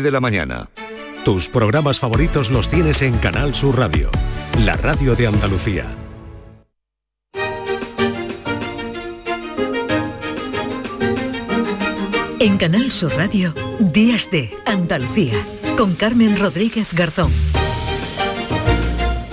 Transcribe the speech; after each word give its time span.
de 0.00 0.10
la 0.10 0.20
mañana. 0.20 0.70
Tus 1.24 1.48
programas 1.48 1.98
favoritos 1.98 2.50
los 2.50 2.68
tienes 2.68 3.02
en 3.02 3.16
Canal 3.18 3.54
Sur 3.54 3.78
Radio, 3.78 4.10
la 4.64 4.74
radio 4.76 5.14
de 5.14 5.26
Andalucía. 5.26 5.84
En 12.40 12.56
Canal 12.56 12.90
Sur 12.90 13.14
Radio, 13.14 13.54
Días 13.78 14.30
de 14.30 14.56
Andalucía, 14.64 15.36
con 15.76 15.94
Carmen 15.94 16.38
Rodríguez 16.38 16.94
Garzón. 16.94 17.30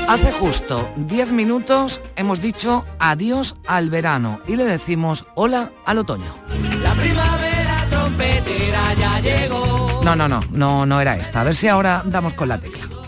Hace 0.09 0.31
justo 0.33 0.91
10 0.97 1.31
minutos 1.31 2.01
hemos 2.17 2.41
dicho 2.41 2.85
adiós 2.99 3.55
al 3.65 3.89
verano 3.89 4.41
y 4.45 4.57
le 4.57 4.65
decimos 4.65 5.25
hola 5.35 5.71
al 5.85 5.99
otoño. 5.99 6.35
La 6.83 6.93
primavera 6.95 7.87
trompetera 7.89 8.93
ya 8.95 9.19
llegó. 9.21 9.58
No, 10.03 10.15
no, 10.15 10.27
no, 10.27 10.41
no, 10.51 10.85
no 10.85 11.01
era 11.01 11.17
esta. 11.17 11.41
A 11.41 11.43
ver 11.43 11.55
si 11.55 11.67
ahora 11.67 12.01
damos 12.05 12.33
con 12.33 12.49
la 12.49 12.59
tecla. 12.59 12.98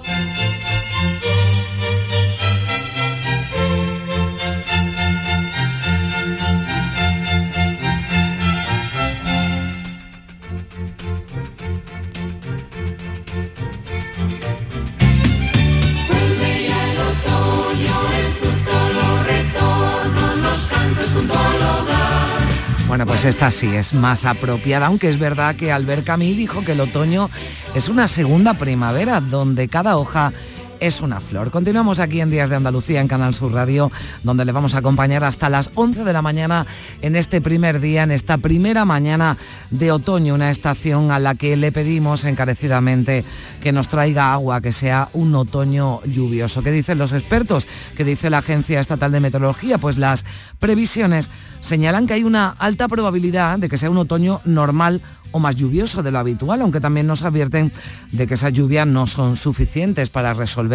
Bueno, 22.91 23.05
pues 23.05 23.23
esta 23.23 23.51
sí 23.51 23.73
es 23.73 23.93
más 23.93 24.25
apropiada, 24.25 24.87
aunque 24.87 25.07
es 25.07 25.17
verdad 25.17 25.55
que 25.55 25.71
Albert 25.71 26.03
Camus 26.03 26.35
dijo 26.35 26.65
que 26.65 26.73
el 26.73 26.81
otoño 26.81 27.29
es 27.73 27.87
una 27.87 28.09
segunda 28.09 28.55
primavera, 28.55 29.21
donde 29.21 29.69
cada 29.69 29.95
hoja 29.95 30.33
es 30.81 30.99
una 30.99 31.21
flor. 31.21 31.51
Continuamos 31.51 31.99
aquí 31.99 32.19
en 32.21 32.31
Días 32.31 32.49
de 32.49 32.55
Andalucía 32.55 32.99
en 32.99 33.07
Canal 33.07 33.35
Sur 33.35 33.53
Radio, 33.53 33.91
donde 34.23 34.45
le 34.45 34.51
vamos 34.51 34.73
a 34.73 34.79
acompañar 34.79 35.23
hasta 35.23 35.47
las 35.47 35.69
11 35.75 36.03
de 36.03 36.11
la 36.11 36.23
mañana 36.23 36.65
en 37.03 37.15
este 37.15 37.39
primer 37.39 37.79
día, 37.79 38.03
en 38.03 38.11
esta 38.11 38.39
primera 38.39 38.83
mañana 38.83 39.37
de 39.69 39.91
otoño, 39.91 40.33
una 40.33 40.49
estación 40.49 41.11
a 41.11 41.19
la 41.19 41.35
que 41.35 41.55
le 41.55 41.71
pedimos 41.71 42.25
encarecidamente 42.25 43.23
que 43.61 43.71
nos 43.71 43.89
traiga 43.89 44.33
agua, 44.33 44.59
que 44.59 44.71
sea 44.71 45.09
un 45.13 45.35
otoño 45.35 46.03
lluvioso. 46.03 46.63
¿Qué 46.63 46.71
dicen 46.71 46.97
los 46.97 47.13
expertos? 47.13 47.67
¿Qué 47.95 48.03
dice 48.03 48.31
la 48.31 48.39
Agencia 48.39 48.79
Estatal 48.79 49.11
de 49.11 49.19
Meteorología? 49.19 49.77
Pues 49.77 49.99
las 49.99 50.25
previsiones 50.57 51.29
señalan 51.61 52.07
que 52.07 52.15
hay 52.15 52.23
una 52.23 52.55
alta 52.57 52.87
probabilidad 52.87 53.59
de 53.59 53.69
que 53.69 53.77
sea 53.77 53.91
un 53.91 53.99
otoño 53.99 54.41
normal 54.45 54.99
o 55.31 55.39
más 55.39 55.55
lluvioso 55.55 56.03
de 56.03 56.11
lo 56.11 56.19
habitual, 56.19 56.61
aunque 56.61 56.81
también 56.81 57.07
nos 57.07 57.23
advierten 57.23 57.71
de 58.11 58.27
que 58.27 58.33
esas 58.33 58.53
lluvias 58.53 58.85
no 58.85 59.07
son 59.07 59.37
suficientes 59.37 60.09
para 60.09 60.33
resolver 60.33 60.70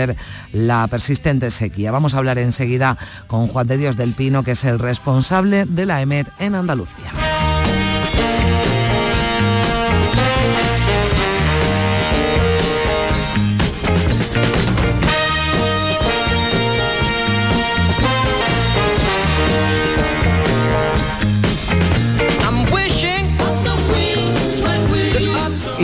la 0.53 0.87
persistente 0.89 1.51
sequía. 1.51 1.91
Vamos 1.91 2.15
a 2.15 2.19
hablar 2.19 2.39
enseguida 2.39 2.97
con 3.27 3.49
Juan 3.49 3.67
de 3.67 3.79
Dios 3.79 3.97
del 3.97 4.15
Pino, 4.15 4.43
que 4.43 4.53
es 4.53 4.65
el 4.65 4.79
responsable 4.79 5.65
de 5.65 5.87
la 5.87 6.03
EMET 6.03 6.29
en 6.39 6.55
Andalucía. 6.55 7.13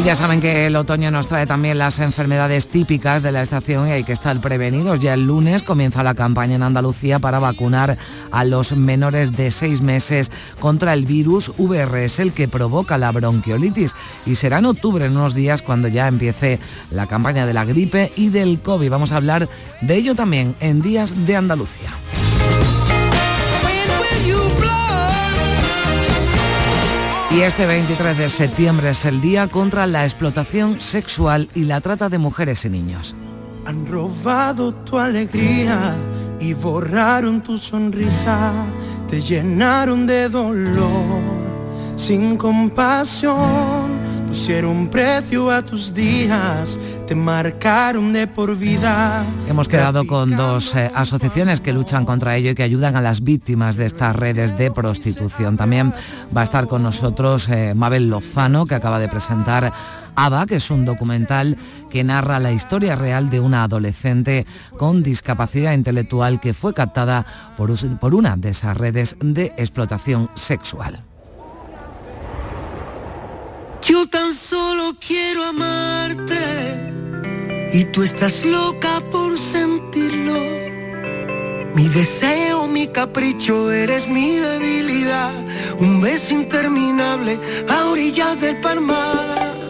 Ya 0.05 0.17
saben 0.17 0.41
que 0.41 0.67
el 0.67 0.75
otoño 0.75 1.13
nos 1.13 1.29
trae 1.29 1.47
también 1.47 1.79
las 1.79 2.01
enfermedades 2.01 2.67
típicas 2.67 3.23
de 3.23 3.31
la 3.31 3.41
estación 3.41 3.87
y 3.87 3.93
hay 3.93 4.03
que 4.03 4.13
estar 4.13 4.41
prevenidos. 4.41 4.99
Ya 4.99 5.15
el 5.15 5.29
lunes 5.29 5.63
comienza 5.63 6.03
la 6.03 6.15
campaña 6.15 6.57
en 6.57 6.65
Andalucía 6.65 7.21
para 7.21 7.39
vacunar 7.39 7.97
a 8.33 8.45
los 8.45 8.73
menores 8.73 9.31
de 9.31 9.53
seis 9.53 9.81
meses 9.81 10.33
contra 10.59 10.93
el 10.93 11.07
virus 11.07 11.53
VRS, 11.57 12.19
el 12.19 12.33
que 12.33 12.49
provoca 12.49 12.99
la 12.99 13.13
bronquiolitis. 13.13 13.95
Y 14.27 14.35
será 14.35 14.59
en 14.59 14.67
octubre, 14.67 15.05
en 15.05 15.17
unos 15.17 15.35
días, 15.35 15.63
cuando 15.63 15.87
ya 15.87 16.09
empiece 16.09 16.59
la 16.91 17.07
campaña 17.07 17.47
de 17.47 17.55
la 17.55 17.65
gripe 17.65 18.13
y 18.17 18.31
del 18.31 18.61
COVID. 18.61 18.91
Vamos 18.91 19.13
a 19.13 19.19
hablar 19.19 19.49
de 19.83 19.95
ello 19.95 20.17
también 20.17 20.57
en 20.59 20.83
Días 20.83 21.27
de 21.27 21.37
Andalucía. 21.37 21.91
Y 27.35 27.41
este 27.41 27.65
23 27.65 28.19
de 28.19 28.29
septiembre 28.29 28.91
es 28.91 29.07
el 29.07 29.23
día 29.23 29.49
contra 29.49 29.87
la 29.87 30.05
explotación 30.05 30.83
sexual 30.83 31.49
y 31.55 31.65
la 31.65 31.81
trata 31.81 32.11
de 32.11 32.19
mujeres 32.19 32.67
y 32.67 32.69
niños. 32.69 33.15
Han 33.65 33.87
robado 33.87 34.75
tu 34.75 34.99
alegría 34.99 35.95
y 36.39 36.53
borraron 36.53 37.43
tu 37.43 37.57
sonrisa, 37.57 38.53
te 39.09 39.23
llenaron 39.23 40.07
de 40.07 40.29
dolor, 40.29 41.23
sin 41.97 42.37
compasión, 42.37 43.82
pusieron 44.33 44.89
precio 44.89 45.51
a 45.51 45.61
tus 45.61 45.93
días, 45.93 46.79
te 47.07 47.15
marcaron 47.15 48.15
de 48.15 48.27
por 48.27 48.57
vida. 48.57 49.27
Hemos 49.47 49.69
quedado 49.69 50.07
con 50.07 50.35
dos 50.35 50.75
eh, 50.75 50.91
asociaciones 50.95 51.61
que 51.61 51.75
luchan 51.75 52.07
contra 52.07 52.35
ello 52.35 52.53
y 52.53 52.55
que 52.55 52.63
ayudan 52.63 52.97
a 52.97 53.03
las 53.03 53.23
víctimas 53.23 53.77
de 53.77 53.85
estas 53.85 54.17
redes 54.17 54.57
de 54.57 54.71
prostitución. 54.71 55.59
También 55.59 55.93
va 56.35 56.41
a 56.41 56.45
estar 56.45 56.67
con 56.67 56.83
nosotros 56.83 57.47
eh, 57.51 57.75
Mabel 57.75 58.09
Lozano, 58.09 58.65
que 58.65 58.75
acaba 58.75 58.99
de 58.99 59.09
presentar 59.09 59.71
ABA, 60.17 60.47
que 60.47 60.57
es 60.57 60.71
un 60.71 60.87
documental 60.87 61.59
que 61.91 62.03
narra 62.03 62.41
la 62.41 62.53
historia 62.53 62.97
real 62.97 63.29
de 63.29 63.41
una 63.41 63.65
adolescente 63.65 64.47
con 64.79 65.03
discapacidad 65.03 65.75
intelectual 65.75 66.41
que 66.41 66.55
fue 66.55 66.73
captada 66.73 67.27
por, 67.55 67.71
una 68.15 68.39
de 68.39 68.49
esas 68.49 68.79
redes 68.79 69.15
de 69.21 69.53
explotación 69.59 70.31
sexual. 70.37 71.05
Yo 73.85 74.07
tan 74.07 74.33
solo 74.33 74.95
quiero 75.05 75.45
amarte 75.45 76.39
y 77.73 77.85
tú 77.87 78.05
estás 78.05 78.45
loca 78.45 79.03
por 79.11 79.37
sentirlo. 79.37 80.35
Mi 81.75 81.89
deseo, 81.89 82.69
mi 82.69 82.87
capricho, 82.87 83.73
eres 83.73 84.07
mi 84.07 84.37
debilidad. 84.37 85.33
Un 85.81 86.01
beso 86.01 86.33
interminable 86.33 87.41
a 87.69 87.87
orillas 87.87 88.41
del 88.41 88.61
palmar. 88.61 89.62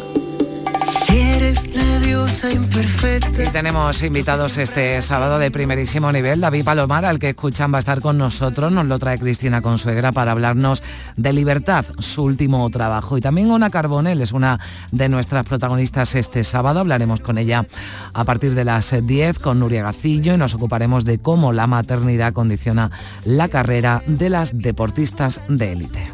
Y 3.42 3.50
tenemos 3.50 4.02
invitados 4.02 4.58
este 4.58 5.00
sábado 5.02 5.38
de 5.38 5.50
primerísimo 5.50 6.12
nivel. 6.12 6.40
David 6.40 6.64
Palomar, 6.64 7.04
al 7.04 7.18
que 7.18 7.30
escuchan, 7.30 7.72
va 7.72 7.76
a 7.76 7.80
estar 7.80 8.00
con 8.00 8.18
nosotros. 8.18 8.70
Nos 8.70 8.86
lo 8.86 8.98
trae 8.98 9.18
Cristina 9.18 9.62
Consuegra 9.62 10.12
para 10.12 10.32
hablarnos 10.32 10.82
de 11.16 11.32
Libertad, 11.32 11.84
su 11.98 12.22
último 12.22 12.68
trabajo. 12.70 13.18
Y 13.18 13.20
también 13.20 13.50
Ona 13.50 13.70
Carbonell 13.70 14.20
es 14.20 14.32
una 14.32 14.60
de 14.92 15.08
nuestras 15.08 15.44
protagonistas 15.44 16.14
este 16.14 16.44
sábado. 16.44 16.80
Hablaremos 16.80 17.20
con 17.20 17.38
ella 17.38 17.66
a 18.14 18.24
partir 18.24 18.54
de 18.54 18.64
las 18.64 18.94
10 19.02 19.38
con 19.38 19.58
Nuria 19.58 19.82
Gacillo 19.82 20.34
y 20.34 20.38
nos 20.38 20.54
ocuparemos 20.54 21.04
de 21.04 21.18
cómo 21.18 21.52
la 21.52 21.66
maternidad 21.66 22.32
condiciona 22.32 22.90
la 23.24 23.48
carrera 23.48 24.02
de 24.06 24.30
las 24.30 24.58
deportistas 24.58 25.40
de 25.48 25.72
élite. 25.72 26.11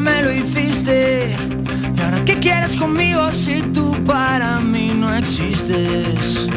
Me 0.00 0.22
lo 0.22 0.32
hiciste. 0.32 1.36
¿Y 1.96 2.00
ahora 2.00 2.24
qué 2.24 2.38
quieres 2.38 2.74
conmigo 2.76 3.30
si 3.32 3.62
tú 3.74 3.96
para 4.04 4.60
mí 4.60 4.92
no 4.94 5.14
existes? 5.14 6.48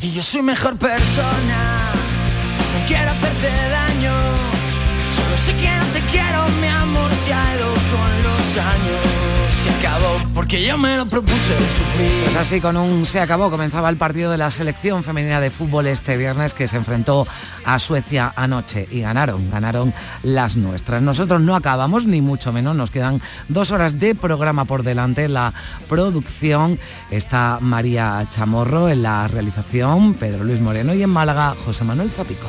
Y 0.00 0.12
yo 0.12 0.22
soy 0.22 0.42
mejor 0.42 0.76
persona, 0.76 1.60
no 2.72 2.86
quiero 2.86 3.10
hacerte 3.10 3.48
daño. 3.70 4.14
Solo 5.16 5.36
sé 5.44 5.52
que 5.60 5.70
no 5.80 5.86
te 5.92 6.00
quiero, 6.12 6.46
mi 6.60 6.68
amor 6.68 7.10
se 7.24 7.32
ha 7.32 7.56
ido 7.56 7.68
con 7.92 8.10
los 8.26 8.56
años. 8.56 9.25
Se 9.66 9.72
acabó 9.72 10.20
porque 10.32 10.64
yo 10.64 10.78
me 10.78 10.96
lo 10.96 11.06
propuse 11.06 11.34
sufrir. 11.36 12.22
Pues 12.22 12.36
así 12.36 12.60
con 12.60 12.76
un 12.76 13.04
se 13.04 13.18
acabó, 13.18 13.50
comenzaba 13.50 13.90
el 13.90 13.96
partido 13.96 14.30
de 14.30 14.38
la 14.38 14.48
selección 14.52 15.02
femenina 15.02 15.40
de 15.40 15.50
fútbol 15.50 15.88
este 15.88 16.16
viernes 16.16 16.54
que 16.54 16.68
se 16.68 16.76
enfrentó 16.76 17.26
a 17.64 17.80
Suecia 17.80 18.32
anoche 18.36 18.86
y 18.92 19.00
ganaron, 19.00 19.50
ganaron 19.50 19.92
las 20.22 20.56
nuestras. 20.56 21.02
Nosotros 21.02 21.40
no 21.40 21.56
acabamos, 21.56 22.06
ni 22.06 22.20
mucho 22.20 22.52
menos, 22.52 22.76
nos 22.76 22.92
quedan 22.92 23.20
dos 23.48 23.72
horas 23.72 23.98
de 23.98 24.14
programa 24.14 24.66
por 24.66 24.84
delante. 24.84 25.28
La 25.28 25.52
producción 25.88 26.78
está 27.10 27.58
María 27.60 28.24
Chamorro 28.30 28.88
en 28.88 29.02
la 29.02 29.26
realización, 29.26 30.14
Pedro 30.14 30.44
Luis 30.44 30.60
Moreno 30.60 30.94
y 30.94 31.02
en 31.02 31.10
Málaga 31.10 31.56
José 31.64 31.82
Manuel 31.82 32.10
Zapico. 32.12 32.46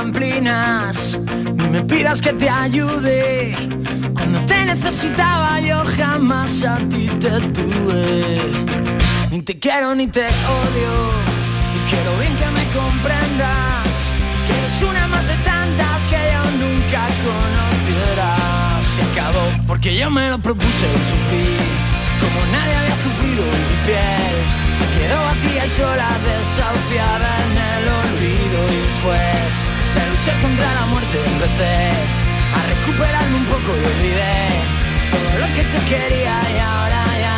Pamplinas, 0.00 1.18
me 1.70 1.82
pidas 1.82 2.22
que 2.22 2.32
te 2.32 2.48
ayude. 2.48 3.54
Cuando 4.14 4.40
te 4.46 4.64
necesitaba 4.64 5.60
yo 5.60 5.84
jamás 5.94 6.64
a 6.64 6.78
ti 6.88 7.06
te 7.20 7.28
tuve. 7.52 8.40
Ni 9.30 9.42
te 9.42 9.58
quiero 9.58 9.94
ni 9.94 10.06
te 10.06 10.24
odio. 10.24 10.92
Y 11.76 11.90
quiero 11.90 12.16
bien 12.18 12.34
que 12.40 12.46
me 12.46 12.64
comprendas. 12.72 13.88
Que 14.46 14.58
eres 14.58 14.82
una 14.90 15.06
más 15.08 15.26
de 15.26 15.34
tantas 15.44 16.08
que 16.08 16.20
yo 16.32 16.44
nunca 16.64 17.02
conociera. 17.28 18.36
Se 18.96 19.02
acabó 19.02 19.44
porque 19.66 19.98
yo 19.98 20.10
me 20.10 20.30
lo 20.30 20.38
propuse 20.38 20.86
y 20.96 21.02
sufrí. 21.10 21.56
Como 22.22 22.40
nadie 22.56 22.74
había 22.74 22.96
sufrido 22.96 23.42
en 23.44 23.62
mi 23.68 23.76
piel. 23.84 24.36
Se 24.78 24.86
quedó 24.96 25.22
vacía 25.24 25.66
y 25.66 25.68
sola, 25.68 26.08
desahuciada 26.24 27.30
en 27.44 27.52
el 27.68 27.84
olvido. 28.00 28.58
Y 28.72 28.76
después 28.86 29.79
de 29.94 30.02
luchar 30.10 30.36
contra 30.40 30.74
la 30.74 30.86
muerte 30.86 31.18
empecé 31.32 31.74
a 32.54 32.60
recuperarme 32.72 33.36
un 33.36 33.44
poco 33.46 33.70
y 33.76 33.82
olvidé 33.92 34.38
todo 35.10 35.30
lo 35.42 35.46
que 35.54 35.62
te 35.72 35.78
quería 35.90 36.34
y 36.54 36.58
ahora 36.58 37.02
ya, 37.24 37.36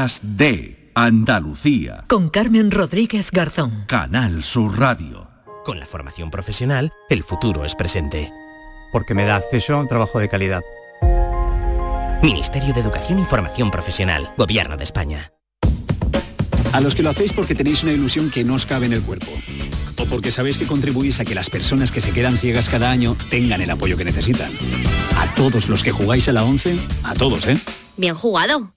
Días 0.00 0.20
de 0.22 0.90
Andalucía. 0.94 2.04
Con 2.08 2.30
Carmen 2.30 2.70
Rodríguez 2.70 3.30
Garzón. 3.30 3.84
Canal 3.86 4.42
Sur 4.42 4.78
Radio. 4.78 5.28
Con 5.62 5.78
la 5.78 5.86
formación 5.86 6.30
profesional, 6.30 6.90
el 7.10 7.22
futuro 7.22 7.66
es 7.66 7.74
presente. 7.74 8.32
Porque 8.92 9.12
me 9.12 9.26
da 9.26 9.36
acceso 9.36 9.74
a 9.74 9.80
un 9.80 9.88
trabajo 9.88 10.18
de 10.18 10.30
calidad. 10.30 10.62
Ministerio 12.22 12.72
de 12.72 12.80
Educación 12.80 13.18
y 13.18 13.26
Formación 13.26 13.70
Profesional, 13.70 14.32
Gobierno 14.38 14.78
de 14.78 14.84
España. 14.84 15.32
A 16.72 16.80
los 16.80 16.94
que 16.94 17.02
lo 17.02 17.10
hacéis 17.10 17.34
porque 17.34 17.54
tenéis 17.54 17.82
una 17.82 17.92
ilusión 17.92 18.30
que 18.30 18.42
no 18.42 18.54
os 18.54 18.64
cabe 18.64 18.86
en 18.86 18.94
el 18.94 19.02
cuerpo. 19.02 19.30
O 19.98 20.06
porque 20.06 20.30
sabéis 20.30 20.56
que 20.56 20.66
contribuís 20.66 21.20
a 21.20 21.26
que 21.26 21.34
las 21.34 21.50
personas 21.50 21.92
que 21.92 22.00
se 22.00 22.12
quedan 22.12 22.38
ciegas 22.38 22.70
cada 22.70 22.90
año 22.90 23.18
tengan 23.28 23.60
el 23.60 23.70
apoyo 23.70 23.98
que 23.98 24.06
necesitan. 24.06 24.50
A 25.18 25.26
todos 25.34 25.68
los 25.68 25.82
que 25.82 25.92
jugáis 25.92 26.26
a 26.30 26.32
la 26.32 26.44
11, 26.44 26.78
a 27.04 27.12
todos, 27.12 27.46
¿eh? 27.48 27.58
Bien 28.00 28.14
jugado. 28.14 28.72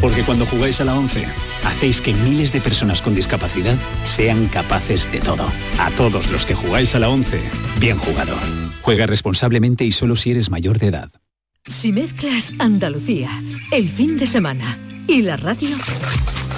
Porque 0.00 0.22
cuando 0.22 0.46
jugáis 0.46 0.80
a 0.80 0.84
la 0.84 0.94
11, 0.96 1.24
hacéis 1.64 2.00
que 2.00 2.14
miles 2.14 2.52
de 2.52 2.60
personas 2.60 3.02
con 3.02 3.12
discapacidad 3.12 3.74
sean 4.06 4.46
capaces 4.46 5.10
de 5.10 5.18
todo. 5.18 5.48
A 5.80 5.90
todos 5.96 6.30
los 6.30 6.46
que 6.46 6.54
jugáis 6.54 6.94
a 6.94 7.00
la 7.00 7.08
11, 7.08 7.40
bien 7.80 7.98
jugado. 7.98 8.36
Juega 8.82 9.06
responsablemente 9.06 9.84
y 9.84 9.90
solo 9.90 10.14
si 10.14 10.30
eres 10.30 10.48
mayor 10.48 10.78
de 10.78 10.86
edad. 10.86 11.10
Si 11.66 11.90
mezclas 11.90 12.54
Andalucía, 12.60 13.42
el 13.72 13.88
fin 13.88 14.16
de 14.16 14.28
semana 14.28 14.78
y 15.08 15.22
la 15.22 15.38
radio, 15.38 15.76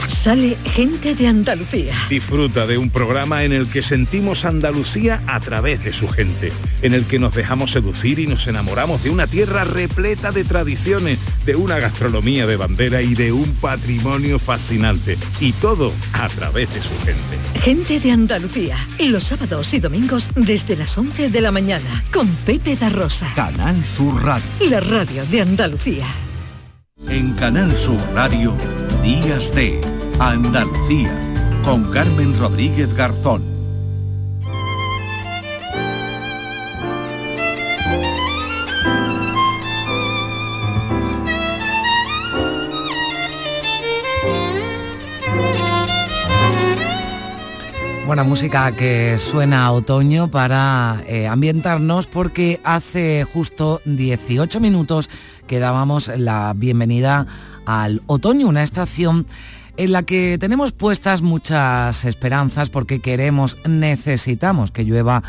sale 0.08 0.56
gente 0.64 1.14
de 1.14 1.28
Andalucía. 1.28 1.94
Disfruta 2.10 2.66
de 2.66 2.78
un 2.78 2.90
programa 2.90 3.44
en 3.44 3.52
el 3.52 3.70
que 3.70 3.80
sentimos 3.80 4.44
Andalucía 4.44 5.22
a 5.28 5.38
través 5.38 5.84
de 5.84 5.92
su 5.92 6.08
gente, 6.08 6.52
en 6.82 6.92
el 6.92 7.04
que 7.04 7.20
nos 7.20 7.32
dejamos 7.32 7.70
seducir 7.70 8.18
y 8.18 8.26
nos 8.26 8.48
enamoramos 8.48 9.04
de 9.04 9.10
una 9.10 9.28
tierra 9.28 9.62
repleta 9.62 10.32
de 10.32 10.42
tradiciones, 10.42 11.18
de 11.46 11.54
una 11.54 11.78
gastronomía 11.78 12.46
de 12.46 12.56
bandera 12.56 13.02
y 13.02 13.14
de 13.14 13.30
un 13.30 13.52
patrimonio 13.54 14.40
fascinante. 14.40 15.16
Y 15.38 15.52
todo 15.52 15.92
a 16.12 16.28
través 16.28 16.74
de 16.74 16.82
su 16.82 16.98
gente. 17.04 17.60
Gente 17.62 18.00
de 18.00 18.10
Andalucía, 18.10 18.76
los 18.98 19.24
sábados 19.24 19.72
y 19.74 19.78
domingos 19.78 20.30
desde 20.34 20.74
las 20.74 20.98
11 20.98 21.30
de 21.30 21.40
la 21.40 21.52
mañana, 21.52 22.04
con 22.12 22.26
Pepe 22.44 22.74
da 22.74 22.90
Rosa. 22.90 23.32
Canal 23.36 23.84
Sur 23.84 24.24
Radio. 24.24 24.44
La 24.68 24.80
radio 24.80 25.24
de 25.26 25.40
Andalucía. 25.40 26.06
En 27.08 27.32
Canal 27.34 27.76
Sur 27.76 27.98
Radio, 28.14 28.54
Días 29.02 29.54
de 29.54 29.80
Andalucía, 30.18 31.12
con 31.64 31.90
Carmen 31.90 32.38
Rodríguez 32.38 32.94
Garzón. 32.94 33.60
Buena 48.10 48.24
música 48.24 48.72
que 48.72 49.18
suena 49.18 49.66
a 49.66 49.70
otoño 49.70 50.32
para 50.32 51.04
eh, 51.06 51.28
ambientarnos 51.28 52.08
porque 52.08 52.60
hace 52.64 53.22
justo 53.22 53.80
18 53.84 54.58
minutos 54.58 55.08
que 55.50 55.58
dábamos 55.58 56.06
la 56.16 56.52
bienvenida 56.54 57.26
al 57.66 58.02
otoño, 58.06 58.46
una 58.46 58.62
estación 58.62 59.26
en 59.76 59.90
la 59.90 60.04
que 60.04 60.38
tenemos 60.38 60.70
puestas 60.70 61.22
muchas 61.22 62.04
esperanzas 62.04 62.70
porque 62.70 63.00
queremos, 63.00 63.56
necesitamos 63.68 64.70
que 64.70 64.84
llueva 64.84 65.24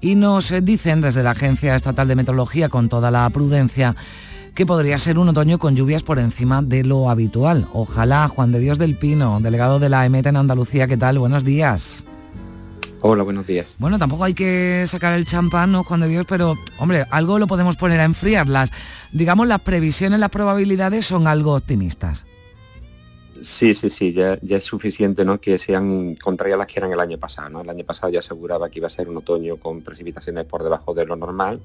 y 0.00 0.14
nos 0.14 0.54
dicen 0.62 1.02
desde 1.02 1.22
la 1.22 1.32
Agencia 1.32 1.76
Estatal 1.76 2.08
de 2.08 2.16
Meteorología 2.16 2.70
con 2.70 2.88
toda 2.88 3.10
la 3.10 3.28
prudencia 3.28 3.94
que 4.54 4.64
podría 4.64 4.98
ser 4.98 5.18
un 5.18 5.28
otoño 5.28 5.58
con 5.58 5.76
lluvias 5.76 6.02
por 6.02 6.18
encima 6.18 6.62
de 6.62 6.82
lo 6.82 7.10
habitual. 7.10 7.68
Ojalá, 7.74 8.26
Juan 8.26 8.52
de 8.52 8.60
Dios 8.60 8.78
del 8.78 8.96
Pino, 8.96 9.38
delegado 9.42 9.78
de 9.80 9.90
la 9.90 10.06
EMET 10.06 10.24
en 10.28 10.38
Andalucía, 10.38 10.88
¿qué 10.88 10.96
tal? 10.96 11.18
Buenos 11.18 11.44
días. 11.44 12.06
Hola, 13.00 13.22
buenos 13.22 13.46
días. 13.46 13.76
Bueno, 13.78 13.96
tampoco 13.96 14.24
hay 14.24 14.34
que 14.34 14.84
sacar 14.88 15.16
el 15.16 15.24
champán, 15.24 15.70
¿no, 15.70 15.84
Juan 15.84 16.00
de 16.00 16.08
Dios? 16.08 16.26
Pero, 16.28 16.56
hombre, 16.80 17.06
algo 17.10 17.38
lo 17.38 17.46
podemos 17.46 17.76
poner 17.76 18.00
a 18.00 18.04
enfriar. 18.04 18.48
Las, 18.48 18.72
digamos, 19.12 19.46
las 19.46 19.60
previsiones, 19.60 20.18
las 20.18 20.30
probabilidades 20.30 21.06
son 21.06 21.28
algo 21.28 21.54
optimistas. 21.54 22.26
Sí, 23.40 23.76
sí, 23.76 23.88
sí, 23.88 24.12
ya, 24.12 24.36
ya 24.42 24.56
es 24.56 24.64
suficiente 24.64 25.24
¿no? 25.24 25.40
que 25.40 25.58
sean 25.58 26.16
contrarias 26.16 26.56
a 26.56 26.58
las 26.58 26.66
que 26.66 26.80
eran 26.80 26.92
el 26.92 26.98
año 26.98 27.18
pasado. 27.18 27.50
¿no? 27.50 27.60
El 27.60 27.70
año 27.70 27.84
pasado 27.84 28.12
ya 28.12 28.18
aseguraba 28.18 28.68
que 28.68 28.80
iba 28.80 28.88
a 28.88 28.90
ser 28.90 29.08
un 29.08 29.18
otoño 29.18 29.58
con 29.58 29.82
precipitaciones 29.82 30.44
por 30.46 30.64
debajo 30.64 30.92
de 30.92 31.06
lo 31.06 31.14
normal 31.14 31.60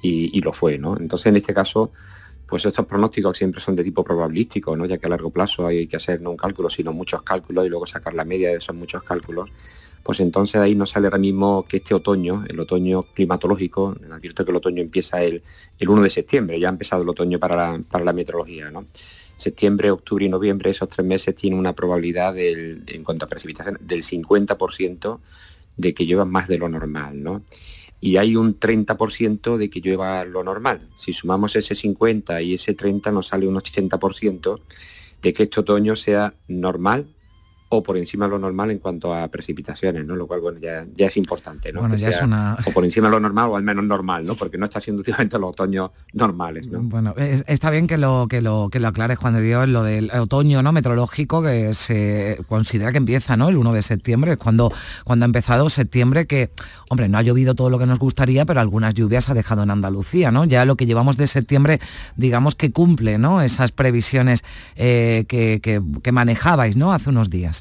y, 0.00 0.36
y 0.36 0.40
lo 0.40 0.54
fue. 0.54 0.78
¿no? 0.78 0.96
Entonces, 0.96 1.26
en 1.26 1.36
este 1.36 1.52
caso, 1.52 1.92
pues 2.48 2.64
estos 2.64 2.86
pronósticos 2.86 3.36
siempre 3.36 3.60
son 3.60 3.76
de 3.76 3.84
tipo 3.84 4.02
probabilístico, 4.02 4.74
¿no? 4.74 4.86
ya 4.86 4.96
que 4.96 5.06
a 5.06 5.10
largo 5.10 5.28
plazo 5.28 5.66
hay 5.66 5.86
que 5.86 5.96
hacer 5.96 6.22
no 6.22 6.30
un 6.30 6.38
cálculo, 6.38 6.70
sino 6.70 6.94
muchos 6.94 7.22
cálculos 7.22 7.66
y 7.66 7.68
luego 7.68 7.86
sacar 7.86 8.14
la 8.14 8.24
media 8.24 8.48
de 8.48 8.56
esos 8.56 8.74
muchos 8.74 9.02
cálculos 9.02 9.50
pues 10.02 10.20
entonces 10.20 10.56
ahí 10.60 10.74
nos 10.74 10.90
sale 10.90 11.06
ahora 11.06 11.18
mismo 11.18 11.66
que 11.68 11.78
este 11.78 11.94
otoño, 11.94 12.44
el 12.48 12.58
otoño 12.58 13.02
climatológico, 13.14 13.96
advierto 14.10 14.44
que 14.44 14.50
el 14.50 14.56
otoño 14.56 14.82
empieza 14.82 15.22
el, 15.22 15.42
el 15.78 15.88
1 15.88 16.02
de 16.02 16.10
septiembre, 16.10 16.58
ya 16.58 16.68
ha 16.68 16.72
empezado 16.72 17.02
el 17.02 17.08
otoño 17.08 17.38
para 17.38 17.56
la, 17.56 17.82
para 17.90 18.04
la 18.04 18.12
meteorología, 18.12 18.70
¿no? 18.70 18.86
Septiembre, 19.36 19.90
octubre 19.90 20.24
y 20.24 20.28
noviembre, 20.28 20.70
esos 20.70 20.88
tres 20.88 21.06
meses 21.06 21.34
tienen 21.34 21.58
una 21.58 21.74
probabilidad 21.74 22.36
en 22.36 23.04
cuanto 23.04 23.24
a 23.24 23.28
precipitación 23.28 23.78
del 23.80 24.02
50% 24.02 25.18
de 25.76 25.94
que 25.94 26.04
llueva 26.04 26.26
más 26.26 26.46
de 26.46 26.58
lo 26.58 26.68
normal, 26.68 27.22
¿no? 27.22 27.42
Y 28.00 28.16
hay 28.16 28.36
un 28.36 28.58
30% 28.58 29.56
de 29.56 29.70
que 29.70 29.80
llueva 29.80 30.24
lo 30.24 30.42
normal. 30.42 30.88
Si 30.94 31.12
sumamos 31.12 31.56
ese 31.56 31.74
50 31.74 32.40
y 32.42 32.54
ese 32.54 32.74
30 32.74 33.12
nos 33.12 33.28
sale 33.28 33.46
un 33.46 33.56
80% 33.56 34.60
de 35.22 35.32
que 35.34 35.42
este 35.44 35.60
otoño 35.60 35.96
sea 35.96 36.34
normal 36.48 37.06
o 37.72 37.82
por 37.84 37.96
encima 37.96 38.24
de 38.24 38.32
lo 38.32 38.38
normal 38.40 38.72
en 38.72 38.78
cuanto 38.80 39.14
a 39.14 39.28
precipitaciones, 39.28 40.04
¿no? 40.04 40.16
Lo 40.16 40.26
cual, 40.26 40.40
bueno, 40.40 40.58
ya, 40.58 40.84
ya 40.96 41.06
es 41.06 41.16
importante, 41.16 41.72
¿no? 41.72 41.80
Bueno, 41.80 41.94
Que 41.94 42.00
ya 42.00 42.08
es 42.08 42.16
sea 42.16 42.24
una- 42.26 42.56
O 42.66 42.72
por 42.72 42.84
encima 42.84 43.06
de 43.06 43.12
lo 43.12 43.20
normal 43.20 43.48
o 43.50 43.56
al 43.56 43.62
menos 43.62 43.84
normal, 43.84 44.26
¿no? 44.26 44.34
Porque 44.34 44.58
no 44.58 44.66
está 44.66 44.80
siendo 44.80 45.00
últimamente 45.00 45.38
los 45.38 45.50
otoños 45.50 45.90
normales, 46.12 46.66
¿no? 46.68 46.80
Bueno, 46.82 47.14
es- 47.16 47.44
está 47.46 47.70
bien 47.70 47.86
que 47.86 47.96
lo, 47.96 48.26
que 48.28 48.42
lo, 48.42 48.70
que 48.70 48.80
lo 48.80 48.88
aclares, 48.88 49.18
Juan 49.18 49.34
de 49.34 49.42
Dios, 49.42 49.68
lo 49.68 49.84
del 49.84 50.10
otoño 50.10 50.62
¿no? 50.64 50.72
meteorológico 50.72 51.42
que 51.44 51.72
se 51.74 52.40
considera 52.48 52.90
que 52.90 52.98
empieza 52.98 53.36
¿no? 53.36 53.48
el 53.48 53.56
1 53.56 53.72
de 53.72 53.82
septiembre, 53.82 54.32
es 54.32 54.38
cuando, 54.38 54.72
cuando 55.04 55.24
ha 55.24 55.26
empezado 55.26 55.70
septiembre, 55.70 56.26
que, 56.26 56.50
hombre, 56.88 57.08
no 57.08 57.18
ha 57.18 57.22
llovido 57.22 57.54
todo 57.54 57.70
lo 57.70 57.78
que 57.78 57.86
nos 57.86 58.00
gustaría, 58.00 58.44
pero 58.46 58.58
algunas 58.60 58.94
lluvias 58.94 59.30
ha 59.30 59.34
dejado 59.34 59.62
en 59.62 59.70
Andalucía, 59.70 60.32
¿no? 60.32 60.44
Ya 60.44 60.64
lo 60.64 60.74
que 60.74 60.86
llevamos 60.86 61.16
de 61.16 61.28
septiembre, 61.28 61.78
digamos 62.16 62.56
que 62.56 62.72
cumple, 62.72 63.18
¿no? 63.18 63.42
Esas 63.42 63.70
previsiones 63.70 64.42
eh, 64.74 65.24
que, 65.28 65.60
que- 65.62 65.80
que 66.02 66.10
manejabais, 66.12 66.76
¿no? 66.76 66.92
Hace 66.92 67.10
unos 67.10 67.30
días. 67.30 67.59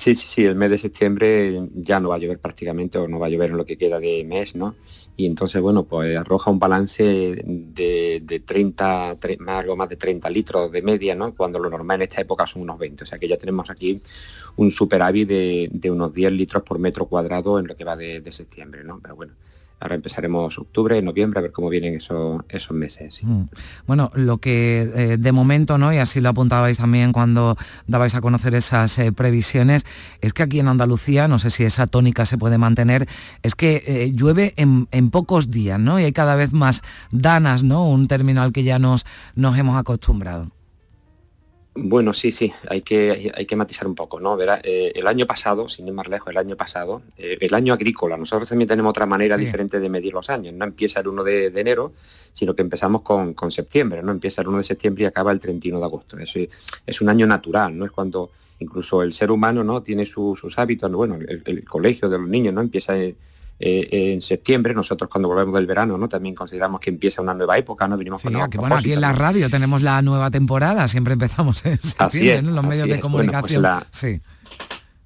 Sí, 0.00 0.14
sí, 0.14 0.28
sí, 0.28 0.44
el 0.44 0.54
mes 0.54 0.70
de 0.70 0.78
septiembre 0.78 1.68
ya 1.74 1.98
no 1.98 2.10
va 2.10 2.14
a 2.14 2.18
llover 2.18 2.38
prácticamente 2.40 2.98
o 2.98 3.08
no 3.08 3.18
va 3.18 3.26
a 3.26 3.30
llover 3.30 3.50
en 3.50 3.56
lo 3.56 3.64
que 3.66 3.76
queda 3.76 3.98
de 3.98 4.22
mes, 4.24 4.54
¿no? 4.54 4.76
Y 5.16 5.26
entonces, 5.26 5.60
bueno, 5.60 5.86
pues 5.88 6.16
arroja 6.16 6.52
un 6.52 6.60
balance 6.60 7.02
de, 7.02 8.20
de 8.22 8.40
30, 8.40 9.18
algo 9.48 9.76
más 9.76 9.88
de 9.88 9.96
30 9.96 10.30
litros 10.30 10.70
de 10.70 10.82
media, 10.82 11.16
¿no? 11.16 11.34
Cuando 11.34 11.58
lo 11.58 11.68
normal 11.68 11.96
en 11.96 12.02
esta 12.08 12.20
época 12.20 12.46
son 12.46 12.62
unos 12.62 12.78
20. 12.78 13.02
O 13.02 13.06
sea 13.08 13.18
que 13.18 13.26
ya 13.26 13.36
tenemos 13.38 13.70
aquí 13.70 14.00
un 14.56 14.70
superávit 14.70 15.28
de, 15.28 15.68
de 15.72 15.90
unos 15.90 16.14
10 16.14 16.30
litros 16.32 16.62
por 16.62 16.78
metro 16.78 17.06
cuadrado 17.06 17.58
en 17.58 17.66
lo 17.66 17.74
que 17.76 17.84
va 17.84 17.96
de, 17.96 18.20
de 18.20 18.30
septiembre, 18.32 18.84
¿no? 18.84 19.00
Pero 19.00 19.16
bueno, 19.16 19.34
Ahora 19.80 19.94
empezaremos 19.94 20.58
octubre, 20.58 21.00
noviembre, 21.02 21.38
a 21.38 21.42
ver 21.42 21.52
cómo 21.52 21.68
vienen 21.68 21.94
esos, 21.94 22.42
esos 22.48 22.76
meses. 22.76 23.18
Mm. 23.22 23.42
Bueno, 23.86 24.10
lo 24.14 24.38
que 24.38 24.90
eh, 24.94 25.16
de 25.18 25.32
momento, 25.32 25.78
¿no? 25.78 25.92
Y 25.92 25.98
así 25.98 26.20
lo 26.20 26.30
apuntabais 26.30 26.78
también 26.78 27.12
cuando 27.12 27.56
dabais 27.86 28.14
a 28.14 28.20
conocer 28.20 28.54
esas 28.54 28.98
eh, 28.98 29.12
previsiones, 29.12 29.86
es 30.20 30.32
que 30.32 30.42
aquí 30.42 30.58
en 30.58 30.68
Andalucía, 30.68 31.28
no 31.28 31.38
sé 31.38 31.50
si 31.50 31.64
esa 31.64 31.86
tónica 31.86 32.26
se 32.26 32.38
puede 32.38 32.58
mantener, 32.58 33.08
es 33.42 33.54
que 33.54 33.82
eh, 33.86 34.12
llueve 34.12 34.54
en, 34.56 34.86
pocos 35.10 35.50
días, 35.50 35.78
¿no? 35.78 35.98
Y 36.00 36.04
hay 36.04 36.12
cada 36.12 36.34
vez 36.34 36.52
más 36.52 36.82
danas, 37.10 37.62
¿no? 37.62 37.88
Un 37.88 38.08
término 38.08 38.42
al 38.42 38.52
que 38.52 38.64
ya 38.64 38.78
nos, 38.78 39.06
nos 39.34 39.56
hemos 39.56 39.78
acostumbrado. 39.78 40.48
Bueno, 41.80 42.12
sí, 42.12 42.32
sí, 42.32 42.52
hay 42.68 42.82
que, 42.82 43.32
hay 43.32 43.46
que 43.46 43.54
matizar 43.54 43.86
un 43.86 43.94
poco, 43.94 44.18
¿no? 44.18 44.36
Verá, 44.36 44.60
eh, 44.64 44.90
el 44.96 45.06
año 45.06 45.26
pasado, 45.26 45.68
sin 45.68 45.86
ir 45.86 45.92
más 45.92 46.08
lejos, 46.08 46.28
el 46.30 46.36
año 46.36 46.56
pasado, 46.56 47.02
eh, 47.16 47.38
el 47.40 47.54
año 47.54 47.72
agrícola, 47.72 48.16
nosotros 48.16 48.48
también 48.48 48.66
tenemos 48.66 48.90
otra 48.90 49.06
manera 49.06 49.36
diferente 49.36 49.78
de 49.78 49.88
medir 49.88 50.12
los 50.12 50.28
años, 50.28 50.54
no 50.54 50.64
empieza 50.64 50.98
el 50.98 51.06
1 51.06 51.22
de, 51.22 51.46
enero, 51.46 51.92
sino 52.32 52.54
que 52.56 52.62
empezamos 52.62 53.02
con, 53.02 53.50
septiembre, 53.52 54.02
¿no? 54.02 54.10
Empieza 54.10 54.42
el 54.42 54.48
1 54.48 54.58
de 54.58 54.64
septiembre 54.64 55.04
y 55.04 55.06
acaba 55.06 55.30
el 55.30 55.38
31 55.38 55.78
de 55.78 55.84
agosto. 55.84 56.18
Eso 56.18 56.40
es, 56.84 57.00
un 57.00 57.08
año 57.10 57.28
natural, 57.28 57.78
¿no? 57.78 57.84
Es 57.84 57.92
cuando 57.92 58.32
incluso 58.58 59.02
el 59.04 59.14
ser 59.14 59.30
humano, 59.30 59.62
¿no? 59.62 59.80
Tiene 59.80 60.04
sus 60.04 60.58
hábitos, 60.58 60.90
bueno, 60.90 61.14
el, 61.14 61.42
el, 61.44 61.64
colegio 61.64 62.08
de 62.08 62.18
los 62.18 62.28
niños, 62.28 62.54
¿no? 62.54 62.60
Empieza... 62.60 62.94
Eh, 63.60 64.12
en 64.12 64.22
septiembre, 64.22 64.72
nosotros 64.72 65.10
cuando 65.10 65.28
volvemos 65.28 65.54
del 65.54 65.66
verano, 65.66 65.98
¿no? 65.98 66.08
También 66.08 66.34
consideramos 66.34 66.80
que 66.80 66.90
empieza 66.90 67.20
una 67.20 67.34
nueva 67.34 67.58
época, 67.58 67.88
¿no? 67.88 67.96
Venimos 67.96 68.22
con 68.22 68.36
aquí, 68.36 68.56
bueno, 68.56 68.76
aquí 68.76 68.92
en 68.92 69.00
la 69.00 69.12
radio 69.12 69.50
tenemos 69.50 69.82
la 69.82 70.00
nueva 70.00 70.30
temporada, 70.30 70.86
siempre 70.86 71.14
empezamos 71.14 71.64
en 71.66 71.76
septiembre, 71.76 72.52
los 72.52 72.64
medios 72.64 72.86
de 72.86 72.94
pues 72.94 73.00
comunicación. 73.00 73.64
sí. 73.90 74.20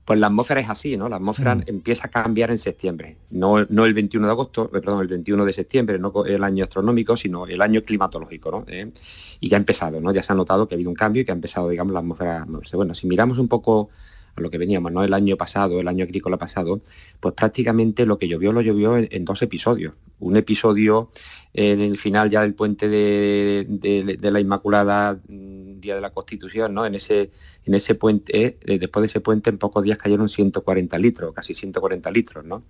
Pues 0.05 0.19
la 0.19 0.27
atmósfera 0.27 0.61
es 0.61 0.69
así, 0.69 0.97
¿no? 0.97 1.09
La 1.09 1.17
atmósfera 1.17 1.55
mm. 1.55 1.63
empieza 1.67 2.09
a 2.09 2.11
cambiar 2.11 2.51
en 2.51 2.59
septiembre. 2.59 3.17
No, 3.31 3.65
no 3.69 3.87
el 3.87 3.95
21 3.95 4.27
de 4.27 4.33
agosto, 4.33 4.65
eh, 4.75 4.81
perdón, 4.81 5.01
el 5.01 5.07
21 5.07 5.45
de 5.45 5.53
septiembre, 5.53 5.99
no 5.99 6.13
el 6.27 6.43
año 6.43 6.65
astronómico, 6.65 7.17
sino 7.17 7.47
el 7.47 7.63
año 7.63 7.83
climatológico, 7.83 8.51
¿no? 8.51 8.65
Eh, 8.67 8.91
y 9.39 9.49
ya 9.49 9.57
ha 9.57 9.61
empezado, 9.61 10.01
¿no? 10.01 10.13
Ya 10.13 10.25
se 10.25 10.33
ha 10.33 10.37
notado 10.37 10.67
que 10.67 10.75
ha 10.75 10.77
habido 10.77 10.91
un 10.91 10.97
cambio 10.97 11.23
y 11.23 11.25
que 11.25 11.31
ha 11.31 11.35
empezado, 11.35 11.69
digamos, 11.69 11.93
la 11.93 12.01
atmósfera. 12.01 12.45
Bueno, 12.73 12.95
si 12.95 13.07
miramos 13.07 13.39
un 13.39 13.47
poco 13.47 13.91
a 14.35 14.41
lo 14.41 14.51
que 14.51 14.59
veníamos, 14.59 14.93
¿no? 14.93 15.05
El 15.05 15.15
año 15.15 15.37
pasado, 15.37 15.81
el 15.81 15.89
año 15.89 16.05
agrícola 16.05 16.37
pasado, 16.39 16.81
pues 17.21 17.35
prácticamente 17.35 18.07
lo 18.07 18.19
que 18.19 18.29
llovió 18.29 18.53
lo 18.53 18.61
llovió 18.61 18.97
en, 18.97 19.25
dos 19.25 19.43
episodios. 19.43 19.95
Un 20.21 20.37
episodio 20.37 21.11
en 21.53 21.81
el 21.81 21.99
final 21.99 22.31
ya 22.31 22.43
del 22.43 22.55
puente 22.55 22.89
de, 22.89 24.19
la 24.23 24.41
Inmaculada, 24.41 25.19
mm, 25.29 25.81
Día 25.81 25.97
de 25.97 26.01
la 26.01 26.11
Constitución, 26.11 26.73
¿no? 26.73 26.87
En 26.87 26.95
ese, 26.95 27.33
en 27.65 27.75
ese 27.75 27.97
puente, 27.97 28.59
eh, 28.61 28.79
después 28.79 29.03
de 29.03 29.07
ese 29.09 29.21
puente, 29.21 29.51
en 29.51 29.59
pocos 29.59 29.83
días 29.83 29.99
cayeron 29.99 30.29
140 30.29 30.97
litros, 30.99 31.35
casi 31.35 31.55
140 31.55 32.11
litros, 32.13 32.45
¿no? 32.45 32.63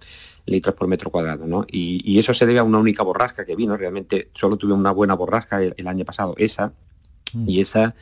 Litros 0.47 0.75
por 0.75 0.89
metro 0.89 1.11
cuadrado, 1.11 1.47
¿no? 1.47 1.67
Y, 1.69 2.19
eso 2.19 2.33
se 2.33 2.47
debe 2.47 2.61
a 2.61 2.65
una 2.65 2.79
única 2.79 3.03
borrasca 3.03 3.45
que 3.45 3.55
vino, 3.55 3.77
realmente 3.77 4.31
solo 4.35 4.57
tuve 4.57 4.73
una 4.73 4.93
buena 4.93 5.15
borrasca 5.15 5.63
el 5.63 5.87
año 5.87 6.05
pasado, 6.05 6.35
esa, 6.39 6.73
mm. 7.35 7.49
y 7.49 7.61
esa 7.61 7.95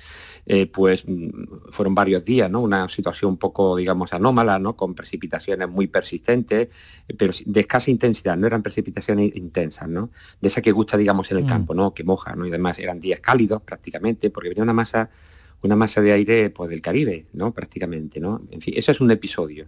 eh, 0.46 0.66
pues 0.66 1.04
mm, 1.06 1.70
fueron 1.70 1.94
varios 1.94 2.24
días, 2.24 2.50
¿no? 2.50 2.60
Una 2.60 2.88
situación 2.88 3.32
un 3.32 3.36
poco, 3.36 3.76
digamos, 3.76 4.12
anómala, 4.12 4.58
¿no? 4.58 4.76
Con 4.76 4.94
precipitaciones 4.94 5.68
muy 5.68 5.86
persistentes, 5.86 6.68
eh, 7.08 7.14
pero 7.16 7.32
de 7.44 7.60
escasa 7.60 7.90
intensidad, 7.90 8.36
no 8.36 8.46
eran 8.46 8.62
precipitaciones 8.62 9.34
intensas, 9.36 9.88
¿no? 9.88 10.10
De 10.40 10.48
esa 10.48 10.62
que 10.62 10.72
gusta, 10.72 10.96
digamos, 10.96 11.30
en 11.30 11.38
el 11.38 11.44
mm. 11.44 11.48
campo, 11.48 11.74
¿no? 11.74 11.94
Que 11.94 12.04
moja, 12.04 12.34
¿no? 12.34 12.46
Y 12.46 12.48
además 12.50 12.78
eran 12.78 13.00
días 13.00 13.20
cálidos 13.20 13.62
prácticamente, 13.62 14.30
porque 14.30 14.48
venía 14.48 14.62
una 14.62 14.72
masa 14.72 15.10
una 15.62 15.76
masa 15.76 16.00
de 16.00 16.12
aire 16.12 16.50
pues, 16.50 16.70
del 16.70 16.80
Caribe, 16.80 17.26
¿no? 17.32 17.52
Prácticamente, 17.52 18.20
¿no? 18.20 18.42
En 18.50 18.60
fin, 18.60 18.74
eso 18.76 18.92
es 18.92 19.00
un 19.00 19.10
episodio. 19.10 19.66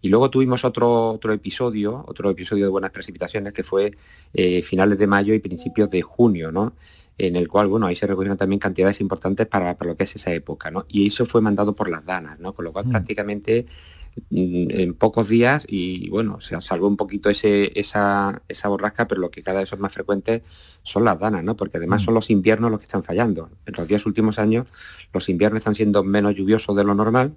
Y 0.00 0.08
luego 0.08 0.30
tuvimos 0.30 0.64
otro, 0.64 1.10
otro 1.10 1.32
episodio, 1.32 2.04
otro 2.06 2.30
episodio 2.30 2.64
de 2.64 2.70
buenas 2.70 2.90
precipitaciones 2.90 3.52
que 3.52 3.64
fue 3.64 3.96
eh, 4.34 4.62
finales 4.62 4.98
de 4.98 5.06
mayo 5.06 5.34
y 5.34 5.40
principios 5.40 5.90
de 5.90 6.02
junio, 6.02 6.52
¿no? 6.52 6.74
en 7.18 7.36
el 7.36 7.48
cual, 7.48 7.68
bueno, 7.68 7.86
ahí 7.86 7.94
se 7.94 8.06
recogieron 8.06 8.38
también 8.38 8.58
cantidades 8.58 9.00
importantes 9.00 9.46
para, 9.46 9.76
lo 9.80 9.96
que 9.96 10.04
es 10.04 10.16
esa 10.16 10.32
época, 10.32 10.70
¿no? 10.70 10.86
Y 10.88 11.08
eso 11.08 11.26
fue 11.26 11.40
mandado 11.40 11.74
por 11.74 11.90
las 11.90 12.04
danas, 12.04 12.40
¿no? 12.40 12.54
Con 12.54 12.64
lo 12.64 12.72
cual 12.72 12.86
mm. 12.86 12.90
prácticamente 12.90 13.66
en 14.30 14.94
pocos 14.94 15.28
días 15.28 15.64
y 15.68 16.08
bueno, 16.10 16.40
se 16.40 16.60
salvó 16.60 16.88
un 16.88 16.96
poquito 16.96 17.30
ese, 17.30 17.78
esa, 17.78 18.42
esa 18.48 18.68
borrasca, 18.68 19.08
pero 19.08 19.20
lo 19.20 19.30
que 19.30 19.42
cada 19.42 19.60
vez 19.60 19.68
son 19.68 19.80
más 19.80 19.92
frecuentes 19.92 20.42
son 20.82 21.04
las 21.04 21.18
danas, 21.18 21.44
¿no? 21.44 21.56
Porque 21.56 21.78
además 21.78 22.02
mm. 22.02 22.04
son 22.04 22.14
los 22.14 22.30
inviernos 22.30 22.70
los 22.70 22.80
que 22.80 22.84
están 22.84 23.04
fallando. 23.04 23.50
En 23.66 23.74
los 23.76 23.88
días 23.88 24.06
últimos 24.06 24.38
años 24.38 24.68
los 25.12 25.28
inviernos 25.28 25.58
están 25.58 25.74
siendo 25.74 26.02
menos 26.04 26.34
lluviosos 26.34 26.76
de 26.76 26.84
lo 26.84 26.94
normal 26.94 27.34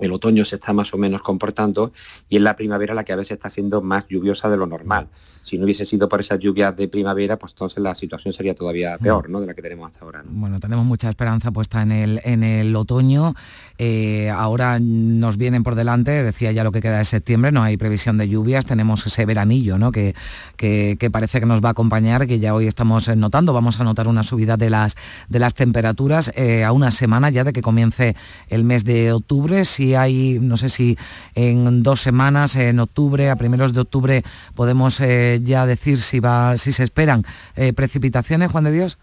el 0.00 0.12
otoño 0.12 0.44
se 0.44 0.56
está 0.56 0.72
más 0.72 0.92
o 0.94 0.98
menos 0.98 1.22
comportando 1.22 1.92
y 2.28 2.36
en 2.36 2.44
la 2.44 2.56
primavera 2.56 2.94
la 2.94 3.04
que 3.04 3.12
a 3.12 3.16
veces 3.16 3.32
está 3.32 3.50
siendo 3.50 3.82
más 3.82 4.06
lluviosa 4.08 4.48
de 4.48 4.56
lo 4.56 4.66
normal. 4.66 5.08
Si 5.42 5.56
no 5.56 5.64
hubiese 5.64 5.86
sido 5.86 6.08
por 6.08 6.20
esas 6.20 6.38
lluvias 6.38 6.76
de 6.76 6.86
primavera, 6.88 7.38
pues 7.38 7.52
entonces 7.52 7.82
la 7.82 7.94
situación 7.94 8.34
sería 8.34 8.54
todavía 8.54 8.96
mm. 8.98 9.02
peor 9.02 9.30
¿no? 9.30 9.40
de 9.40 9.46
la 9.46 9.54
que 9.54 9.62
tenemos 9.62 9.90
hasta 9.90 10.04
ahora. 10.04 10.22
Bueno, 10.26 10.58
tenemos 10.58 10.84
mucha 10.84 11.08
esperanza 11.08 11.50
puesta 11.50 11.82
en 11.82 11.92
el, 11.92 12.20
en 12.24 12.42
el 12.42 12.74
otoño. 12.76 13.34
Eh, 13.78 14.30
ahora 14.30 14.78
nos 14.80 15.36
vienen 15.36 15.62
por 15.62 15.74
delante, 15.74 16.22
decía 16.22 16.52
ya 16.52 16.64
lo 16.64 16.72
que 16.72 16.80
queda 16.80 16.98
de 16.98 17.04
septiembre, 17.04 17.52
no 17.52 17.62
hay 17.62 17.76
previsión 17.76 18.18
de 18.18 18.28
lluvias, 18.28 18.66
tenemos 18.66 19.06
ese 19.06 19.24
veranillo 19.24 19.78
¿no? 19.78 19.92
que, 19.92 20.14
que, 20.56 21.10
parece 21.10 21.40
que 21.40 21.46
nos 21.46 21.62
va 21.62 21.68
a 21.68 21.72
acompañar, 21.72 22.26
que 22.26 22.38
ya 22.38 22.54
hoy 22.54 22.66
estamos 22.66 23.08
notando, 23.16 23.52
vamos 23.52 23.80
a 23.80 23.84
notar 23.84 24.08
una 24.08 24.22
subida 24.22 24.56
de 24.56 24.70
las, 24.70 24.96
de 25.28 25.38
las 25.38 25.54
temperaturas 25.54 26.32
eh, 26.36 26.64
a 26.64 26.72
una 26.72 26.90
semana 26.90 27.30
ya 27.30 27.44
de 27.44 27.52
que 27.52 27.62
comience 27.62 28.14
el 28.48 28.64
mes 28.64 28.84
de 28.84 29.12
octubre. 29.12 29.64
Si 29.64 29.89
hay, 29.96 30.38
no 30.40 30.56
sé 30.56 30.68
si 30.68 30.96
en 31.34 31.82
dos 31.82 32.00
semanas, 32.00 32.56
en 32.56 32.80
octubre, 32.80 33.30
a 33.30 33.36
primeros 33.36 33.72
de 33.72 33.80
octubre, 33.80 34.22
podemos 34.54 35.00
eh, 35.00 35.40
ya 35.42 35.66
decir 35.66 36.00
si, 36.00 36.20
va, 36.20 36.56
si 36.56 36.72
se 36.72 36.84
esperan 36.84 37.24
eh, 37.56 37.72
precipitaciones, 37.72 38.50
Juan 38.50 38.64
de 38.64 38.72
Dios. 38.72 38.98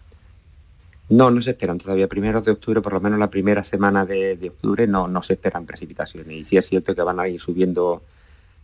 No, 1.08 1.30
no 1.30 1.40
se 1.40 1.50
esperan 1.50 1.78
todavía. 1.78 2.06
Primeros 2.06 2.44
de 2.44 2.52
octubre, 2.52 2.82
por 2.82 2.92
lo 2.92 3.00
menos 3.00 3.18
la 3.18 3.30
primera 3.30 3.64
semana 3.64 4.04
de, 4.04 4.38
octubre, 4.48 4.86
no, 4.86 5.08
no 5.08 5.22
se 5.22 5.34
esperan 5.34 5.64
precipitaciones. 5.64 6.36
Y 6.36 6.44
sí 6.44 6.56
es 6.56 6.68
cierto 6.68 6.94
que 6.94 7.02
van 7.02 7.18
a 7.18 7.28
ir 7.28 7.40
subiendo 7.40 8.02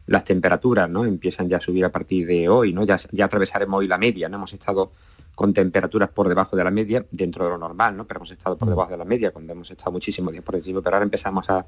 las 0.06 0.24
temperaturas, 0.24 0.90
¿no? 0.90 1.06
Empiezan 1.06 1.48
ya 1.48 1.56
a 1.56 1.60
subir 1.60 1.84
a 1.86 1.88
partir 1.88 2.26
de 2.26 2.48
hoy, 2.50 2.74
¿no? 2.74 2.84
Ya, 2.84 2.98
ya 3.12 3.24
atravesaremos 3.24 3.78
hoy 3.78 3.88
la 3.88 3.96
media, 3.96 4.28
¿no? 4.28 4.36
Hemos 4.36 4.52
estado 4.52 4.92
con 5.34 5.52
temperaturas 5.52 6.10
por 6.10 6.28
debajo 6.28 6.56
de 6.56 6.64
la 6.64 6.70
media, 6.70 7.04
dentro 7.10 7.44
de 7.44 7.50
lo 7.50 7.58
normal, 7.58 7.96
¿no? 7.96 8.06
Pero 8.06 8.18
hemos 8.18 8.30
estado 8.30 8.56
por 8.56 8.68
mm. 8.68 8.70
debajo 8.70 8.90
de 8.90 8.98
la 8.98 9.04
media, 9.04 9.30
cuando 9.30 9.52
hemos 9.52 9.70
estado 9.70 9.92
muchísimos 9.92 10.32
días 10.32 10.44
por 10.44 10.54
encima, 10.54 10.80
pero 10.82 10.96
ahora 10.96 11.04
empezamos 11.04 11.48
a, 11.48 11.66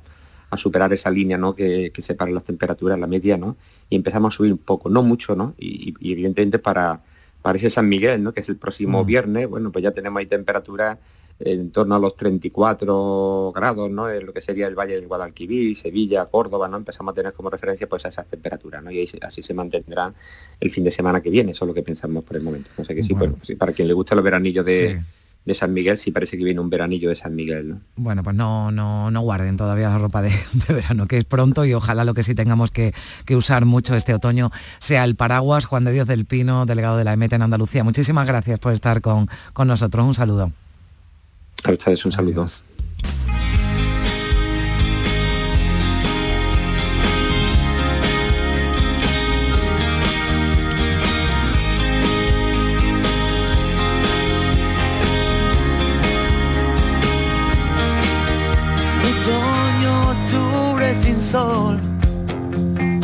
a 0.51 0.57
superar 0.57 0.93
esa 0.93 1.11
línea 1.11 1.39
¿no? 1.39 1.55
que, 1.55 1.91
que 1.93 2.03
separa 2.03 2.31
las 2.31 2.45
temperaturas, 2.45 2.99
la 2.99 3.07
media, 3.07 3.37
¿no? 3.37 3.57
Y 3.89 3.97
empezamos 3.97 4.35
a 4.35 4.37
subir 4.37 4.53
un 4.53 4.59
poco, 4.59 4.89
no 4.89 5.03
mucho, 5.03 5.35
¿no? 5.35 5.55
Y, 5.59 5.95
evidentemente 6.01 6.59
para, 6.59 7.01
para 7.43 7.59
ese 7.59 7.71
San 7.71 7.89
Miguel, 7.89 8.23
¿no? 8.23 8.33
Que 8.33 8.41
es 8.41 8.49
el 8.49 8.57
próximo 8.57 9.03
mm. 9.03 9.07
viernes, 9.07 9.49
bueno, 9.49 9.73
pues 9.73 9.83
ya 9.83 9.91
tenemos 9.91 10.21
ahí 10.21 10.27
temperaturas 10.27 10.99
en 11.39 11.71
torno 11.71 11.97
a 11.97 11.99
los 11.99 12.17
34 12.17 13.53
grados, 13.55 13.91
¿no? 13.91 14.09
En 14.09 14.25
lo 14.25 14.33
que 14.33 14.41
sería 14.41 14.67
el 14.67 14.75
Valle 14.75 14.95
del 14.95 15.07
Guadalquivir, 15.07 15.77
Sevilla, 15.77 16.25
Córdoba, 16.27 16.69
¿no? 16.69 16.79
Empezamos 16.79 17.13
a 17.13 17.15
tener 17.15 17.33
como 17.35 17.51
referencia 17.51 17.87
pues 17.89 18.07
a 18.07 18.09
esas 18.09 18.27
temperaturas, 18.27 18.83
¿no? 18.83 18.91
Y 18.91 19.09
así 19.21 19.43
se 19.43 19.53
mantendrá 19.53 20.15
el 20.61 20.71
fin 20.71 20.85
de 20.85 20.91
semana 20.91 21.21
que 21.21 21.29
viene, 21.29 21.53
eso 21.53 21.65
es 21.65 21.69
lo 21.69 21.75
que 21.75 21.83
pensamos 21.83 22.25
por 22.25 22.37
el 22.37 22.43
momento. 22.43 22.71
No 22.79 22.85
sé 22.85 22.95
que 22.95 23.03
sí, 23.03 23.13
bueno, 23.13 23.37
para 23.59 23.73
quien 23.73 23.89
le 23.89 23.95
gusta 23.95 24.15
los 24.15 24.25
veranillos 24.25 24.65
de, 24.65 25.03
de 25.47 25.55
San 25.55 25.73
Miguel, 25.73 25.97
sí 25.97 26.11
parece 26.11 26.37
que 26.37 26.45
viene 26.45 26.61
un 26.61 26.69
veranillo 26.69 27.09
de 27.09 27.17
San 27.17 27.35
Miguel. 27.35 27.69
¿no? 27.71 27.81
Bueno, 27.95 28.25
pues 28.25 28.35
no, 28.35 28.73
no, 28.73 29.13
no 29.13 29.21
guarden 29.21 29.57
todavía 29.57 29.89
la 29.89 29.99
ropa 29.99 30.21
de, 30.21 30.33
verano, 30.69 31.07
que 31.07 31.19
es 31.19 31.25
pronto 31.25 31.65
y 31.65 31.73
ojalá 31.73 32.05
lo 32.05 32.15
que 32.15 32.25
sí 32.25 32.35
tengamos 32.35 32.71
que, 32.73 32.93
usar 33.31 33.65
mucho 33.65 33.95
este 33.95 34.13
otoño 34.13 34.51
sea 34.79 35.05
el 35.05 35.15
paraguas. 35.15 35.67
Juan 35.67 35.85
de 35.85 35.93
Dios 35.93 36.09
del 36.09 36.25
Pino, 36.25 36.67
delegado 36.67 36.97
de 36.97 37.05
la 37.05 37.13
EMET 37.13 37.33
en 37.35 37.43
Andalucía. 37.43 37.85
Muchísimas 37.85 38.27
gracias 38.27 38.59
por 38.59 38.73
estar 38.73 39.01
con, 39.01 39.29
con 39.53 39.69
nosotros. 39.69 40.05
Un 40.05 40.15
saludo. 40.15 40.53
A 41.65 41.73
ustedes 41.73 42.05
un 42.05 42.13
saludo. 42.13 42.47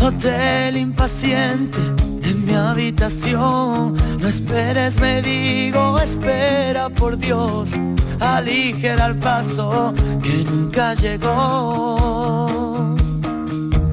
hotel 0.00 0.76
impaciente 0.76 1.78
en 2.22 2.46
mi 2.46 2.54
habitación. 2.54 3.94
No 4.20 4.28
esperes, 4.28 4.98
me 4.98 5.20
digo, 5.20 5.98
espera 5.98 6.88
por 6.88 7.18
Dios, 7.18 7.72
aligera 8.20 9.06
el 9.06 9.18
paso 9.18 9.92
que 10.22 10.44
nunca 10.44 10.94
llegó. 10.94 12.36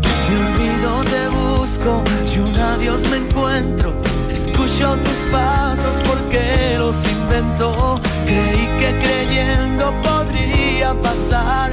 Te 0.01 0.35
olvido, 0.43 1.03
te 1.13 1.27
busco, 1.39 2.03
y 2.33 2.39
un 2.39 2.55
adiós 2.55 3.01
me 3.09 3.17
encuentro. 3.17 3.93
Escucho 4.31 4.95
tus 4.97 5.19
pasos 5.31 5.97
porque 6.07 6.75
los 6.77 6.95
invento. 7.05 7.99
Creí 8.25 8.67
que 8.79 8.99
creyendo 9.01 9.93
podría 10.01 10.93
pasar 11.01 11.71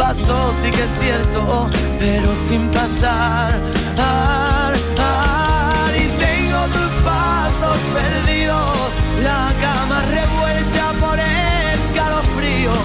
Pasó, 0.00 0.50
sí 0.62 0.70
que 0.70 0.82
es 0.82 0.90
cierto, 0.98 1.68
pero 1.98 2.34
sin 2.48 2.70
pasar. 2.70 3.60
Ah, 3.98 4.72
ah, 4.98 5.90
y 5.94 6.06
tengo 6.18 6.60
tus 6.76 6.92
pasos 7.04 7.78
perdidos, 7.92 8.88
la 9.22 9.52
cama 9.60 10.02
revuelta 10.18 10.84
por 11.02 11.18
escalofríos. 11.18 12.78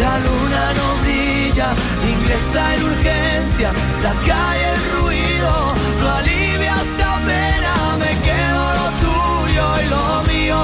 La 0.00 0.18
luna 0.26 0.62
no 0.78 0.86
brilla, 1.02 1.68
ingresa 2.12 2.74
en 2.74 2.82
urgencias, 2.82 3.74
la 4.02 4.14
calle 4.26 4.66
el 4.74 4.80
ruido, 4.98 5.52
lo 6.00 6.10
alivia 6.10 6.74
esta 6.82 7.10
pena, 7.30 7.74
me 8.02 8.12
quedo 8.26 8.62
lo 8.78 8.86
tuyo 9.06 9.66
y 9.82 9.88
lo 9.94 10.04
mío, 10.32 10.58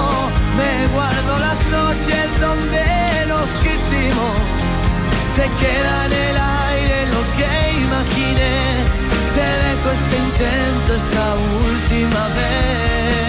me 0.58 0.72
guardo 0.94 1.38
las 1.38 1.60
noches 1.78 2.26
donde 2.40 3.26
nos 3.28 3.48
quisimos, 3.62 4.67
se 5.38 5.44
queda 5.44 6.06
en 6.06 6.12
el 6.12 6.36
aire 6.36 7.06
lo 7.14 7.22
que 7.36 7.50
imaginé, 7.86 8.56
te 9.34 9.46
dejo 9.64 9.88
este 9.98 10.16
intento 10.26 10.94
esta 10.94 11.26
última 11.36 12.22
vez. 12.38 13.27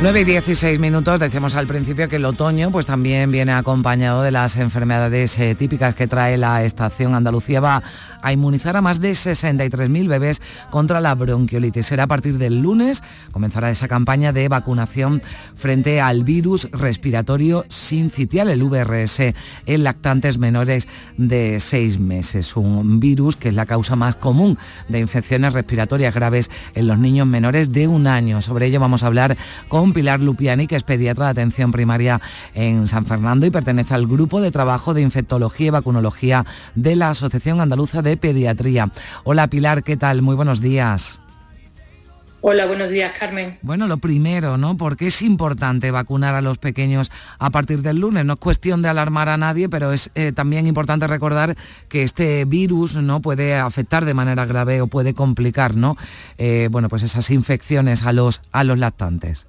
9 0.00 0.20
y 0.20 0.24
16 0.24 0.78
minutos, 0.78 1.18
decíamos 1.18 1.56
al 1.56 1.66
principio 1.66 2.08
que 2.08 2.16
el 2.16 2.24
otoño 2.24 2.70
pues 2.70 2.86
también 2.86 3.32
viene 3.32 3.50
acompañado 3.50 4.22
de 4.22 4.30
las 4.30 4.56
enfermedades 4.56 5.36
eh, 5.40 5.56
típicas 5.56 5.96
que 5.96 6.06
trae 6.06 6.38
la 6.38 6.62
estación. 6.62 7.16
Andalucía 7.16 7.58
va 7.58 7.82
a 8.22 8.32
inmunizar 8.32 8.76
a 8.76 8.80
más 8.80 9.00
de 9.00 9.10
63.000 9.10 10.06
bebés 10.06 10.40
contra 10.70 11.00
la 11.00 11.16
bronquiolitis. 11.16 11.86
Será 11.86 12.04
a 12.04 12.06
partir 12.06 12.38
del 12.38 12.60
lunes, 12.60 13.02
comenzará 13.32 13.70
esa 13.70 13.88
campaña 13.88 14.32
de 14.32 14.48
vacunación 14.48 15.20
frente 15.56 16.00
al 16.00 16.22
virus 16.22 16.70
respiratorio 16.70 17.64
sincitial, 17.68 18.50
el 18.50 18.62
VRS, 18.62 19.34
en 19.66 19.82
lactantes 19.82 20.38
menores 20.38 20.86
de 21.16 21.58
6 21.58 21.98
meses. 21.98 22.54
Un 22.56 23.00
virus 23.00 23.34
que 23.34 23.48
es 23.48 23.54
la 23.54 23.66
causa 23.66 23.96
más 23.96 24.14
común 24.14 24.58
de 24.88 25.00
infecciones 25.00 25.54
respiratorias 25.54 26.14
graves 26.14 26.52
en 26.76 26.86
los 26.86 27.00
niños 27.00 27.26
menores 27.26 27.72
de 27.72 27.88
un 27.88 28.06
año. 28.06 28.42
Sobre 28.42 28.66
ello 28.66 28.78
vamos 28.78 29.02
a 29.02 29.08
hablar 29.08 29.36
con 29.66 29.87
Pilar 29.92 30.20
Lupiani, 30.20 30.66
que 30.66 30.76
es 30.76 30.82
pediatra 30.82 31.26
de 31.26 31.30
atención 31.32 31.72
primaria 31.72 32.20
en 32.54 32.88
San 32.88 33.04
Fernando 33.06 33.46
y 33.46 33.50
pertenece 33.50 33.94
al 33.94 34.06
grupo 34.06 34.40
de 34.40 34.50
trabajo 34.50 34.94
de 34.94 35.02
infectología 35.02 35.66
y 35.66 35.70
vacunología 35.70 36.44
de 36.74 36.96
la 36.96 37.10
Asociación 37.10 37.60
Andaluza 37.60 38.02
de 38.02 38.16
Pediatría. 38.16 38.90
Hola 39.24 39.48
Pilar, 39.48 39.82
¿qué 39.82 39.96
tal? 39.96 40.22
Muy 40.22 40.36
buenos 40.36 40.60
días. 40.60 41.20
Hola, 42.40 42.66
buenos 42.66 42.88
días, 42.90 43.12
Carmen. 43.18 43.58
Bueno, 43.62 43.88
lo 43.88 43.96
primero, 43.96 44.56
¿no? 44.58 44.76
Porque 44.76 45.08
es 45.08 45.22
importante 45.22 45.90
vacunar 45.90 46.36
a 46.36 46.40
los 46.40 46.58
pequeños 46.58 47.10
a 47.40 47.50
partir 47.50 47.82
del 47.82 47.98
lunes. 47.98 48.24
No 48.24 48.34
es 48.34 48.38
cuestión 48.38 48.80
de 48.80 48.88
alarmar 48.88 49.28
a 49.28 49.36
nadie, 49.36 49.68
pero 49.68 49.92
es 49.92 50.10
eh, 50.14 50.30
también 50.32 50.68
importante 50.68 51.08
recordar 51.08 51.56
que 51.88 52.04
este 52.04 52.44
virus 52.44 52.94
no 52.94 53.20
puede 53.20 53.56
afectar 53.56 54.04
de 54.04 54.14
manera 54.14 54.46
grave 54.46 54.80
o 54.80 54.86
puede 54.86 55.14
complicar, 55.14 55.74
¿no? 55.74 55.96
Eh, 56.38 56.68
bueno, 56.70 56.88
pues 56.88 57.02
esas 57.02 57.28
infecciones 57.30 58.04
a 58.04 58.12
los, 58.12 58.40
a 58.52 58.62
los 58.62 58.78
lactantes. 58.78 59.48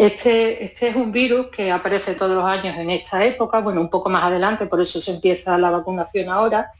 Este, 0.00 0.64
este 0.64 0.88
es 0.88 0.96
un 0.96 1.12
virus 1.12 1.48
que 1.48 1.70
aparece 1.70 2.14
todos 2.14 2.34
los 2.34 2.46
años 2.46 2.74
en 2.78 2.88
esta 2.88 3.22
época, 3.22 3.60
bueno, 3.60 3.82
un 3.82 3.90
poco 3.90 4.08
más 4.08 4.24
adelante, 4.24 4.64
por 4.64 4.80
eso 4.80 4.98
se 4.98 5.10
empieza 5.10 5.58
la 5.58 5.70
vacunación 5.70 6.30
ahora. 6.30 6.70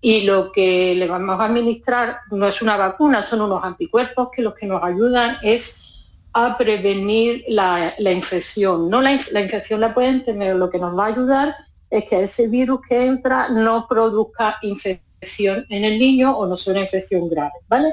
Y 0.00 0.22
lo 0.22 0.50
que 0.50 0.94
le 0.94 1.06
vamos 1.06 1.38
a 1.38 1.44
administrar 1.44 2.20
no 2.30 2.48
es 2.48 2.62
una 2.62 2.78
vacuna, 2.78 3.22
son 3.22 3.42
unos 3.42 3.62
anticuerpos 3.62 4.30
que 4.34 4.40
los 4.40 4.54
que 4.54 4.64
nos 4.64 4.82
ayudan 4.82 5.36
es 5.42 6.08
a 6.32 6.56
prevenir 6.56 7.44
la, 7.48 7.94
infección. 7.98 8.88
No 8.88 9.02
la, 9.02 9.20
la 9.32 9.42
infección 9.42 9.80
la 9.80 9.92
pueden 9.92 10.24
tener, 10.24 10.56
lo 10.56 10.70
que 10.70 10.78
nos 10.78 10.98
va 10.98 11.04
a 11.04 11.08
ayudar 11.08 11.54
es 11.90 12.08
que 12.08 12.22
ese 12.22 12.48
virus 12.48 12.80
que 12.88 13.04
entra 13.04 13.50
no 13.50 13.86
produzca 13.86 14.56
infección 14.62 15.66
en 15.68 15.84
el 15.84 15.98
niño 15.98 16.34
o 16.34 16.46
no 16.46 16.56
sea 16.56 16.72
una 16.72 16.84
infección 16.84 17.28
grave, 17.28 17.52
¿vale? 17.68 17.92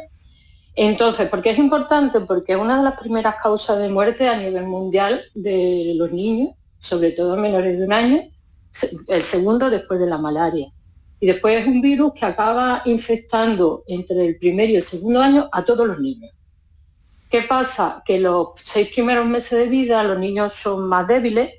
Entonces, 0.76 1.30
¿por 1.30 1.42
qué 1.42 1.52
es 1.52 1.58
importante? 1.58 2.22
Porque 2.22 2.54
es 2.54 2.58
una 2.58 2.78
de 2.78 2.84
las 2.84 3.00
primeras 3.00 3.36
causas 3.42 3.80
de 3.80 3.90
muerte 3.90 4.28
a 4.28 4.38
nivel 4.38 4.68
mundial 4.68 5.24
de 5.36 5.94
los 5.96 6.12
niños, 6.12 6.56
sobre 6.80 7.12
todo 7.12 7.36
menores 7.36 7.78
de 7.78 7.86
un 7.86 7.94
año, 7.94 8.22
el 9.10 9.24
segundo 9.24 9.70
después 9.70 10.00
de 10.00 10.08
la 10.08 10.18
malaria. 10.18 10.72
Y 11.20 11.28
después 11.28 11.60
es 11.60 11.68
un 11.68 11.82
virus 11.82 12.14
que 12.14 12.26
acaba 12.26 12.82
infectando 12.86 13.84
entre 13.86 14.26
el 14.26 14.38
primer 14.38 14.70
y 14.70 14.78
el 14.78 14.82
segundo 14.82 15.22
año 15.22 15.50
a 15.52 15.64
todos 15.64 15.88
los 15.88 16.00
niños. 16.00 16.32
¿Qué 17.30 17.44
pasa? 17.44 18.02
Que 18.06 18.20
los 18.20 18.50
seis 18.64 18.90
primeros 18.94 19.26
meses 19.26 19.60
de 19.60 19.68
vida 19.68 20.04
los 20.04 20.20
niños 20.20 20.54
son 20.54 20.88
más 20.88 21.08
débiles 21.08 21.52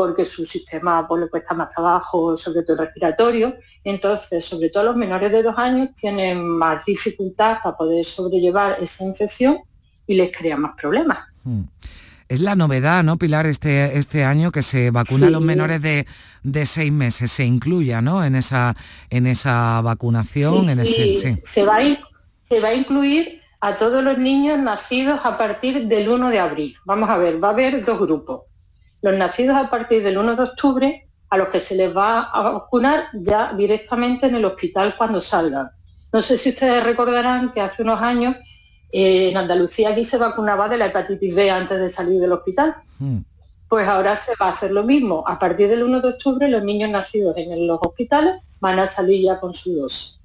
porque 0.00 0.24
su 0.24 0.46
sistema 0.46 1.06
pues, 1.06 1.20
le 1.24 1.28
cuesta 1.28 1.52
más 1.52 1.68
trabajo, 1.68 2.34
sobre 2.34 2.62
todo 2.62 2.78
respiratorio. 2.78 3.56
Entonces, 3.84 4.42
sobre 4.42 4.70
todo 4.70 4.84
los 4.84 4.96
menores 4.96 5.30
de 5.30 5.42
dos 5.42 5.58
años 5.58 5.90
tienen 5.94 6.42
más 6.42 6.86
dificultad 6.86 7.58
para 7.62 7.76
poder 7.76 8.02
sobrellevar 8.02 8.78
esa 8.80 9.04
infección 9.04 9.58
y 10.06 10.14
les 10.14 10.34
crea 10.34 10.56
más 10.56 10.72
problemas. 10.80 11.18
Hmm. 11.44 11.64
Es 12.30 12.40
la 12.40 12.56
novedad, 12.56 13.04
¿no, 13.04 13.18
Pilar, 13.18 13.46
este, 13.46 13.98
este 13.98 14.24
año 14.24 14.52
que 14.52 14.62
se 14.62 14.90
vacuna 14.90 15.26
a 15.26 15.30
los 15.30 15.42
menores 15.42 15.82
de, 15.82 16.06
seis 16.64 16.90
meses, 16.90 17.30
se 17.30 17.44
incluya, 17.44 18.00
¿no? 18.00 18.24
En 18.24 18.36
esa, 18.36 18.74
en 19.10 19.26
esa 19.26 19.82
vacunación. 19.82 20.70
en 20.70 20.80
ese, 20.80 21.40
Se, 21.42 21.66
va 21.66 21.76
a, 21.76 21.82
se 22.44 22.60
va 22.60 22.68
a 22.68 22.74
incluir 22.74 23.42
a 23.60 23.76
todos 23.76 24.02
los 24.02 24.16
niños 24.16 24.58
nacidos 24.58 25.20
a 25.24 25.36
partir 25.36 25.88
del 25.88 26.08
1 26.08 26.30
de 26.30 26.38
abril. 26.38 26.74
Vamos 26.86 27.10
a 27.10 27.18
ver, 27.18 27.42
va 27.44 27.48
a 27.48 27.50
haber 27.50 27.84
dos 27.84 28.00
grupos 28.00 28.49
los 29.02 29.16
nacidos 29.16 29.56
a 29.56 29.70
partir 29.70 30.02
del 30.02 30.18
1 30.18 30.36
de 30.36 30.42
octubre 30.42 31.08
a 31.30 31.36
los 31.36 31.48
que 31.48 31.60
se 31.60 31.76
les 31.76 31.96
va 31.96 32.22
a 32.22 32.42
vacunar 32.42 33.08
ya 33.14 33.52
directamente 33.54 34.26
en 34.26 34.34
el 34.34 34.44
hospital 34.44 34.94
cuando 34.98 35.20
salgan. 35.20 35.70
No 36.12 36.20
sé 36.20 36.36
si 36.36 36.50
ustedes 36.50 36.82
recordarán 36.82 37.52
que 37.52 37.60
hace 37.60 37.82
unos 37.82 38.00
años 38.02 38.34
eh, 38.92 39.30
en 39.30 39.36
Andalucía 39.36 39.90
aquí 39.90 40.04
se 40.04 40.18
vacunaba 40.18 40.68
de 40.68 40.76
la 40.76 40.86
hepatitis 40.86 41.34
B 41.34 41.50
antes 41.50 41.78
de 41.78 41.88
salir 41.88 42.20
del 42.20 42.32
hospital. 42.32 42.74
Hmm. 42.98 43.18
Pues 43.68 43.86
ahora 43.86 44.16
se 44.16 44.32
va 44.40 44.46
a 44.46 44.52
hacer 44.52 44.72
lo 44.72 44.82
mismo. 44.82 45.22
A 45.26 45.38
partir 45.38 45.68
del 45.68 45.84
1 45.84 46.00
de 46.00 46.08
octubre 46.08 46.48
los 46.48 46.64
niños 46.64 46.90
nacidos 46.90 47.36
en 47.36 47.66
los 47.68 47.78
hospitales 47.80 48.34
van 48.58 48.80
a 48.80 48.88
salir 48.88 49.24
ya 49.24 49.38
con 49.38 49.54
su 49.54 49.76
dosis. 49.76 50.20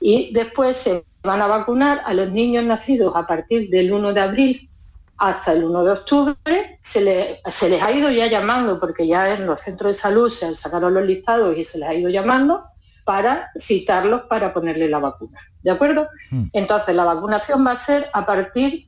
Y 0.00 0.32
después 0.32 0.76
se 0.76 1.04
van 1.24 1.42
a 1.42 1.48
vacunar 1.48 2.02
a 2.04 2.14
los 2.14 2.30
niños 2.30 2.62
nacidos 2.62 3.16
a 3.16 3.26
partir 3.26 3.68
del 3.70 3.92
1 3.92 4.12
de 4.12 4.20
abril 4.20 4.70
hasta 5.16 5.52
el 5.52 5.64
1 5.64 5.84
de 5.84 5.90
octubre 5.92 6.78
se, 6.80 7.40
se, 7.46 7.68
les 7.68 7.82
ha 7.82 7.92
ido 7.92 8.10
ya 8.10 8.26
llamando, 8.26 8.80
porque 8.80 9.06
ya 9.06 9.34
en 9.34 9.46
los 9.46 9.60
centros 9.60 9.94
de 9.94 10.00
salud 10.00 10.30
se 10.30 10.54
sacaron 10.54 10.94
los 10.94 11.04
listados 11.04 11.56
y 11.56 11.64
se 11.64 11.78
les 11.78 11.88
ha 11.88 11.94
ido 11.94 12.10
llamando 12.10 12.64
para 13.04 13.50
citarlos 13.58 14.22
para 14.22 14.52
ponerle 14.52 14.88
la 14.88 14.98
vacuna. 14.98 15.38
¿De 15.62 15.70
acuerdo? 15.70 16.08
Hmm. 16.30 16.44
Entonces 16.52 16.94
la 16.94 17.04
vacunación 17.04 17.66
va 17.66 17.72
a 17.72 17.76
ser 17.76 18.06
a 18.12 18.24
partir 18.24 18.86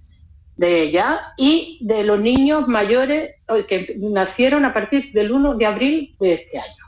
de 0.57 0.83
ella 0.83 1.21
y 1.37 1.79
de 1.83 2.03
los 2.03 2.19
niños 2.19 2.67
mayores 2.67 3.35
que 3.69 3.97
nacieron 4.01 4.65
a 4.65 4.73
partir 4.73 5.13
del 5.13 5.31
1 5.31 5.55
de 5.57 5.67
abril 5.67 6.17
de 6.19 6.33
este 6.33 6.59
año. 6.59 6.87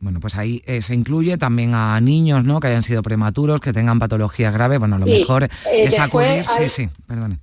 Bueno, 0.00 0.18
pues 0.18 0.34
ahí 0.34 0.62
eh, 0.66 0.82
se 0.82 0.94
incluye 0.94 1.38
también 1.38 1.74
a 1.74 2.00
niños, 2.00 2.44
¿no? 2.44 2.58
Que 2.58 2.66
hayan 2.66 2.82
sido 2.82 3.02
prematuros, 3.02 3.60
que 3.60 3.72
tengan 3.72 4.00
patologías 4.00 4.52
graves. 4.52 4.80
Bueno, 4.80 4.98
lo 4.98 5.06
mejor 5.06 5.44
eh, 5.44 5.48
es 5.66 5.98
acudir. 6.00 6.44
Sí, 6.44 6.68
sí, 6.68 6.88
perdone. 7.06 7.38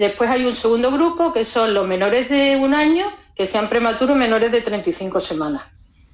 Después 0.00 0.30
hay 0.30 0.46
un 0.46 0.54
segundo 0.54 0.90
grupo 0.90 1.30
que 1.30 1.44
son 1.44 1.74
los 1.74 1.86
menores 1.86 2.30
de 2.30 2.56
un 2.56 2.72
año 2.72 3.04
que 3.36 3.46
sean 3.46 3.68
prematuros 3.68 4.16
menores 4.16 4.50
de 4.50 4.62
35 4.62 5.20
semanas. 5.20 5.64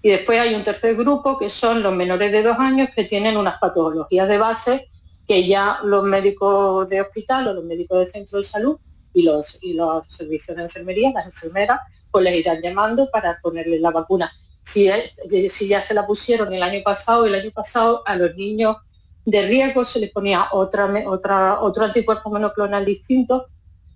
Y 0.03 0.11
después 0.11 0.41
hay 0.41 0.57
un 0.57 0.65
tercer 0.65 0.97
grupo 0.97 1.39
que 1.39 1.49
son 1.49 1.85
los 1.85 1.95
menores 1.95 2.33
de 2.33 2.43
dos 2.43 2.59
años 2.59 2.89
que 2.97 3.05
tienen 3.05 3.37
unas 3.37 3.61
patologías 3.61 4.27
de 4.27 4.39
base 4.39 4.89
que 5.29 5.47
ya 5.47 5.79
los 5.85 6.03
médicos 6.03 6.89
de 6.91 7.01
hospital 7.01 7.47
o 7.47 7.55
los 7.55 7.65
médicos 7.65 8.01
de 8.01 8.07
centro 8.07 8.39
de 8.39 8.45
salud 8.45 8.77
y 9.15 9.23
los, 9.23 9.63
y 9.63 9.75
los 9.75 10.05
servicios 10.09 10.57
de 10.57 10.65
enfermería, 10.65 11.13
las 11.15 11.27
enfermeras, 11.27 11.79
pues 12.11 12.25
les 12.25 12.35
irán 12.41 12.61
llamando 12.61 13.09
para 13.13 13.39
ponerles 13.41 13.81
la 13.81 13.93
vacuna. 13.93 14.33
Si, 14.65 14.91
si 15.49 15.69
ya 15.69 15.81
se 15.81 15.95
la 15.95 16.05
pusieron 16.05 16.53
el 16.53 16.65
año 16.65 16.81
pasado, 16.85 17.25
el 17.25 17.37
año 17.37 17.53
pasado 17.53 18.03
a 18.05 18.17
los 18.17 18.35
niños 18.35 18.79
de 19.25 19.43
riesgo 19.43 19.85
se 19.85 20.01
les 20.01 20.11
ponía 20.11 20.49
otra, 20.51 21.61
otro 21.61 21.85
anticuerpo 21.85 22.31
monoclonal 22.31 22.85
distinto 22.85 23.47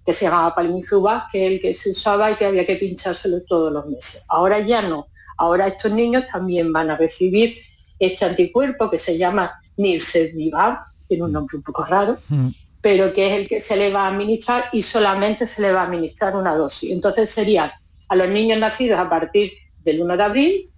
que 0.05 0.13
se 0.13 0.25
llamaba 0.25 0.55
Palimizubas, 0.55 1.25
que 1.31 1.47
es 1.47 1.53
el 1.53 1.61
que 1.61 1.75
se 1.75 1.91
usaba 1.91 2.31
y 2.31 2.37
que 2.37 2.47
había 2.47 2.67
que 2.67 2.77
pinchárselo 2.77 3.43
todos 3.43 3.73
los 3.73 3.87
meses. 3.87 4.25
Ahora 4.29 4.61
ya 4.61 4.83
no. 4.83 5.09
Ahora 5.37 5.67
estos 5.67 5.93
niños 5.93 6.25
también 6.31 6.73
van 6.73 6.91
a 6.91 6.97
recibir 6.97 7.57
este 7.99 8.25
anticuerpo 8.25 8.91
que 8.91 8.99
se 8.99 9.19
llama 9.19 9.53
Nirsevimab, 9.77 10.79
tiene 11.07 11.25
un 11.25 11.33
nombre 11.33 11.57
un 11.57 11.63
poco 11.63 11.85
raro, 11.85 12.17
mm. 12.29 12.49
pero 12.81 13.13
que 13.13 13.29
es 13.29 13.41
el 13.41 13.49
que 13.49 13.61
se 13.61 13.77
le 13.77 13.93
va 13.93 14.05
a 14.05 14.09
administrar 14.09 14.65
y 14.73 14.83
solamente 14.83 15.47
se 15.47 15.63
le 15.63 15.73
va 15.73 15.83
a 15.83 15.85
administrar 15.85 16.37
una 16.37 16.55
dosis. 16.55 16.91
Entonces 16.91 17.31
serían 17.31 17.71
a 18.09 18.17
los 18.17 18.29
niños 18.29 18.59
nacidos 18.59 18.99
a 18.99 19.09
partir 19.09 19.53
del 19.85 20.01
1 20.01 20.17
de 20.17 20.23
abril 20.23 20.71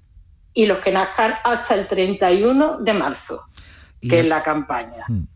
y 0.55 0.67
los 0.67 0.79
que 0.79 0.93
nazcan 0.93 1.35
hasta 1.45 1.75
el 1.75 1.89
31 1.89 2.79
de 2.81 2.93
marzo, 2.93 3.45
que 4.01 4.21
es 4.21 4.27
la 4.27 4.43
campaña. 4.43 5.05
Mm. 5.09 5.32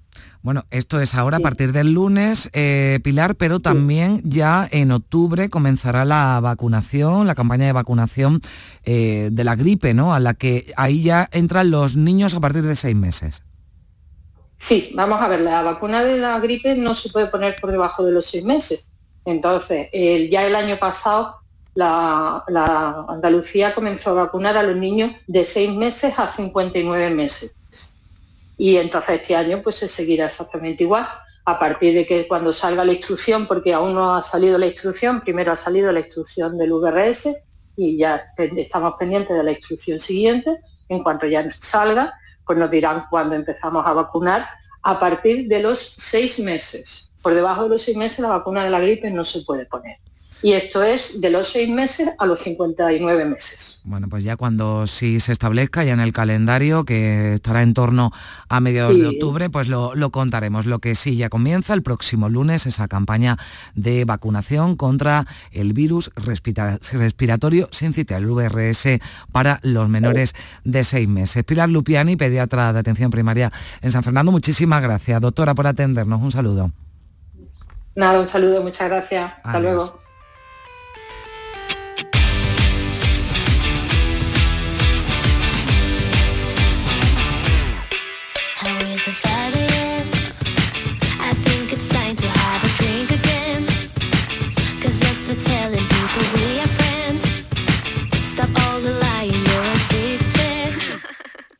Bueno, 0.46 0.64
esto 0.70 1.00
es 1.00 1.16
ahora 1.16 1.38
a 1.38 1.40
partir 1.40 1.72
del 1.72 1.90
lunes, 1.90 2.50
eh, 2.52 3.00
Pilar, 3.02 3.34
pero 3.34 3.58
también 3.58 4.22
ya 4.24 4.68
en 4.70 4.92
octubre 4.92 5.48
comenzará 5.48 6.04
la 6.04 6.38
vacunación, 6.38 7.26
la 7.26 7.34
campaña 7.34 7.66
de 7.66 7.72
vacunación 7.72 8.40
eh, 8.84 9.30
de 9.32 9.42
la 9.42 9.56
gripe, 9.56 9.92
¿no? 9.92 10.14
A 10.14 10.20
la 10.20 10.34
que 10.34 10.72
ahí 10.76 11.02
ya 11.02 11.28
entran 11.32 11.72
los 11.72 11.96
niños 11.96 12.36
a 12.36 12.40
partir 12.40 12.62
de 12.62 12.76
seis 12.76 12.94
meses. 12.94 13.42
Sí, 14.54 14.92
vamos 14.94 15.20
a 15.20 15.26
ver, 15.26 15.40
la 15.40 15.62
vacuna 15.62 16.04
de 16.04 16.16
la 16.16 16.38
gripe 16.38 16.76
no 16.76 16.94
se 16.94 17.10
puede 17.10 17.26
poner 17.26 17.56
por 17.60 17.72
debajo 17.72 18.04
de 18.04 18.12
los 18.12 18.26
seis 18.26 18.44
meses. 18.44 18.92
Entonces, 19.24 19.88
ya 20.30 20.46
el 20.46 20.54
año 20.54 20.78
pasado 20.78 21.40
la, 21.74 22.44
la, 22.46 23.04
Andalucía 23.08 23.74
comenzó 23.74 24.10
a 24.10 24.26
vacunar 24.26 24.56
a 24.56 24.62
los 24.62 24.76
niños 24.76 25.10
de 25.26 25.44
seis 25.44 25.74
meses 25.74 26.16
a 26.16 26.28
59 26.28 27.10
meses. 27.10 27.56
Y 28.56 28.76
entonces 28.76 29.20
este 29.20 29.36
año 29.36 29.62
pues 29.62 29.76
se 29.76 29.88
seguirá 29.88 30.26
exactamente 30.26 30.84
igual, 30.84 31.06
a 31.44 31.58
partir 31.58 31.94
de 31.94 32.06
que 32.06 32.26
cuando 32.26 32.52
salga 32.52 32.84
la 32.84 32.92
instrucción, 32.92 33.46
porque 33.46 33.72
aún 33.72 33.94
no 33.94 34.14
ha 34.14 34.22
salido 34.22 34.58
la 34.58 34.66
instrucción, 34.66 35.20
primero 35.20 35.52
ha 35.52 35.56
salido 35.56 35.92
la 35.92 36.00
instrucción 36.00 36.58
del 36.58 36.72
VRS 36.72 37.28
y 37.76 37.98
ya 37.98 38.24
estamos 38.36 38.94
pendientes 38.98 39.36
de 39.36 39.44
la 39.44 39.52
instrucción 39.52 40.00
siguiente, 40.00 40.58
en 40.88 41.02
cuanto 41.02 41.26
ya 41.26 41.48
salga, 41.50 42.12
pues 42.44 42.58
nos 42.58 42.70
dirán 42.70 43.04
cuándo 43.10 43.36
empezamos 43.36 43.86
a 43.86 43.92
vacunar 43.92 44.48
a 44.82 44.98
partir 44.98 45.46
de 45.48 45.60
los 45.60 45.78
seis 45.78 46.38
meses. 46.38 47.12
Por 47.22 47.34
debajo 47.34 47.64
de 47.64 47.70
los 47.70 47.82
seis 47.82 47.96
meses 47.96 48.20
la 48.20 48.28
vacuna 48.28 48.64
de 48.64 48.70
la 48.70 48.80
gripe 48.80 49.10
no 49.10 49.24
se 49.24 49.42
puede 49.42 49.66
poner 49.66 49.98
y 50.42 50.52
esto 50.52 50.82
es 50.82 51.20
de 51.20 51.30
los 51.30 51.48
seis 51.48 51.68
meses 51.68 52.10
a 52.18 52.26
los 52.26 52.40
59 52.40 53.24
meses. 53.24 53.80
Bueno, 53.84 54.08
pues 54.08 54.22
ya 54.22 54.36
cuando 54.36 54.86
sí 54.86 55.20
se 55.20 55.32
establezca 55.32 55.82
ya 55.84 55.92
en 55.92 56.00
el 56.00 56.12
calendario, 56.12 56.84
que 56.84 57.34
estará 57.34 57.62
en 57.62 57.72
torno 57.72 58.12
a 58.48 58.60
mediados 58.60 58.98
de 58.98 59.06
octubre, 59.06 59.48
pues 59.48 59.68
lo, 59.68 60.10
contaremos. 60.10 60.66
Lo 60.66 60.78
que 60.78 60.94
sí 60.94 61.16
ya 61.16 61.28
comienza 61.28 61.72
el 61.72 61.82
próximo 61.82 62.28
lunes, 62.28 62.66
esa 62.66 62.86
campaña 62.88 63.38
de 63.74 64.04
vacunación 64.04 64.76
contra 64.76 65.26
el 65.52 65.72
virus 65.72 66.10
respiratorio 66.16 67.68
sincitial, 67.72 68.22
el 68.22 68.30
VRS, 68.30 69.00
para 69.32 69.58
los 69.62 69.88
menores 69.88 70.34
de 70.64 70.84
seis 70.84 71.08
meses. 71.08 71.44
Pilar 71.44 71.68
Lupiani, 71.68 72.16
pediatra 72.16 72.72
de 72.72 72.80
atención 72.80 73.10
primaria 73.10 73.52
en 73.80 73.90
San 73.90 74.02
Fernando, 74.02 74.32
muchísimas 74.32 74.82
gracias, 74.82 75.20
doctora, 75.20 75.54
por 75.54 75.66
atendernos. 75.66 76.20
Un 76.20 76.32
saludo. 76.32 76.72
Nada, 77.94 78.20
un 78.20 78.28
saludo, 78.28 78.62
muchas 78.62 78.90
gracias. 78.90 79.32
Hasta 79.42 79.60
luego. 79.60 80.05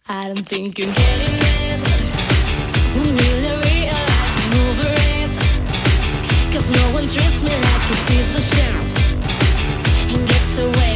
I 0.09 0.29
don't 0.29 0.47
think 0.47 0.79
you're 0.79 0.87
getting 0.87 1.35
it. 1.35 1.81
When 2.95 3.09
will 3.17 3.41
you 3.43 3.57
realize 3.67 4.37
I'm 4.39 4.55
over 4.69 4.95
it? 4.95 5.31
Cause 6.53 6.71
no 6.71 6.95
one 6.95 7.09
treats 7.09 7.43
me 7.43 7.51
like 7.51 7.91
a 7.91 7.97
piece 8.07 8.37
of 8.37 8.43
shit. 8.43 8.75
And 10.15 10.29
gets 10.29 10.59
away 10.59 10.96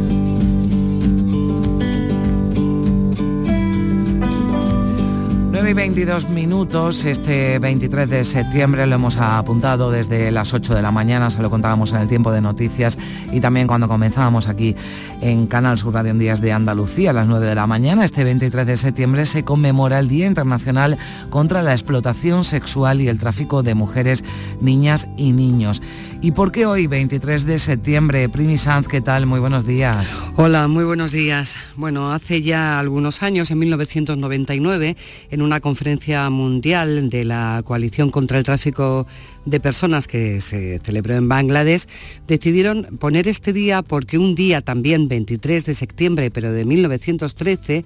Y 5.71 5.73
22 5.73 6.27
minutos, 6.29 7.05
este 7.05 7.57
23 7.57 8.09
de 8.09 8.25
septiembre 8.25 8.85
lo 8.87 8.95
hemos 8.95 9.15
apuntado 9.15 9.89
desde 9.89 10.29
las 10.29 10.53
8 10.53 10.75
de 10.75 10.81
la 10.81 10.91
mañana, 10.91 11.29
se 11.29 11.41
lo 11.41 11.49
contábamos 11.49 11.93
en 11.93 12.01
el 12.01 12.09
tiempo 12.09 12.33
de 12.33 12.41
noticias 12.41 12.97
y 13.31 13.39
también 13.39 13.67
cuando 13.67 13.87
comenzábamos 13.87 14.49
aquí 14.49 14.75
en 15.21 15.47
Canal 15.47 15.77
Sur 15.77 15.93
Radio 15.93 16.11
en 16.11 16.19
Días 16.19 16.41
de 16.41 16.51
Andalucía 16.51 17.11
a 17.11 17.13
las 17.13 17.27
9 17.27 17.45
de 17.45 17.55
la 17.55 17.67
mañana. 17.67 18.03
Este 18.03 18.25
23 18.25 18.67
de 18.67 18.75
septiembre 18.75 19.25
se 19.25 19.45
conmemora 19.45 19.99
el 19.99 20.09
Día 20.09 20.27
Internacional 20.27 20.97
contra 21.29 21.63
la 21.63 21.71
Explotación 21.71 22.43
Sexual 22.43 22.99
y 22.99 23.07
el 23.07 23.17
Tráfico 23.17 23.63
de 23.63 23.73
Mujeres, 23.73 24.25
Niñas 24.59 25.07
y 25.15 25.31
Niños. 25.31 25.81
¿Y 26.23 26.31
por 26.31 26.51
qué 26.51 26.65
hoy, 26.65 26.85
23 26.85 27.45
de 27.45 27.57
septiembre? 27.57 28.29
Primi 28.29 28.57
Sanz, 28.57 28.87
¿qué 28.87 29.01
tal? 29.01 29.25
Muy 29.25 29.39
buenos 29.39 29.65
días. 29.65 30.21
Hola, 30.35 30.67
muy 30.67 30.83
buenos 30.83 31.11
días. 31.11 31.55
Bueno, 31.77 32.11
hace 32.11 32.41
ya 32.43 32.77
algunos 32.77 33.23
años, 33.23 33.49
en 33.49 33.57
1999, 33.57 34.97
en 35.31 35.41
una 35.41 35.60
conferencia 35.61 36.29
mundial 36.29 37.09
de 37.09 37.23
la 37.23 37.61
Coalición 37.63 38.09
contra 38.09 38.37
el 38.37 38.43
Tráfico 38.43 39.07
de 39.45 39.59
Personas 39.59 40.07
que 40.07 40.41
se 40.41 40.79
celebró 40.83 41.15
en 41.15 41.29
Bangladesh, 41.29 41.87
decidieron 42.27 42.97
poner 42.99 43.27
este 43.27 43.53
día 43.53 43.81
porque 43.81 44.17
un 44.17 44.35
día 44.35 44.61
también, 44.61 45.07
23 45.07 45.65
de 45.65 45.75
septiembre, 45.75 46.31
pero 46.31 46.51
de 46.51 46.65
1913, 46.65 47.85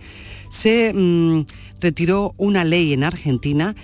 se 0.49 0.93
mm, 0.93 1.45
retiró 1.79 2.33
una 2.37 2.63
ley 2.63 2.93
en 2.93 3.03
Argentina 3.03 3.75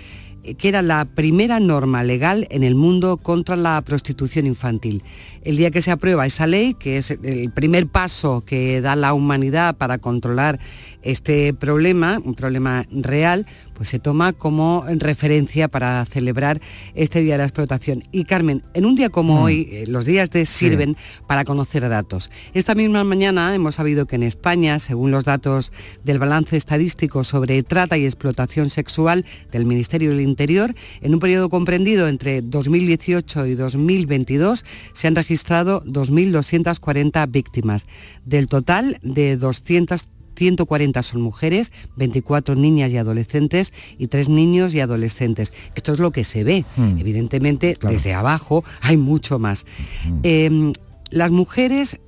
que 0.58 0.68
era 0.68 0.82
la 0.82 1.04
primera 1.04 1.60
norma 1.60 2.02
legal 2.02 2.46
en 2.50 2.64
el 2.64 2.74
mundo 2.74 3.16
contra 3.16 3.56
la 3.56 3.80
prostitución 3.82 4.46
infantil. 4.46 5.02
El 5.44 5.56
día 5.56 5.70
que 5.70 5.82
se 5.82 5.90
aprueba 5.90 6.26
esa 6.26 6.46
ley, 6.46 6.74
que 6.74 6.96
es 6.96 7.10
el 7.10 7.50
primer 7.50 7.86
paso 7.86 8.42
que 8.44 8.80
da 8.80 8.96
la 8.96 9.14
humanidad 9.14 9.76
para 9.76 9.98
controlar 9.98 10.58
este 11.02 11.54
problema, 11.54 12.20
un 12.24 12.34
problema 12.34 12.86
real, 12.90 13.46
pues 13.74 13.88
se 13.88 13.98
toma 13.98 14.32
como 14.32 14.84
referencia 14.88 15.68
para 15.68 16.04
celebrar 16.04 16.60
este 16.94 17.20
Día 17.20 17.34
de 17.34 17.38
la 17.38 17.44
Explotación. 17.44 18.04
Y 18.12 18.24
Carmen, 18.24 18.62
en 18.74 18.84
un 18.84 18.94
día 18.94 19.10
como 19.10 19.36
mm. 19.36 19.42
hoy, 19.42 19.68
eh, 19.70 19.84
los 19.88 20.04
días 20.04 20.30
de 20.30 20.46
sirven 20.46 20.96
para 21.26 21.44
conocer 21.44 21.88
datos. 21.88 22.30
Esta 22.54 22.74
misma 22.74 23.04
mañana 23.04 23.54
hemos 23.54 23.76
sabido 23.76 24.06
que 24.06 24.16
en 24.16 24.22
España, 24.22 24.78
según 24.78 25.10
los 25.10 25.24
datos 25.24 25.72
del 26.04 26.18
balance 26.18 26.56
estadístico 26.56 27.24
sobre 27.24 27.62
trata 27.62 27.98
y 27.98 28.04
explotación 28.04 28.70
sexual 28.70 29.24
del 29.50 29.66
Ministerio 29.66 30.10
del 30.10 30.20
Interior, 30.20 30.74
en 31.00 31.14
un 31.14 31.20
periodo 31.20 31.48
comprendido 31.48 32.08
entre 32.08 32.42
2018 32.42 33.46
y 33.46 33.54
2022 33.54 34.64
se 34.92 35.06
han 35.06 35.16
registrado 35.16 35.82
2.240 35.84 37.30
víctimas. 37.30 37.86
Del 38.24 38.46
total 38.46 38.98
de 39.02 39.36
200 39.36 40.08
140 40.42 41.02
son 41.04 41.20
mujeres, 41.20 41.70
24 41.94 42.56
niñas 42.56 42.92
y 42.92 42.96
adolescentes 42.96 43.72
y 43.96 44.08
3 44.08 44.28
niños 44.28 44.74
y 44.74 44.80
adolescentes. 44.80 45.52
Esto 45.76 45.92
es 45.92 46.00
lo 46.00 46.10
que 46.10 46.24
se 46.24 46.42
ve. 46.42 46.64
Hmm. 46.76 46.98
Evidentemente, 46.98 47.78
desde 47.80 48.12
abajo 48.12 48.64
hay 48.80 48.96
mucho 48.96 49.38
más. 49.38 49.64
Hmm. 50.04 50.18
Em, 50.24 50.72
las 51.10 51.30
mujeres 51.30 52.00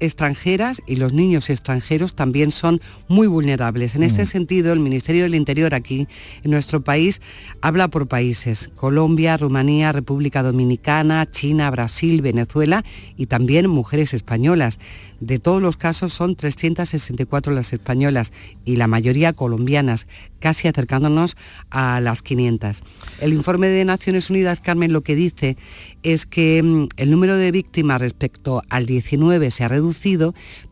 extranjeras 0.00 0.82
y 0.86 0.96
los 0.96 1.12
niños 1.12 1.50
extranjeros 1.50 2.14
también 2.14 2.50
son 2.50 2.80
muy 3.08 3.26
vulnerables. 3.26 3.94
En 3.94 4.02
este 4.02 4.22
mm. 4.22 4.26
sentido, 4.26 4.72
el 4.72 4.80
Ministerio 4.80 5.24
del 5.24 5.34
Interior 5.34 5.74
aquí 5.74 6.08
en 6.42 6.50
nuestro 6.50 6.82
país 6.82 7.20
habla 7.60 7.88
por 7.88 8.08
países, 8.08 8.70
Colombia, 8.76 9.36
Rumanía, 9.36 9.92
República 9.92 10.42
Dominicana, 10.42 11.30
China, 11.30 11.70
Brasil, 11.70 12.22
Venezuela 12.22 12.84
y 13.16 13.26
también 13.26 13.68
mujeres 13.68 14.14
españolas. 14.14 14.78
De 15.20 15.38
todos 15.38 15.62
los 15.62 15.78
casos 15.78 16.12
son 16.12 16.36
364 16.36 17.52
las 17.52 17.72
españolas 17.72 18.32
y 18.66 18.76
la 18.76 18.86
mayoría 18.86 19.32
colombianas, 19.32 20.06
casi 20.40 20.68
acercándonos 20.68 21.36
a 21.70 22.00
las 22.00 22.22
500. 22.22 22.82
El 23.20 23.32
informe 23.32 23.68
de 23.68 23.84
Naciones 23.86 24.28
Unidas, 24.28 24.60
Carmen, 24.60 24.92
lo 24.92 25.00
que 25.00 25.14
dice 25.14 25.56
es 26.02 26.26
que 26.26 26.62
mm, 26.62 26.88
el 26.98 27.10
número 27.10 27.36
de 27.36 27.50
víctimas 27.50 28.00
respecto 28.00 28.62
al 28.68 28.84
19 28.84 29.50
se 29.50 29.64
ha 29.64 29.68
reducido, 29.68 29.85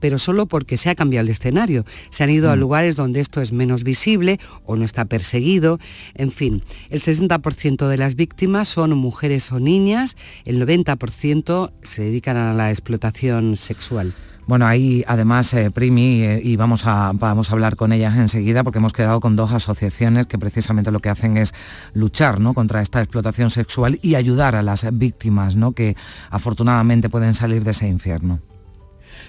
pero 0.00 0.18
solo 0.18 0.46
porque 0.46 0.76
se 0.76 0.90
ha 0.90 0.94
cambiado 0.94 1.24
el 1.24 1.30
escenario. 1.30 1.84
Se 2.10 2.24
han 2.24 2.30
ido 2.30 2.50
a 2.50 2.56
mm. 2.56 2.58
lugares 2.58 2.96
donde 2.96 3.20
esto 3.20 3.40
es 3.40 3.52
menos 3.52 3.82
visible 3.84 4.38
o 4.64 4.76
no 4.76 4.84
está 4.84 5.04
perseguido. 5.04 5.78
En 6.14 6.30
fin, 6.30 6.62
el 6.90 7.02
60% 7.02 7.88
de 7.88 7.98
las 7.98 8.14
víctimas 8.14 8.68
son 8.68 8.96
mujeres 8.96 9.52
o 9.52 9.60
niñas, 9.60 10.16
el 10.44 10.60
90% 10.60 11.72
se 11.82 12.02
dedican 12.02 12.36
a 12.36 12.54
la 12.54 12.70
explotación 12.70 13.56
sexual. 13.56 14.14
Bueno, 14.46 14.66
ahí 14.66 15.02
además, 15.06 15.54
eh, 15.54 15.70
Primi, 15.70 16.22
eh, 16.22 16.40
y 16.44 16.56
vamos 16.56 16.86
a, 16.86 17.12
vamos 17.14 17.48
a 17.48 17.54
hablar 17.54 17.76
con 17.76 17.92
ellas 17.92 18.14
enseguida 18.16 18.62
porque 18.62 18.78
hemos 18.78 18.92
quedado 18.92 19.18
con 19.18 19.36
dos 19.36 19.52
asociaciones 19.52 20.26
que 20.26 20.38
precisamente 20.38 20.90
lo 20.90 21.00
que 21.00 21.08
hacen 21.08 21.38
es 21.38 21.54
luchar 21.94 22.40
¿no? 22.40 22.52
contra 22.52 22.82
esta 22.82 23.00
explotación 23.00 23.48
sexual 23.48 23.98
y 24.02 24.16
ayudar 24.16 24.54
a 24.54 24.62
las 24.62 24.86
víctimas 24.92 25.56
¿no? 25.56 25.72
que 25.72 25.96
afortunadamente 26.30 27.08
pueden 27.08 27.32
salir 27.32 27.64
de 27.64 27.70
ese 27.70 27.88
infierno. 27.88 28.40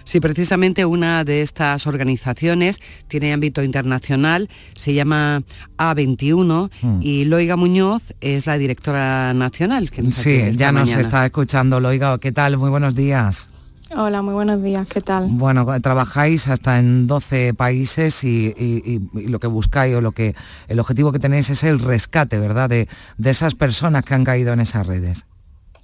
Sí, 0.05 0.19
precisamente 0.19 0.85
una 0.85 1.23
de 1.23 1.41
estas 1.41 1.87
organizaciones 1.87 2.79
tiene 3.07 3.33
ámbito 3.33 3.63
internacional, 3.63 4.49
se 4.75 4.93
llama 4.93 5.41
A21 5.77 6.69
hmm. 6.81 6.99
y 7.01 7.25
Loiga 7.25 7.55
Muñoz 7.55 8.13
es 8.21 8.45
la 8.45 8.57
directora 8.57 9.33
nacional. 9.33 9.89
Que 9.89 10.11
sí, 10.11 10.43
ya 10.53 10.71
nos 10.71 10.93
está 10.93 11.25
escuchando 11.25 11.79
Loiga. 11.79 12.17
¿Qué 12.19 12.31
tal? 12.31 12.57
Muy 12.57 12.69
buenos 12.69 12.95
días. 12.95 13.49
Hola, 13.95 14.21
muy 14.21 14.33
buenos 14.33 14.63
días, 14.63 14.87
¿qué 14.87 14.99
tal? 14.99 15.27
Bueno, 15.29 15.65
trabajáis 15.79 16.47
hasta 16.47 16.79
en 16.79 17.05
12 17.05 17.53
países 17.53 18.23
y, 18.23 19.01
lo 19.13 19.39
que 19.39 19.47
buscáis 19.47 19.95
o 19.95 20.01
lo 20.01 20.11
que 20.11 20.35
el 20.67 20.79
objetivo 20.79 21.11
que 21.11 21.19
tenéis 21.19 21.49
es 21.49 21.63
el 21.63 21.79
rescate, 21.79 22.39
¿verdad? 22.39 22.69
De, 22.69 22.87
de 23.17 23.29
esas 23.29 23.53
personas 23.53 24.03
que 24.03 24.13
han 24.13 24.23
caído 24.23 24.53
en 24.53 24.59
esas 24.59 24.87
redes. 24.87 25.25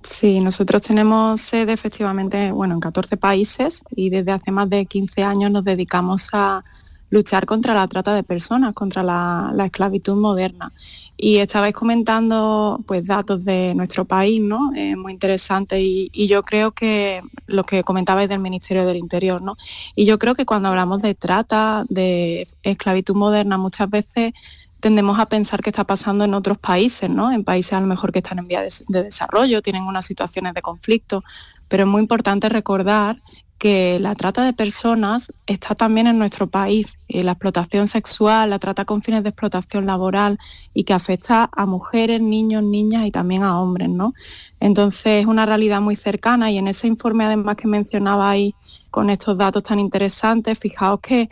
Sí, 0.04 0.40
nosotros 0.40 0.82
tenemos 0.82 1.42
sede 1.42 1.74
efectivamente 1.74 2.52
bueno, 2.52 2.74
en 2.74 2.80
14 2.80 3.18
países 3.18 3.84
y 3.96 4.10
desde 4.10 4.32
hace 4.32 4.52
más 4.52 4.70
de 4.70 4.86
15 4.86 5.24
años 5.24 5.52
nos 5.52 5.64
dedicamos 5.64 6.30
a 6.34 6.64
luchar 7.12 7.46
contra 7.46 7.76
la 7.76 7.88
trata 7.88 8.16
de 8.16 8.24
personas, 8.24 8.74
contra 8.74 9.04
la, 9.04 9.54
esclavitud 9.66 10.16
moderna. 10.16 10.72
Y 11.18 11.38
estabais 11.38 11.76
comentando 11.76 12.80
pues 12.88 13.06
datos 13.06 13.46
de 13.46 13.74
nuestro 13.76 14.06
país, 14.06 14.42
¿no? 14.42 14.72
Eh, 14.76 14.96
muy 14.96 15.12
interesante 15.12 15.80
y, 15.82 16.10
y, 16.14 16.28
yo 16.28 16.42
creo 16.42 16.72
que 16.72 17.22
lo 17.46 17.64
que 17.64 17.84
comentabais 17.84 18.28
del 18.28 18.40
Ministerio 18.40 18.88
del 18.88 18.98
Interior, 18.98 19.42
¿no? 19.42 19.56
Y 19.96 20.06
yo 20.06 20.18
creo 20.18 20.34
que 20.34 20.46
cuando 20.46 20.70
hablamos 20.70 21.04
de 21.04 21.14
trata, 21.14 21.86
de 21.90 22.48
esclavitud 22.64 23.16
moderna, 23.16 23.58
muchas 23.58 23.90
veces 23.90 24.34
tendemos 24.82 25.20
a 25.20 25.28
pensar 25.28 25.62
que 25.62 25.70
está 25.70 25.86
pasando 25.86 26.26
en 26.26 26.34
otros 26.34 26.58
países, 26.58 27.10
¿no? 27.10 27.32
En 27.32 27.44
países 27.44 27.74
a 27.74 27.82
lo 27.82 27.88
mejor 27.88 28.12
que 28.12 28.20
están 28.20 28.40
en 28.40 28.48
vía 28.48 28.62
de, 28.62 29.04
desarrollo, 29.04 29.62
tienen 29.62 29.84
unas 29.84 30.06
situaciones 30.06 30.54
de 30.54 30.62
conflicto, 30.62 31.24
pero 31.70 31.84
es 31.84 31.90
muy 31.90 32.02
importante 32.02 32.50
recordar 32.50 33.22
que 33.60 34.00
la 34.00 34.16
trata 34.16 34.44
de 34.44 34.54
personas 34.54 35.32
está 35.46 35.76
también 35.76 36.08
en 36.08 36.18
nuestro 36.18 36.48
país, 36.48 36.98
y 37.08 37.22
la 37.22 37.34
explotación 37.34 37.86
sexual, 37.86 38.50
la 38.50 38.58
trata 38.58 38.86
con 38.86 39.04
fines 39.04 39.22
de 39.22 39.30
explotación 39.30 39.86
laboral 39.86 40.40
y 40.74 40.84
que 40.84 40.94
afecta 40.94 41.48
a 41.56 41.68
mujeres, 41.68 42.20
niños, 42.22 42.64
niñas 42.64 43.06
y 43.06 43.12
también 43.12 43.44
a 43.44 43.60
hombres, 43.62 43.88
¿no? 43.88 44.14
Entonces 44.60 45.22
es 45.22 45.26
una 45.28 45.46
realidad 45.46 45.80
muy 45.80 45.96
cercana 45.96 46.50
y 46.50 46.58
en 46.58 46.70
ese 46.70 46.88
informe 46.88 47.24
además 47.24 47.56
que 47.56 47.68
mencionabais 47.68 48.56
con 48.90 49.12
estos 49.12 49.38
datos 49.38 49.62
tan 49.62 49.80
interesantes, 49.80 50.58
fijaos 50.58 51.00
que 51.00 51.30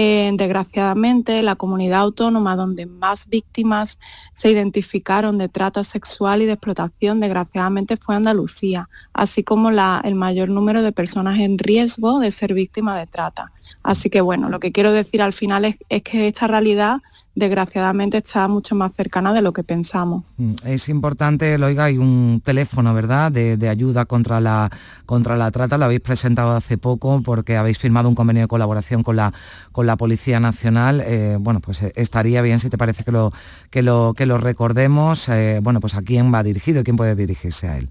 eh, 0.00 0.30
desgraciadamente, 0.34 1.42
la 1.42 1.56
comunidad 1.56 2.02
autónoma 2.02 2.54
donde 2.54 2.86
más 2.86 3.28
víctimas 3.28 3.98
se 4.32 4.48
identificaron 4.48 5.38
de 5.38 5.48
trata 5.48 5.82
sexual 5.82 6.40
y 6.40 6.46
de 6.46 6.52
explotación, 6.52 7.18
desgraciadamente, 7.18 7.96
fue 7.96 8.14
Andalucía, 8.14 8.88
así 9.12 9.42
como 9.42 9.70
el 9.70 10.14
mayor 10.14 10.50
número 10.50 10.82
de 10.82 10.92
personas 10.92 11.40
en 11.40 11.58
riesgo 11.58 12.20
de 12.20 12.30
ser 12.30 12.54
víctimas 12.54 12.96
de 12.96 13.08
trata. 13.08 13.50
Así 13.82 14.10
que 14.10 14.20
bueno, 14.20 14.48
lo 14.48 14.60
que 14.60 14.72
quiero 14.72 14.92
decir 14.92 15.22
al 15.22 15.32
final 15.32 15.64
es, 15.64 15.76
que 16.02 16.28
esta 16.28 16.46
realidad 16.46 16.98
desgraciadamente 17.34 18.18
está 18.18 18.48
mucho 18.48 18.74
más 18.74 18.92
cercana 18.94 19.32
de 19.32 19.42
lo 19.42 19.52
que 19.52 19.62
pensamos. 19.62 20.24
Mm, 20.36 20.54
es 20.64 20.88
importante, 20.88 21.56
Loiga, 21.56 21.84
hay 21.84 21.98
un 21.98 22.42
teléfono, 22.44 22.92
¿verdad?, 22.94 23.30
de, 23.30 23.68
ayuda 23.68 24.06
contra 24.06 24.40
la, 24.40 24.70
contra 25.06 25.36
la 25.36 25.50
trata, 25.50 25.78
lo 25.78 25.84
habéis 25.84 26.00
presentado 26.00 26.56
hace 26.56 26.78
poco 26.78 27.22
porque 27.22 27.56
habéis 27.56 27.78
firmado 27.78 28.08
un 28.08 28.14
convenio 28.14 28.42
de 28.42 28.48
colaboración 28.48 29.02
con 29.02 29.16
la, 29.16 29.32
con 29.72 29.86
la 29.86 29.96
Policía 29.96 30.40
Nacional. 30.40 31.02
Eh, 31.06 31.36
bueno, 31.38 31.60
pues 31.60 31.82
eh, 31.82 31.92
estaría 31.96 32.42
bien 32.42 32.58
si 32.58 32.70
te 32.70 32.78
parece 32.78 33.04
que 33.04 33.12
lo, 33.12 33.32
que 33.70 33.82
lo, 33.82 34.14
que 34.16 34.26
lo 34.26 34.38
recordemos. 34.38 35.28
Eh, 35.28 35.60
bueno, 35.62 35.80
pues 35.80 35.94
a 35.94 36.02
quién 36.02 36.32
va 36.34 36.42
dirigido 36.42 36.82
quién 36.82 36.96
puede 36.96 37.14
dirigirse 37.14 37.68
a 37.68 37.78
él. 37.78 37.90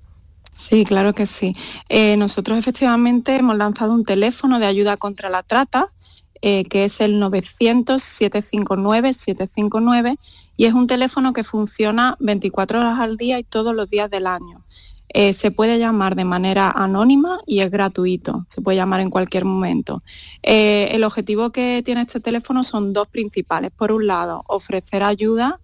Sí, 0.58 0.86
claro 0.86 1.14
que 1.14 1.28
sí. 1.28 1.54
Eh, 1.88 2.18
nosotros 2.18 2.58
efectivamente 2.58 3.36
hemos 3.36 3.58
lanzado 3.58 3.94
un 3.94 4.04
teléfono 4.04 4.58
de 4.60 4.66
ayuda 4.66 4.98
contra 4.98 5.30
la 5.30 5.44
trata, 5.44 5.94
eh, 6.42 6.64
que 6.66 6.86
es 6.86 7.00
el 7.00 7.22
900-759-759, 7.22 10.18
y 10.58 10.66
es 10.66 10.74
un 10.74 10.88
teléfono 10.88 11.32
que 11.32 11.44
funciona 11.44 12.18
24 12.20 12.80
horas 12.80 13.00
al 13.00 13.18
día 13.18 13.38
y 13.38 13.44
todos 13.44 13.76
los 13.76 13.88
días 13.88 14.10
del 14.10 14.26
año. 14.26 14.64
Eh, 15.10 15.34
se 15.34 15.52
puede 15.52 15.78
llamar 15.80 16.16
de 16.16 16.26
manera 16.26 16.72
anónima 16.72 17.40
y 17.46 17.60
es 17.60 17.70
gratuito, 17.72 18.46
se 18.50 18.62
puede 18.62 18.76
llamar 18.78 19.00
en 19.00 19.10
cualquier 19.10 19.46
momento. 19.46 20.04
el 20.42 21.04
objetivo 21.04 21.52
que 21.52 21.82
tiene 21.86 22.02
este 22.02 22.20
teléfono 22.20 22.64
son 22.64 22.94
dos 22.94 23.08
principales. 23.08 23.72
Por 23.72 23.92
un 23.92 24.08
lado, 24.08 24.44
ofrecer 24.48 25.04
ayuda 25.04 25.60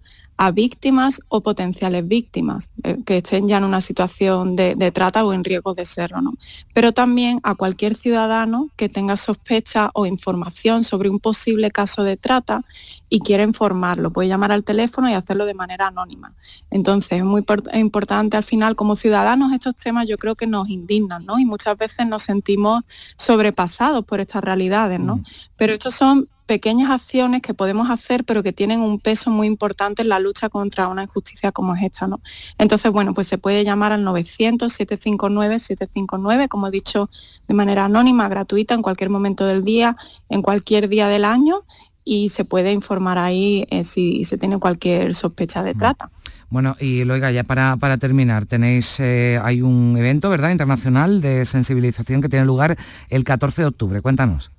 a 0.46 0.52
víctimas 0.52 1.22
o 1.30 1.40
potenciales 1.40 2.06
víctimas 2.06 2.70
eh, 2.84 2.98
que 3.06 3.20
estén 3.20 3.48
ya 3.48 3.58
en 3.58 3.64
una 3.64 3.80
situación 3.80 4.58
de, 4.58 4.92
trata 4.92 5.24
o 5.24 5.32
en 5.32 5.44
riesgo 5.44 5.74
de 5.74 5.86
serlo, 5.86 6.22
¿no? 6.22 6.34
Pero 6.74 6.92
también 6.92 7.40
a 7.44 7.56
cualquier 7.56 7.96
ciudadano 7.96 8.70
que 8.76 8.90
tenga 8.90 9.16
sospecha 9.16 9.90
o 9.94 10.06
información 10.06 10.84
sobre 10.84 11.10
un 11.10 11.20
posible 11.20 11.72
caso 11.72 12.04
de 12.04 12.18
trata 12.18 12.66
y 13.08 13.20
quiera 13.20 13.44
informarlo. 13.44 14.12
Puede 14.12 14.28
llamar 14.28 14.52
al 14.52 14.66
teléfono 14.66 15.10
y 15.10 15.14
hacerlo 15.14 15.46
de 15.46 15.54
manera 15.54 15.88
anónima. 15.88 16.34
Entonces 16.72 17.20
es 17.20 17.24
muy 17.24 17.46
importante 17.74 18.36
al 18.36 18.44
final 18.44 18.76
como 18.76 18.98
ciudadanos 18.98 19.54
estos 19.54 19.76
temas 19.76 20.08
yo 20.08 20.18
creo 20.18 20.36
que 20.36 20.48
nos 20.48 20.68
indignan, 20.68 21.26
¿no? 21.26 21.40
Y 21.40 21.46
muchas 21.46 21.78
veces 21.78 22.06
nos 22.06 22.24
sentimos 22.24 22.84
sobrepasados 23.16 24.04
por 24.04 24.20
estas 24.20 24.44
realidades, 24.44 25.00
¿no? 25.00 25.18
Mm. 25.18 25.24
Pero 25.56 25.74
estos 25.74 25.96
son 25.96 26.28
pequeñas 26.46 26.92
acciones 26.92 27.42
que 27.42 27.54
podemos 27.54 27.90
hacer, 27.90 28.26
pero 28.26 28.44
que 28.44 28.54
tienen 28.54 28.82
un 28.82 29.00
peso 29.00 29.32
muy 29.32 29.48
importante 29.48 30.02
en 30.02 30.10
la 30.10 30.20
lucha 30.20 30.50
contra 30.50 30.88
una 30.88 31.04
injusticia 31.04 31.52
como 31.52 31.76
es 31.76 31.84
esta. 31.84 32.08
¿no? 32.08 32.22
Entonces, 32.58 32.92
bueno, 32.92 33.14
pues 33.14 33.28
se 33.28 33.38
puede 33.38 33.64
llamar 33.64 33.92
al 33.92 34.04
900-759-759, 34.06 36.48
como 36.48 36.68
he 36.68 36.72
dicho, 36.72 37.10
de 37.48 37.54
manera 37.54 37.86
anónima, 37.86 38.28
gratuita, 38.28 38.74
en 38.74 38.82
cualquier 38.82 39.10
momento 39.10 39.46
del 39.46 39.64
día, 39.64 39.96
en 40.30 40.42
cualquier 40.42 40.90
día 40.90 41.08
del 41.08 41.26
año, 41.26 41.64
y 42.06 42.30
se 42.30 42.46
puede 42.46 42.74
informar 42.74 43.18
ahí 43.18 43.66
eh, 43.70 43.84
si 43.84 44.26
se 44.26 44.38
tiene 44.38 44.60
cualquier 44.60 45.16
sospecha 45.16 45.64
de 45.64 45.74
mm. 45.74 45.78
trata. 45.78 46.12
Bueno, 46.50 46.76
y 46.80 47.04
Loiga, 47.04 47.32
ya 47.32 47.44
para, 47.44 47.78
para 47.78 47.98
terminar, 47.98 48.46
tenéis, 48.46 49.00
eh, 49.00 49.40
hay 49.44 49.62
un 49.62 49.96
evento, 49.98 50.30
¿verdad?, 50.30 50.52
internacional 50.52 51.20
de 51.20 51.46
sensibilización 51.46 52.22
que 52.22 52.30
tiene 52.30 52.46
lugar 52.46 52.78
el 53.10 53.24
14 53.24 53.64
de 53.64 53.68
octubre. 53.70 54.02
Cuéntanos. 54.02 54.52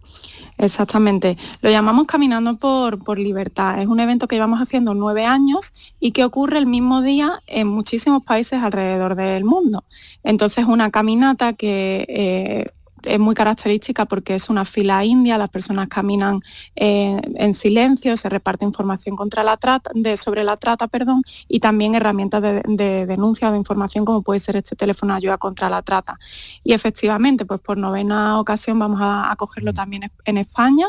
Exactamente. 0.57 1.37
Lo 1.63 1.71
llamamos 1.71 2.07
Caminando 2.07 2.57
por, 2.57 3.03
por, 3.03 3.19
Libertad. 3.19 3.81
Es 3.81 3.89
un 3.89 4.01
evento 4.01 4.29
que 4.29 4.37
llevamos 4.37 4.61
haciendo 4.61 4.95
nueve 4.95 5.25
años 5.25 5.73
y 5.99 6.13
que 6.13 6.25
ocurre 6.25 6.59
el 6.59 6.67
mismo 6.67 7.03
día 7.03 7.41
en 7.47 7.67
muchísimos 7.67 8.23
países 8.23 8.63
alrededor 8.63 9.17
del 9.17 9.45
mundo. 9.45 9.85
Entonces, 10.23 10.67
una 10.67 10.91
caminata 10.91 11.55
que 11.55 12.07
eh, 12.09 12.71
es 13.05 13.19
muy 13.19 13.35
característica 13.35 14.07
porque 14.07 14.35
es 14.35 14.49
una 14.49 14.65
fila 14.65 15.05
india, 15.05 15.39
las 15.39 15.51
personas 15.51 15.89
caminan 15.89 16.41
eh, 16.77 17.21
en 17.37 17.55
silencio, 17.55 18.17
se 18.17 18.29
reparte 18.29 18.65
información 18.65 19.17
contra 19.17 19.43
la 19.43 19.57
trata, 19.57 19.91
de, 19.95 20.17
sobre 20.17 20.45
la 20.45 20.57
trata 20.57 20.89
perdón, 20.89 21.23
y 21.49 21.61
también 21.61 21.95
herramientas 21.95 22.43
de, 22.43 23.07
denuncia 23.07 23.49
o 23.49 23.53
de 23.53 23.59
información 23.59 24.05
como 24.05 24.23
puede 24.23 24.41
ser 24.41 24.57
este 24.57 24.77
teléfono 24.77 25.13
de 25.15 25.19
ayuda 25.19 25.39
contra 25.39 25.69
la 25.71 25.83
trata. 25.83 26.19
Y 26.63 26.73
efectivamente, 26.73 27.45
pues 27.47 27.61
por 27.61 27.79
novena 27.79 28.39
ocasión 28.39 28.79
vamos 28.79 29.01
a, 29.01 29.31
a 29.31 29.37
cogerlo 29.37 29.73
mm. 29.73 29.75
también 29.75 30.13
en 30.25 30.39
España. 30.39 30.87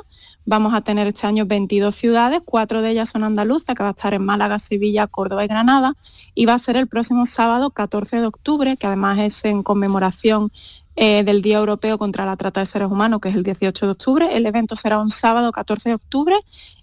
Vamos 0.47 0.75
a 0.75 0.81
tener 0.81 1.07
este 1.07 1.25
año 1.25 1.45
22 1.47 1.95
ciudades, 1.95 2.41
cuatro 2.45 2.81
de 2.81 2.91
ellas 2.91 3.09
son 3.09 3.23
andaluzas, 3.23 3.75
que 3.75 3.81
va 3.81 3.89
a 3.89 3.93
estar 3.93 4.13
en 4.13 4.23
Málaga, 4.23 4.59
Sevilla, 4.59 5.07
Córdoba 5.07 5.43
y 5.43 5.47
Granada, 5.47 5.95
y 6.35 6.45
va 6.45 6.53
a 6.53 6.59
ser 6.59 6.77
el 6.77 6.87
próximo 6.87 7.25
sábado 7.25 7.71
14 7.71 8.21
de 8.21 8.27
octubre, 8.27 8.77
que 8.77 8.85
además 8.85 9.17
es 9.19 9.43
en 9.45 9.63
conmemoración 9.63 10.51
eh, 10.95 11.23
del 11.23 11.41
Día 11.41 11.57
Europeo 11.57 11.97
contra 11.97 12.25
la 12.25 12.37
Trata 12.37 12.61
de 12.61 12.65
Seres 12.65 12.89
Humanos, 12.89 13.19
que 13.21 13.29
es 13.29 13.35
el 13.35 13.43
18 13.43 13.85
de 13.85 13.91
octubre. 13.91 14.37
El 14.37 14.45
evento 14.45 14.75
será 14.75 14.99
un 14.99 15.11
sábado 15.11 15.51
14 15.51 15.89
de 15.89 15.95
octubre 15.95 16.35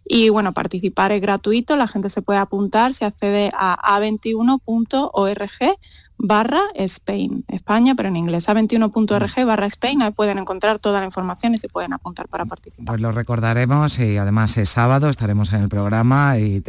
y 0.05 0.29
bueno, 0.29 0.53
participar 0.53 1.12
es 1.12 1.20
gratuito, 1.20 1.77
la 1.77 1.87
gente 1.87 2.09
se 2.09 2.22
puede 2.22 2.38
apuntar, 2.38 2.92
se 2.94 3.05
accede 3.05 3.51
a 3.55 3.98
a21.org 3.98 5.79
barra 6.18 6.61
Spain, 6.75 7.44
España, 7.48 7.94
pero 7.96 8.09
en 8.09 8.16
inglés, 8.16 8.48
a21.org 8.48 9.44
barra 9.44 9.66
Spain, 9.66 10.03
ahí 10.03 10.12
pueden 10.12 10.38
encontrar 10.38 10.79
toda 10.79 11.01
la 11.01 11.07
información 11.07 11.55
y 11.55 11.59
se 11.59 11.68
pueden 11.68 11.92
apuntar 11.92 12.29
para 12.29 12.44
participar. 12.44 12.87
Pues 12.87 13.01
lo 13.01 13.12
recordaremos 13.12 13.98
y 13.98 14.16
además 14.16 14.57
es 14.57 14.68
sábado, 14.68 15.09
estaremos 15.09 15.53
en 15.53 15.62
el 15.62 15.68
programa 15.68 16.38
y, 16.38 16.62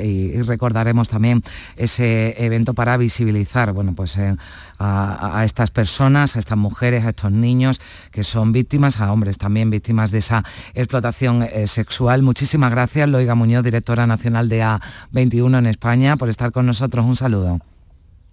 recordaremos 0.43 1.09
también 1.09 1.41
ese 1.77 2.35
evento 2.43 2.73
para 2.73 2.97
visibilizar, 2.97 3.73
bueno, 3.73 3.93
pues 3.93 4.17
eh, 4.17 4.35
a, 4.79 5.43
estas 5.45 5.71
personas, 5.71 6.35
a 6.35 6.39
estas 6.39 6.57
mujeres, 6.57 7.05
a 7.05 7.09
estos 7.09 7.31
niños 7.31 7.79
que 8.11 8.23
son 8.23 8.51
víctimas, 8.51 8.99
a 8.99 9.11
hombres 9.11 9.37
también 9.37 9.69
víctimas 9.69 10.11
de 10.11 10.19
esa 10.19 10.43
explotación 10.73 11.43
eh, 11.43 11.67
sexual. 11.67 12.21
Muchísimas 12.21 12.71
gracias, 12.71 13.07
Loiga 13.07 13.35
Muñoz, 13.35 13.63
directora 13.63 14.07
nacional 14.07 14.49
de 14.49 14.63
A21 14.63 15.59
en 15.59 15.65
España, 15.67 16.17
por 16.17 16.29
estar 16.29 16.51
con 16.51 16.65
nosotros. 16.65 17.05
Un 17.05 17.15
saludo. 17.15 17.72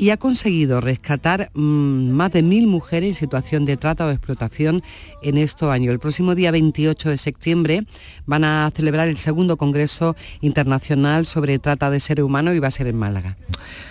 y 0.00 0.08
ha 0.08 0.16
conseguido 0.16 0.80
rescatar 0.80 1.50
mm, 1.52 2.10
más 2.10 2.32
de 2.32 2.42
mil 2.42 2.66
mujeres 2.66 3.10
en 3.10 3.14
situación 3.14 3.66
de 3.66 3.76
trata 3.76 4.06
o 4.06 4.10
explotación 4.10 4.82
en 5.22 5.36
estos 5.36 5.70
años. 5.70 5.92
El 5.92 5.98
próximo 5.98 6.34
día 6.34 6.50
28 6.50 7.10
de 7.10 7.18
septiembre 7.18 7.84
van 8.24 8.44
a 8.44 8.70
celebrar 8.74 9.08
el 9.08 9.18
segundo 9.18 9.58
Congreso 9.58 10.16
Internacional 10.40 11.26
sobre 11.26 11.58
Trata 11.58 11.90
de 11.90 12.00
Seres 12.00 12.24
Humanos 12.24 12.54
y 12.54 12.60
va 12.60 12.68
a 12.68 12.70
ser 12.70 12.86
en 12.86 12.96
Málaga. 12.96 13.36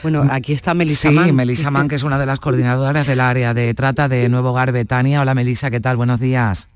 Bueno, 0.01 0.23
mm, 0.23 0.31
aquí 0.31 0.53
está 0.53 0.73
Melissa 0.73 1.09
sí, 1.09 1.31
Melissa 1.31 1.69
Mann, 1.69 1.87
que 1.87 1.95
es 1.95 2.03
una 2.03 2.17
de 2.17 2.25
las 2.25 2.39
coordinadoras 2.39 3.05
del 3.05 3.19
área 3.19 3.53
de 3.53 3.71
trata 3.75 4.09
de 4.09 4.29
Nuevo 4.29 4.49
Hogar 4.49 4.71
Betania. 4.71 5.21
Hola 5.21 5.35
Melissa, 5.35 5.69
¿qué 5.69 5.79
tal? 5.79 5.95
Buenos 5.95 6.19
días. 6.19 6.69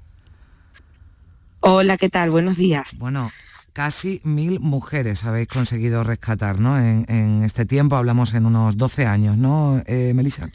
Hola, 1.65 1.95
¿qué 1.97 2.09
tal? 2.09 2.29
Buenos 2.29 2.57
días. 2.57 2.97
Bueno, 2.99 3.31
casi 3.71 4.19
mil 4.25 4.59
mujeres 4.59 5.23
habéis 5.23 5.47
conseguido 5.47 6.03
rescatar, 6.03 6.59
¿no? 6.59 6.77
En, 6.77 7.41
este 7.43 7.65
tiempo, 7.65 7.95
hablamos 7.95 8.33
en 8.33 8.45
unos 8.45 8.75
12 8.75 9.05
años, 9.05 9.37
¿no, 9.37 9.81
eh, 9.85 10.11
Melissa? 10.13 10.49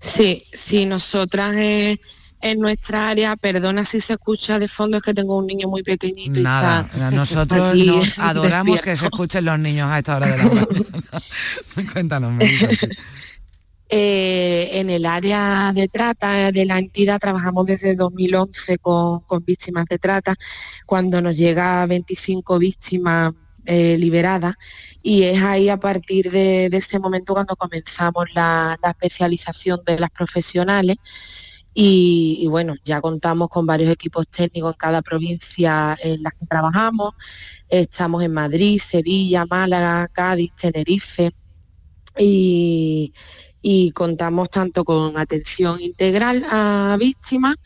Sí, 0.00 0.42
sí, 0.54 0.86
nosotras 0.86 1.54
eh, 1.56 2.00
en 2.40 2.60
nuestra 2.60 3.10
área, 3.10 3.36
perdona 3.36 3.84
si 3.84 4.00
se 4.00 4.14
escucha 4.14 4.58
de 4.58 4.68
fondo, 4.68 4.96
es 4.96 5.02
que 5.02 5.12
tengo 5.12 5.36
un 5.36 5.46
niño 5.46 5.68
muy 5.68 5.82
pequeñito. 5.82 6.40
Nada, 6.40 6.88
nosotros 7.10 7.76
nos 7.76 8.18
adoramos 8.18 8.80
que 8.80 8.96
se 8.96 9.04
escuchen 9.04 9.44
los 9.44 9.58
niños 9.58 9.90
a 9.90 9.98
esta 9.98 10.16
hora 10.16 10.28
de 10.28 10.38
la 10.38 10.44
mañana. 10.44 10.66
Cuéntanos, 11.92 12.32
Melissa. 12.32 12.88
Eh, 13.96 14.80
en 14.80 14.90
el 14.90 15.06
área 15.06 15.70
de 15.72 15.86
trata 15.86 16.50
de 16.50 16.64
la 16.64 16.80
entidad 16.80 17.20
trabajamos 17.20 17.64
desde 17.64 17.94
2011 17.94 18.78
con, 18.78 19.22
víctimas 19.44 19.84
de 19.84 20.00
trata, 20.00 20.34
cuando 20.84 21.22
nos 21.22 21.36
llega 21.36 21.86
25 21.86 22.58
víctimas 22.58 23.32
eh, 23.66 23.96
liberadas 23.96 24.56
y 25.00 25.22
es 25.22 25.40
ahí 25.40 25.68
a 25.68 25.78
partir 25.78 26.32
de, 26.32 26.66
ese 26.72 26.98
momento 26.98 27.34
cuando 27.34 27.54
comenzamos 27.54 28.24
la, 28.34 28.76
especialización 28.82 29.80
de 29.86 30.00
las 30.00 30.10
profesionales. 30.10 30.96
Y, 31.72 32.38
y, 32.40 32.48
bueno, 32.48 32.74
ya 32.84 33.00
contamos 33.00 33.48
con 33.48 33.64
varios 33.64 33.90
equipos 33.92 34.26
técnicos 34.28 34.72
en 34.72 34.78
cada 34.78 35.02
provincia 35.02 35.96
en 36.02 36.20
las 36.20 36.34
que 36.34 36.46
trabajamos. 36.46 37.14
Estamos 37.68 38.24
en 38.24 38.32
Madrid, 38.32 38.80
Sevilla, 38.80 39.46
Málaga, 39.46 40.08
Cádiz, 40.08 40.52
Tenerife. 40.56 41.32
Y, 42.18 43.12
y 43.66 43.92
contamos 43.92 44.50
tanto 44.50 44.84
con 44.84 45.16
atención 45.16 45.80
integral 45.80 46.44
a 46.50 46.98
víctimas, 47.00 47.56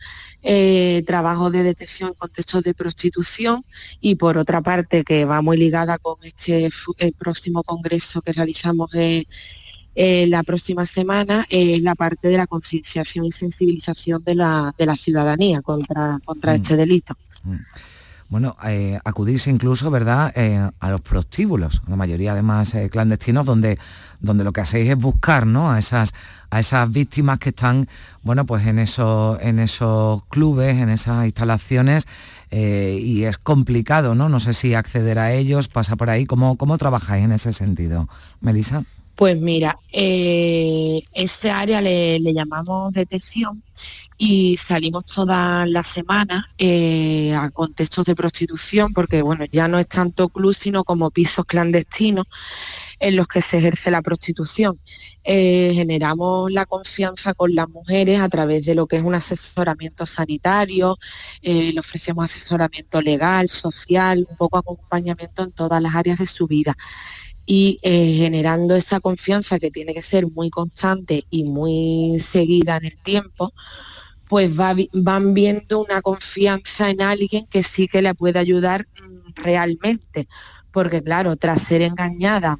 eh, 0.41 1.03
trabajo 1.05 1.51
de 1.51 1.61
detección 1.61 2.11
en 2.11 2.15
contextos 2.15 2.63
de 2.63 2.73
prostitución 2.73 3.65
y 3.99 4.15
por 4.15 4.37
otra 4.37 4.61
parte 4.61 5.03
que 5.03 5.25
va 5.25 5.41
muy 5.41 5.57
ligada 5.57 5.97
con 5.97 6.15
este 6.23 6.69
próximo 7.17 7.63
congreso 7.63 8.21
que 8.21 8.31
realizamos 8.31 8.89
eh, 8.93 9.25
la 10.27 10.43
próxima 10.43 10.85
semana 10.85 11.45
es 11.49 11.83
la 11.83 11.95
parte 11.95 12.29
de 12.29 12.37
la 12.37 12.47
concienciación 12.47 13.25
y 13.25 13.33
sensibilización 13.33 14.23
de 14.23 14.35
la, 14.35 14.73
ciudadanía 14.95 15.61
contra, 15.61 16.17
contra 16.23 16.53
mm. 16.53 16.55
este 16.55 16.77
delito. 16.77 17.13
Mm 17.43 17.57
bueno, 18.29 18.55
eh, 18.63 18.99
acudís 19.03 19.47
incluso, 19.47 19.89
¿verdad?, 19.89 20.31
eh, 20.35 20.69
a 20.79 20.89
los 20.91 21.01
prostíbulos, 21.01 21.81
la 21.87 21.95
mayoría 21.95 22.33
además 22.33 22.75
eh, 22.75 22.87
clandestinos, 22.89 23.43
donde, 23.43 23.79
donde 24.19 24.43
lo 24.43 24.53
que 24.53 24.61
hacéis 24.61 24.91
es 24.91 24.97
buscar, 24.97 25.47
¿no?, 25.47 25.71
a 25.71 25.79
esas, 25.79 26.13
a 26.51 26.59
esas 26.59 26.91
víctimas 26.91 27.39
que 27.39 27.49
están, 27.49 27.87
bueno, 28.21 28.45
pues 28.45 28.67
en 28.67 28.77
esos, 28.77 29.41
en 29.41 29.57
esos 29.57 30.23
clubes, 30.25 30.77
en 30.77 30.89
esas 30.89 31.25
instalaciones, 31.25 32.05
y 32.51 33.25
es 33.25 33.37
complicado, 33.37 34.15
¿no? 34.15 34.27
No 34.27 34.39
sé 34.39 34.55
si 34.55 34.73
acceder 34.73 35.19
a 35.19 35.31
ellos, 35.33 35.67
pasa 35.67 35.95
por 35.95 36.09
ahí. 36.09 36.25
¿Cómo, 36.25 36.57
cómo 36.57 36.79
trabajáis 36.79 37.23
en 37.25 37.31
ese 37.31 37.53
sentido, 37.53 38.09
Melissa? 38.41 38.85
Pues 39.19 39.37
mira, 39.37 39.77
ese 39.91 41.51
área 41.51 41.81
le, 41.81 42.21
llamamos 42.33 42.93
detección 42.93 43.61
y 44.17 44.55
salimos 44.55 45.05
todas 45.07 45.69
las 45.69 45.87
semanas 45.87 46.45
eh, 46.57 47.33
a 47.35 47.49
contextos 47.49 48.05
de 48.05 48.15
prostitución, 48.15 48.93
porque 48.93 49.21
bueno, 49.21 49.43
ya 49.51 49.67
no 49.67 49.77
es 49.77 49.89
tanto 49.89 50.29
club, 50.29 50.53
sino 50.53 50.85
como 50.85 51.11
pisos 51.11 51.43
clandestinos 51.45 52.27
en 52.97 53.17
los 53.17 53.27
que 53.27 53.41
se 53.41 53.57
ejerce 53.57 53.91
la 53.91 54.01
prostitución. 54.01 54.79
Eh, 55.25 55.73
generamos 55.75 56.49
la 56.53 56.65
confianza 56.65 57.33
con 57.33 57.53
las 57.53 57.67
mujeres 57.67 58.21
a 58.21 58.29
través 58.29 58.65
de 58.65 58.73
lo 58.73 58.87
que 58.87 58.95
es 58.95 59.03
un 59.03 59.15
asesoramiento 59.15 60.05
sanitario, 60.05 60.97
eh, 61.41 61.73
le 61.73 61.79
ofrecemos 61.81 62.23
asesoramiento 62.23 63.01
legal, 63.01 63.49
social, 63.49 64.25
un 64.29 64.37
poco 64.37 64.59
acompañamiento 64.59 65.43
en 65.43 65.51
todas 65.51 65.81
las 65.81 65.93
áreas 65.93 66.19
de 66.19 66.27
su 66.27 66.47
vida 66.47 66.77
y 67.51 67.79
generando 67.81 68.75
esa 68.75 68.99
confianza 68.99 69.57
que 69.57 69.71
tiene 69.71 69.95
que 69.95 70.03
ser 70.03 70.27
muy 70.27 70.51
constante 70.51 71.25
y 71.31 71.45
muy 71.45 72.19
seguida 72.19 72.77
en 72.77 72.85
el 72.85 72.97
tiempo, 73.01 73.53
pues 74.27 74.51
van 74.55 75.33
viendo 75.33 75.83
una 75.83 76.03
confianza 76.03 76.91
en 76.91 77.01
alguien 77.01 77.47
que 77.47 77.63
sí 77.63 77.87
que 77.87 78.03
le 78.03 78.13
puede 78.13 78.37
ayudar 78.37 78.85
mm, 79.01 79.33
realmente. 79.33 80.27
Porque 80.71 81.01
claro, 81.01 81.37
tras 81.37 81.63
ser 81.63 81.81
engañada 81.81 82.59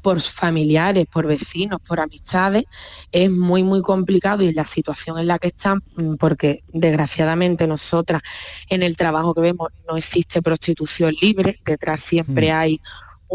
por 0.00 0.20
familiares, 0.20 1.06
por 1.10 1.26
vecinos, 1.26 1.80
por 1.84 1.98
amistades, 1.98 2.66
es 3.10 3.28
muy, 3.32 3.64
muy 3.64 3.82
complicado 3.82 4.44
y 4.44 4.52
la 4.52 4.64
situación 4.64 5.18
en 5.18 5.26
la 5.26 5.40
que 5.40 5.48
están, 5.48 5.82
mm, 5.96 6.14
porque 6.20 6.62
desgraciadamente 6.72 7.66
nosotras 7.66 8.22
en 8.68 8.84
el 8.84 8.96
trabajo 8.96 9.34
que 9.34 9.40
vemos 9.40 9.70
no 9.88 9.96
existe 9.96 10.40
prostitución 10.40 11.16
libre, 11.20 11.58
detrás 11.64 12.00
siempre 12.00 12.52
mm. 12.52 12.56
hay 12.56 12.80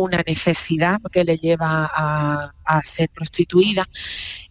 una 0.04 0.24
necesidad 0.26 1.00
que 1.12 1.24
le 1.24 1.38
lleva 1.38 1.90
a, 1.94 2.54
a 2.66 2.82
ser 2.84 3.10
prostituida 3.10 3.88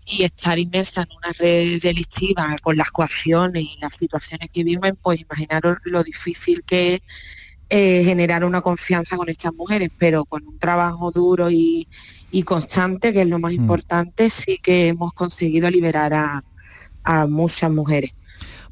y 0.04 0.22
estar 0.22 0.58
inmersa 0.58 1.02
en 1.02 1.16
una 1.16 1.32
red 1.32 1.80
delictiva 1.82 2.56
con 2.62 2.76
las 2.76 2.90
coacciones 2.90 3.62
y 3.62 3.78
las 3.80 3.94
situaciones 3.94 4.50
que 4.50 4.64
viven, 4.64 4.96
pues 5.00 5.20
imaginaros 5.20 5.78
lo 5.84 6.02
difícil 6.02 6.62
que 6.64 6.94
es 6.94 7.02
eh, 7.70 8.02
generar 8.02 8.46
una 8.46 8.62
confianza 8.62 9.18
con 9.18 9.28
estas 9.28 9.52
mujeres, 9.52 9.90
pero 9.98 10.24
con 10.24 10.46
un 10.46 10.58
trabajo 10.58 11.10
duro 11.10 11.50
y, 11.50 11.86
constante, 12.46 13.12
que 13.12 13.22
es 13.22 13.28
lo 13.28 13.38
más 13.38 13.52
mm. 13.52 13.56
importante, 13.56 14.30
sí 14.30 14.58
que 14.62 14.88
hemos 14.88 15.12
conseguido 15.12 15.68
liberar 15.68 16.14
a, 16.14 16.42
muchas 17.26 17.70
mujeres. 17.70 18.14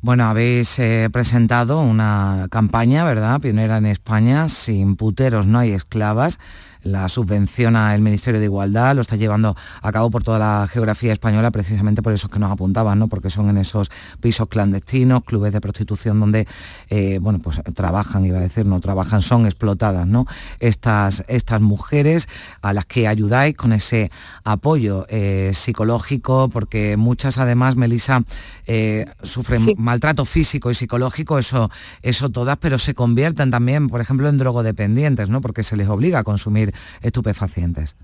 Bueno, 0.07 0.27
habéis 0.27 0.79
eh, 0.79 1.11
presentado 1.11 1.81
una 1.81 2.47
campaña, 2.49 3.03
¿verdad? 3.03 3.41
Pionera 3.41 3.79
en 3.79 3.87
España, 3.87 4.49
sin 4.49 4.95
puteros 4.95 5.49
no 5.49 5.59
hay 5.59 5.73
esclavas 5.73 6.39
la 6.87 7.09
subvenciona 7.09 7.95
el 7.95 8.01
Ministerio 8.01 8.41
de 8.41 8.47
Igualdad, 8.47 8.95
lo 8.95 9.03
está 9.03 9.17
llevando 9.17 9.57
a 9.83 9.93
cabo 9.93 10.11
por 10.11 10.23
toda 10.23 10.39
la 10.39 10.69
geografía 10.69 11.13
española, 11.13 11.51
precisamente 11.51 12.03
por 12.03 12.13
eso 12.13 12.29
que 12.29 12.39
nos 12.39 12.51
apuntaban, 12.51 12.99
¿no? 12.99 13.09
porque 13.09 13.31
son 13.31 13.51
en 13.51 13.59
esos 13.59 13.91
pisos 14.21 14.49
clandestinos, 14.49 15.25
clubes 15.25 15.53
de 15.53 15.61
prostitución 15.61 16.21
donde 16.21 16.47
eh, 16.89 17.19
bueno, 17.21 17.39
pues 17.41 17.61
trabajan, 17.75 18.25
iba 18.25 18.39
a 18.39 18.43
decir, 18.43 18.67
no 18.67 18.81
trabajan, 18.81 19.21
son 19.21 19.47
explotadas 19.47 20.07
¿no? 20.07 20.27
estas, 20.61 21.25
estas 21.29 21.61
mujeres 21.61 22.29
a 22.63 22.73
las 22.73 22.87
que 22.87 23.09
ayudáis 23.09 23.57
con 23.57 23.73
ese 23.73 24.11
apoyo 24.45 25.07
eh, 25.09 25.51
psicológico, 25.55 26.49
porque 26.49 26.97
muchas 26.97 27.39
además, 27.39 27.77
Melissa, 27.77 28.23
eh, 28.67 29.07
sufren 29.23 29.75
maltrato 29.77 30.25
físico 30.25 30.71
y 30.71 30.75
psicológico, 30.75 31.39
eso, 31.39 31.71
eso 32.03 32.31
todas, 32.31 32.59
pero 32.59 32.79
se 32.79 32.95
convierten 32.95 33.51
también, 33.51 33.89
por 33.89 34.01
ejemplo, 34.01 34.29
en 34.29 34.39
drogodependientes, 34.39 35.29
¿no? 35.29 35.41
porque 35.41 35.63
se 35.63 35.77
les 35.77 35.89
obliga 35.89 36.21
a 36.21 36.25
consumir 36.25 36.75
estupefacientes. 37.01 37.97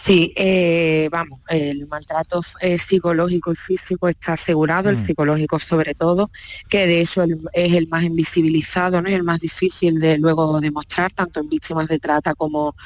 Sí, 0.00 0.32
eh, 0.36 1.08
vamos, 1.10 1.40
el 1.48 1.88
maltrato 1.88 2.40
eh, 2.60 2.78
psicológico 2.78 3.52
y 3.52 3.56
físico 3.56 4.08
está 4.08 4.34
asegurado, 4.34 4.90
el 4.90 4.96
mm. 4.96 5.04
psicológico 5.04 5.58
sobre 5.58 5.94
todo, 5.94 6.30
que 6.68 6.86
de 6.86 7.00
eso 7.00 7.24
es 7.52 7.72
el 7.72 7.88
más 7.88 8.04
invisibilizado 8.04 9.02
¿no? 9.02 9.10
y 9.10 9.14
el 9.14 9.24
más 9.24 9.40
difícil 9.40 9.98
de 9.98 10.16
luego 10.18 10.60
demostrar, 10.60 11.12
tanto 11.12 11.40
en 11.40 11.48
víctimas 11.48 11.88
de 11.88 11.98
trata 11.98 12.36
como 12.36 12.76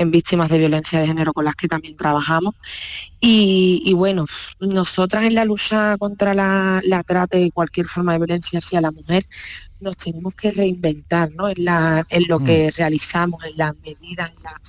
en 0.00 0.10
víctimas 0.10 0.48
de 0.48 0.56
violencia 0.56 0.98
de 0.98 1.06
género 1.06 1.34
con 1.34 1.44
las 1.44 1.54
que 1.54 1.68
también 1.68 1.94
trabajamos. 1.94 2.54
Y, 3.20 3.92
bueno, 3.94 4.24
nosotras 4.58 5.24
en 5.24 5.34
la 5.34 5.44
lucha 5.44 5.98
contra 5.98 6.32
la, 6.32 7.04
trata 7.06 7.38
y 7.38 7.50
cualquier 7.50 7.86
forma 7.86 8.12
de 8.12 8.18
violencia 8.18 8.60
hacia 8.60 8.80
la 8.80 8.92
mujer, 8.92 9.24
nos 9.78 9.98
tenemos 9.98 10.34
que 10.34 10.52
reinventar 10.52 11.30
¿no? 11.34 11.50
en, 11.50 11.64
la, 11.66 12.06
en 12.08 12.24
lo 12.28 12.38
que 12.38 12.68
mm. 12.68 12.76
realizamos, 12.78 13.44
en 13.44 13.58
las 13.58 13.74
medidas, 13.76 14.32
en 14.36 14.42
la 14.42 14.60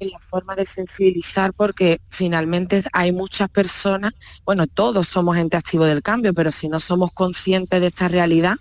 en 0.00 0.10
la 0.10 0.18
forma 0.20 0.54
de 0.54 0.64
sensibilizar 0.64 1.52
porque 1.52 2.00
finalmente 2.08 2.84
hay 2.92 3.10
muchas 3.10 3.50
personas, 3.50 4.12
bueno, 4.44 4.68
todos 4.68 5.08
somos 5.08 5.34
gente 5.34 5.56
activo 5.56 5.86
del 5.86 6.04
cambio, 6.04 6.32
pero 6.32 6.52
si 6.52 6.68
no 6.68 6.78
somos 6.78 7.10
conscientes 7.10 7.80
de 7.80 7.88
esta 7.88 8.06
realidad 8.06 8.54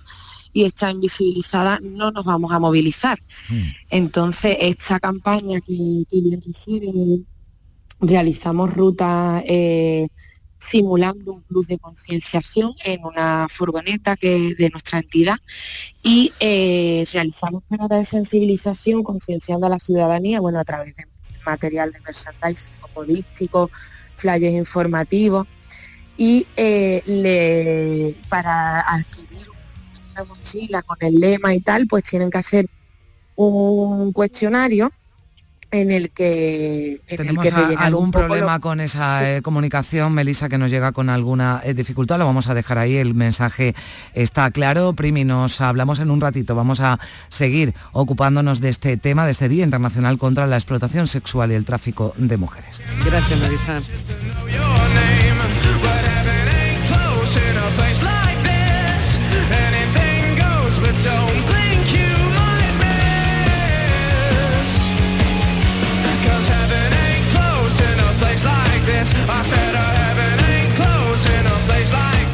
y 0.57 0.63
está 0.65 0.89
invisibilizada, 0.89 1.79
no 1.83 2.09
nos 2.09 2.25
vamos 2.25 2.51
a 2.51 2.57
movilizar. 2.57 3.19
Mm. 3.47 3.61
Entonces, 3.91 4.57
esta 4.59 4.99
campaña 4.99 5.61
que, 5.61 6.03
bien 6.09 6.41
refiere, 6.43 6.91
realizamos 8.01 8.73
rutas 8.73 9.43
eh, 9.45 10.07
simulando 10.57 11.33
un 11.33 11.43
plus 11.43 11.67
de 11.67 11.77
concienciación 11.77 12.73
en 12.83 13.05
una 13.05 13.45
furgoneta 13.51 14.17
que 14.17 14.55
de 14.55 14.69
nuestra 14.71 14.97
entidad 14.97 15.37
y 16.01 16.33
eh, 16.39 17.05
realizamos 17.13 17.61
paradas 17.69 17.99
de 17.99 18.05
sensibilización 18.05 19.03
concienciando 19.03 19.67
a 19.67 19.69
la 19.69 19.77
ciudadanía, 19.77 20.39
bueno, 20.39 20.59
a 20.59 20.65
través 20.65 20.95
de 20.95 21.05
material 21.45 21.91
de 21.91 21.99
merchandising 21.99 22.73
podístico, 22.95 23.69
flyers 24.15 24.55
informativos 24.55 25.47
y 26.17 26.47
eh, 26.55 28.15
para 28.27 28.79
adquirir 28.79 29.56
una 30.17 30.25
mochila 30.25 30.81
con 30.81 30.97
el 31.01 31.19
lema 31.19 31.53
y 31.53 31.61
tal, 31.61 31.87
pues 31.87 32.03
tienen 32.03 32.29
que 32.29 32.37
hacer 32.37 32.67
un 33.35 34.11
cuestionario 34.13 34.91
en 35.71 35.91
el 35.91 36.11
que 36.11 37.01
tenemos 37.07 37.45
algún 37.77 38.11
problema 38.11 38.59
con 38.59 38.79
esa 38.79 39.29
eh, 39.29 39.41
comunicación 39.41 40.13
Melissa 40.13 40.47
que 40.47 40.57
nos 40.57 40.71
llega 40.71 40.93
con 40.93 41.09
alguna 41.09 41.61
eh, 41.63 41.73
dificultad 41.73 42.17
lo 42.19 42.25
vamos 42.25 42.47
a 42.47 42.53
dejar 42.53 42.77
ahí 42.77 42.95
el 42.95 43.13
mensaje 43.13 43.75
está 44.13 44.49
claro. 44.51 44.93
Primi 44.93 45.25
nos 45.25 45.59
hablamos 45.59 45.99
en 45.99 46.09
un 46.09 46.21
ratito 46.21 46.55
vamos 46.55 46.79
a 46.79 46.99
seguir 47.27 47.73
ocupándonos 47.91 48.61
de 48.61 48.69
este 48.69 48.95
tema 48.95 49.25
de 49.25 49.31
este 49.31 49.49
día 49.49 49.65
internacional 49.65 50.17
contra 50.17 50.47
la 50.47 50.55
explotación 50.55 51.05
sexual 51.05 51.51
y 51.51 51.55
el 51.55 51.65
tráfico 51.65 52.13
de 52.15 52.37
mujeres. 52.37 52.81
Gracias 53.05 53.39
Melissa 53.39 53.81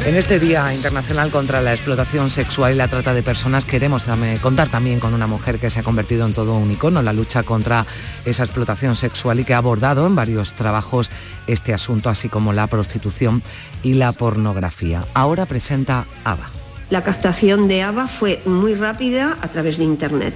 En 0.06 0.16
este 0.16 0.38
Día 0.38 0.72
Internacional 0.74 1.30
contra 1.30 1.62
la 1.62 1.72
Explotación 1.72 2.28
Sexual 2.28 2.74
y 2.74 2.76
la 2.76 2.88
Trata 2.88 3.14
de 3.14 3.22
Personas 3.22 3.64
queremos 3.64 4.04
contar 4.42 4.68
también 4.68 5.00
con 5.00 5.14
una 5.14 5.26
mujer 5.26 5.58
que 5.58 5.70
se 5.70 5.80
ha 5.80 5.82
convertido 5.82 6.26
en 6.26 6.34
todo 6.34 6.56
un 6.56 6.70
icono 6.70 7.00
en 7.00 7.06
la 7.06 7.14
lucha 7.14 7.42
contra 7.42 7.86
esa 8.26 8.44
explotación 8.44 8.96
sexual 8.96 9.40
y 9.40 9.44
que 9.44 9.54
ha 9.54 9.58
abordado 9.58 10.06
en 10.06 10.14
varios 10.14 10.52
trabajos 10.52 11.10
este 11.46 11.72
asunto, 11.72 12.10
así 12.10 12.28
como 12.28 12.52
la 12.52 12.66
prostitución 12.66 13.42
y 13.82 13.94
la 13.94 14.12
pornografía. 14.12 15.06
Ahora 15.14 15.46
presenta 15.46 16.04
ABA. 16.22 16.50
La 16.90 17.02
captación 17.02 17.66
de 17.66 17.82
ABA 17.82 18.06
fue 18.06 18.42
muy 18.44 18.74
rápida 18.74 19.38
a 19.40 19.48
través 19.48 19.78
de 19.78 19.84
Internet. 19.84 20.34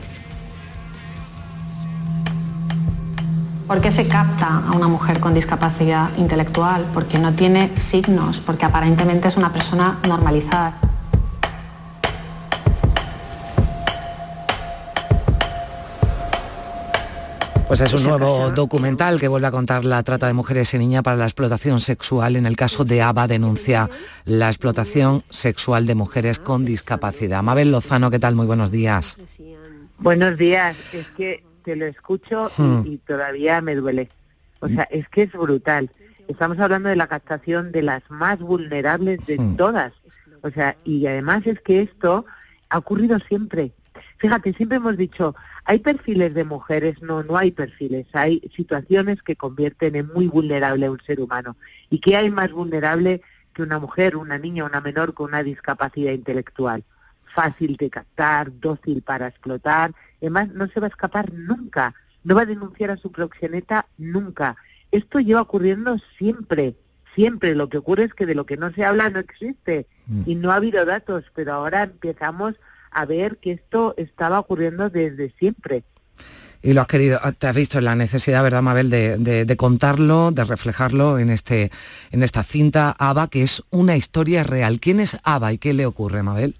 ¿Por 3.69 3.83
qué 3.83 3.93
se 3.93 4.09
capta 4.09 4.67
a 4.67 4.73
una 4.73 4.89
mujer 4.89 5.21
con 5.21 5.35
discapacidad 5.35 6.09
intelectual? 6.17 6.87
Porque 6.95 7.19
no 7.19 7.35
tiene 7.35 7.77
signos, 7.77 8.41
porque 8.41 8.65
aparentemente 8.65 9.29
es 9.29 9.37
una 9.37 9.53
persona 9.53 9.99
normalizada. 10.09 10.81
Pues 17.69 17.83
es 17.83 17.93
un 17.93 18.05
nuevo 18.05 18.51
documental 18.53 19.21
que 19.21 19.29
vuelve 19.29 19.49
a 19.49 19.51
contar 19.51 19.85
la 19.85 20.03
trata 20.03 20.27
de 20.27 20.33
mujeres 20.33 20.73
y 20.73 20.79
niñas 20.79 21.03
para 21.03 21.19
la 21.19 21.25
explotación 21.25 21.81
sexual. 21.81 22.37
En 22.37 22.47
el 22.47 22.57
caso 22.57 22.87
de 22.87 23.03
ABA 23.03 23.29
denuncia 23.29 23.91
la 24.25 24.49
explotación 24.49 25.25
sexual 25.29 25.85
de 25.87 25.95
mujeres 25.95 26.39
con 26.39 26.65
discapacidad. 26.65 27.43
Mabel 27.43 27.71
Lozano, 27.71 28.11
¿qué 28.11 28.19
tal? 28.19 28.35
Muy 28.35 28.47
buenos 28.47 28.71
días. 28.71 29.19
Buenos 29.99 30.39
días. 30.39 30.75
Es 30.95 31.09
que 31.09 31.48
lo 31.65 31.87
escucho 31.87 32.51
hmm. 32.57 32.83
y, 32.87 32.99
todavía 32.99 33.61
me 33.61 33.75
duele. 33.75 34.09
O 34.61 34.69
sea, 34.69 34.85
es 34.85 35.09
que 35.09 35.23
es 35.23 35.33
brutal. 35.33 35.91
Estamos 36.27 36.59
hablando 36.59 36.89
de 36.89 36.97
la 36.97 37.07
captación 37.07 37.73
de 37.73 37.83
las 37.83 38.03
más 38.11 38.39
vulnerables 38.39 39.25
de 39.27 39.39
hmm. 39.39 39.57
todas. 39.57 39.93
O 40.43 40.51
sea, 40.51 40.77
y 40.85 41.07
además 41.07 41.47
es 41.47 41.61
que 41.61 41.83
esto 41.83 42.27
ha 42.69 42.79
ocurrido 42.79 43.19
siempre. 43.21 43.73
Fíjate, 44.19 44.53
siempre 44.55 44.77
hemos 44.79 44.97
dicho, 44.97 45.35
hay 45.65 45.79
perfiles 45.79 46.35
de 46.35 46.45
mujeres, 46.45 47.01
no, 47.03 47.23
no 47.23 47.37
hay 47.37 47.53
perfiles, 47.53 48.07
hay 48.13 48.41
situaciones 48.57 49.23
que 49.23 49.37
convierten 49.37 49.95
en 49.97 50.09
muy 50.09 50.27
vulnerable 50.27 50.87
a 50.87 50.91
un 50.91 51.01
ser 51.07 51.21
humano. 51.21 51.57
¿Y 51.91 52.01
qué 52.01 52.17
hay 52.17 52.31
más 52.31 52.51
vulnerable 52.51 53.23
que 53.55 53.63
una 53.63 53.79
mujer, 53.79 54.17
una 54.17 54.39
niña, 54.39 54.65
una 54.65 54.81
menor 54.81 55.15
con 55.15 55.29
una 55.29 55.43
discapacidad 55.43 56.13
intelectual? 56.13 56.85
Fácil 57.33 57.77
de 57.77 57.91
captar, 57.91 58.51
dócil 58.59 59.03
para 59.03 59.29
explotar 59.29 59.93
Además, 60.21 60.49
no 60.53 60.69
se 60.69 60.81
va 60.81 60.87
a 60.87 60.91
escapar 60.91 61.33
nunca, 61.33 61.95
no 62.25 62.35
va 62.35 62.43
a 62.43 62.47
denunciar 62.47 62.91
a 62.91 62.97
su 62.97 63.13
proxeneta 63.13 63.87
nunca. 63.97 64.57
Esto 64.91 65.21
lleva 65.21 65.43
ocurriendo 65.43 65.99
siempre, 66.19 66.75
siempre. 67.15 67.55
Lo 67.55 67.69
que 67.69 67.79
ocurre 67.79 68.05
es 68.05 68.15
que 68.15 68.27
de 68.27 68.35
lo 68.35 68.47
que 68.47 68.57
no 68.57 68.73
se 68.73 68.85
habla 68.85 69.11
no 69.11 69.19
existe 69.19 69.87
mm. 70.07 70.23
y 70.27 70.35
no 70.35 70.51
ha 70.51 70.57
habido 70.57 70.85
datos, 70.85 71.25
pero 71.35 71.53
ahora 71.53 71.85
empezamos 71.85 72.55
a 72.91 73.05
ver 73.05 73.37
que 73.39 73.53
esto 73.53 73.95
estaba 73.97 74.39
ocurriendo 74.39 74.91
desde 74.91 75.31
siempre. 75.39 75.85
Y 76.61 76.73
lo 76.73 76.81
has 76.81 76.89
querido, 76.89 77.21
te 77.39 77.47
has 77.47 77.55
visto 77.55 77.79
en 77.79 77.85
la 77.85 77.95
necesidad, 77.95 78.43
¿verdad, 78.43 78.63
Mabel, 78.63 78.91
de, 78.91 79.17
de, 79.17 79.57
contarlo, 79.57 80.33
de 80.33 80.45
reflejarlo 80.45 81.19
en, 81.19 81.31
este, 81.31 81.71
en 82.11 82.25
esta 82.25 82.43
cinta 82.43 82.97
ABA, 82.99 83.29
que 83.29 83.43
es 83.43 83.63
una 83.71 83.97
historia 83.97 84.43
real. 84.43 84.81
¿Quién 84.81 84.99
es 84.99 85.19
ABA 85.23 85.53
y 85.53 85.59
qué 85.59 85.73
le 85.73 85.87
ocurre, 85.87 86.25
Mabel? 86.25 86.57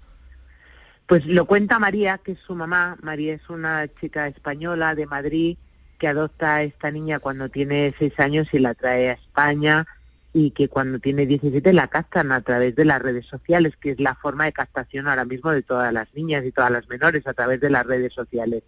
Pues 1.09 1.25
lo 1.25 1.45
cuenta 1.45 1.79
María, 1.79 2.19
que 2.19 2.33
es 2.33 2.39
su 2.45 2.53
mamá. 2.53 2.95
María 3.01 3.33
es 3.33 3.49
una 3.49 3.87
chica 3.99 4.27
española 4.27 4.93
de 4.93 5.07
Madrid 5.07 5.57
que 5.97 6.07
adopta 6.07 6.57
a 6.57 6.61
esta 6.61 6.91
niña 6.91 7.17
cuando 7.17 7.49
tiene 7.49 7.95
seis 7.97 8.13
años 8.19 8.47
y 8.51 8.59
la 8.59 8.75
trae 8.75 9.09
a 9.09 9.13
España 9.13 9.87
y 10.33 10.51
que 10.51 10.69
cuando 10.69 10.99
tiene 10.99 11.25
17 11.25 11.73
la 11.73 11.87
captan 11.87 12.31
a 12.31 12.41
través 12.41 12.75
de 12.75 12.85
las 12.85 13.01
redes 13.01 13.25
sociales, 13.25 13.75
que 13.77 13.89
es 13.89 13.99
la 13.99 14.13
forma 14.13 14.45
de 14.45 14.53
captación 14.53 15.07
ahora 15.07 15.25
mismo 15.25 15.49
de 15.49 15.63
todas 15.63 15.91
las 15.91 16.13
niñas 16.13 16.45
y 16.45 16.51
todas 16.51 16.69
las 16.69 16.87
menores 16.89 17.25
a 17.25 17.33
través 17.33 17.59
de 17.59 17.71
las 17.71 17.87
redes 17.87 18.13
sociales. 18.13 18.61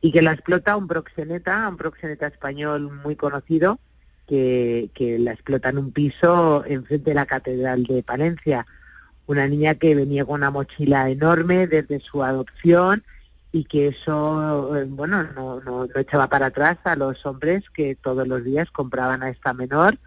Y 0.00 0.10
que 0.10 0.20
la 0.20 0.32
explota 0.32 0.76
un 0.76 0.88
proxeneta, 0.88 1.68
un 1.68 1.76
proxeneta 1.76 2.26
español 2.26 2.90
muy 2.90 3.14
conocido, 3.14 3.78
que, 4.26 4.90
que 4.94 5.16
la 5.20 5.30
explota 5.30 5.68
en 5.68 5.78
un 5.78 5.92
piso 5.92 6.64
enfrente 6.66 7.10
de 7.10 7.14
la 7.14 7.26
Catedral 7.26 7.84
de 7.84 8.02
Palencia 8.02 8.66
una 9.28 9.46
niña 9.46 9.74
que 9.74 9.94
venía 9.94 10.24
con 10.24 10.36
una 10.36 10.50
mochila 10.50 11.08
enorme 11.10 11.66
desde 11.66 12.00
su 12.00 12.24
adopción 12.24 13.04
y 13.52 13.64
que 13.64 13.88
eso, 13.88 14.76
eh, 14.76 14.86
bueno, 14.88 15.22
no, 15.34 15.60
no, 15.60 15.86
echaba 15.96 16.28
para 16.28 16.46
atrás 16.46 16.78
a 16.84 16.96
los 16.96 17.24
hombres 17.26 17.62
que 17.74 17.94
todos 17.94 18.26
los 18.26 18.42
días 18.42 18.70
compraban 18.70 19.22
a 19.22 19.28
esta 19.28 19.52
menor 19.52 19.98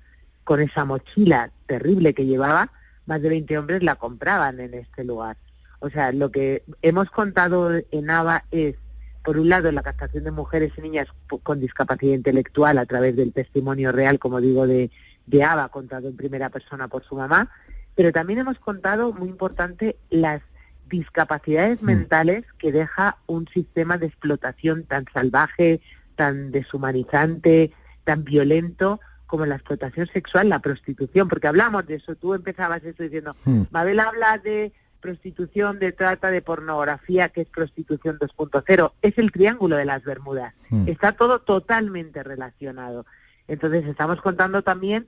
con 0.44 0.60
esa 0.60 0.86
mochila 0.86 1.52
terrible 1.68 2.16
que 2.16 2.26
llevaba, 2.26 2.72
más 3.06 3.22
de 3.22 3.30
20 3.30 3.58
hombres 3.60 3.84
la 3.84 3.96
compraban 3.96 4.60
en 4.60 4.74
este 4.74 5.04
lugar. 5.04 5.38
O 5.80 5.90
sea, 5.90 6.12
lo 6.12 6.32
que 6.32 6.64
hemos 6.82 7.10
contado 7.12 7.72
en 7.92 8.10
ABA 8.10 8.46
es, 8.50 8.76
por 9.24 9.38
un 9.38 9.50
lado, 9.50 9.72
la 9.72 9.84
captación 9.84 10.24
de 10.24 10.32
mujeres 10.32 10.74
y 10.78 10.82
niñas 10.82 11.08
con 11.44 11.60
discapacidad 11.60 12.16
intelectual 12.16 12.80
a 12.80 12.88
través 12.88 13.16
del 13.16 13.34
testimonio 13.34 13.92
real, 13.92 14.18
como 14.18 14.42
digo, 14.42 14.66
de, 14.66 14.90
de 15.28 15.44
ABA, 15.44 15.70
contado 15.70 16.08
en 16.08 16.18
primera 16.18 16.50
persona 16.50 16.88
por 16.88 17.04
su 17.04 17.16
mamá, 17.16 17.52
pero 17.96 18.12
también 18.12 18.40
hemos 18.40 18.60
contado, 18.60 19.14
muy 19.14 19.30
importante, 19.30 19.98
las 20.10 20.42
discapacidades 20.90 21.82
mm. 21.82 21.86
mentales 21.86 22.46
que 22.60 22.72
deja 22.72 23.18
un 23.26 23.48
sistema 23.48 23.98
de 23.98 24.08
explotación 24.08 24.84
tan 24.84 25.06
salvaje, 25.14 25.82
tan 26.16 26.52
deshumanizante, 26.52 27.72
tan 28.04 28.24
violento 28.24 29.00
como 29.26 29.46
la 29.46 29.56
explotación 29.56 30.08
sexual, 30.08 30.50
la 30.50 30.60
prostitución, 30.60 31.30
porque 31.30 31.48
hablamos 31.48 31.88
de 31.88 31.96
eso, 31.96 32.16
tú 32.16 32.34
empezabas 32.34 32.84
eso 32.84 33.02
diciendo, 33.04 33.36
mm. 33.46 33.64
Mabel 33.72 34.00
habla 34.02 34.38
de 34.38 34.74
prostitución, 35.00 35.80
de 35.80 35.94
trata, 35.94 36.30
de 36.30 36.42
pornografía, 36.42 37.30
que 37.30 37.42
es 37.42 37.48
prostitución 37.48 38.20
2.0, 38.20 38.92
es 39.02 39.18
el 39.18 39.32
triángulo 39.32 39.78
de 39.78 39.86
las 39.86 40.04
Bermudas, 40.04 40.54
mm. 40.70 40.88
está 40.88 41.14
todo 41.14 41.40
totalmente 41.40 42.24
relacionado. 42.24 43.06
Entonces 43.48 43.86
estamos 43.86 44.22
contando 44.22 44.62
también 44.62 45.08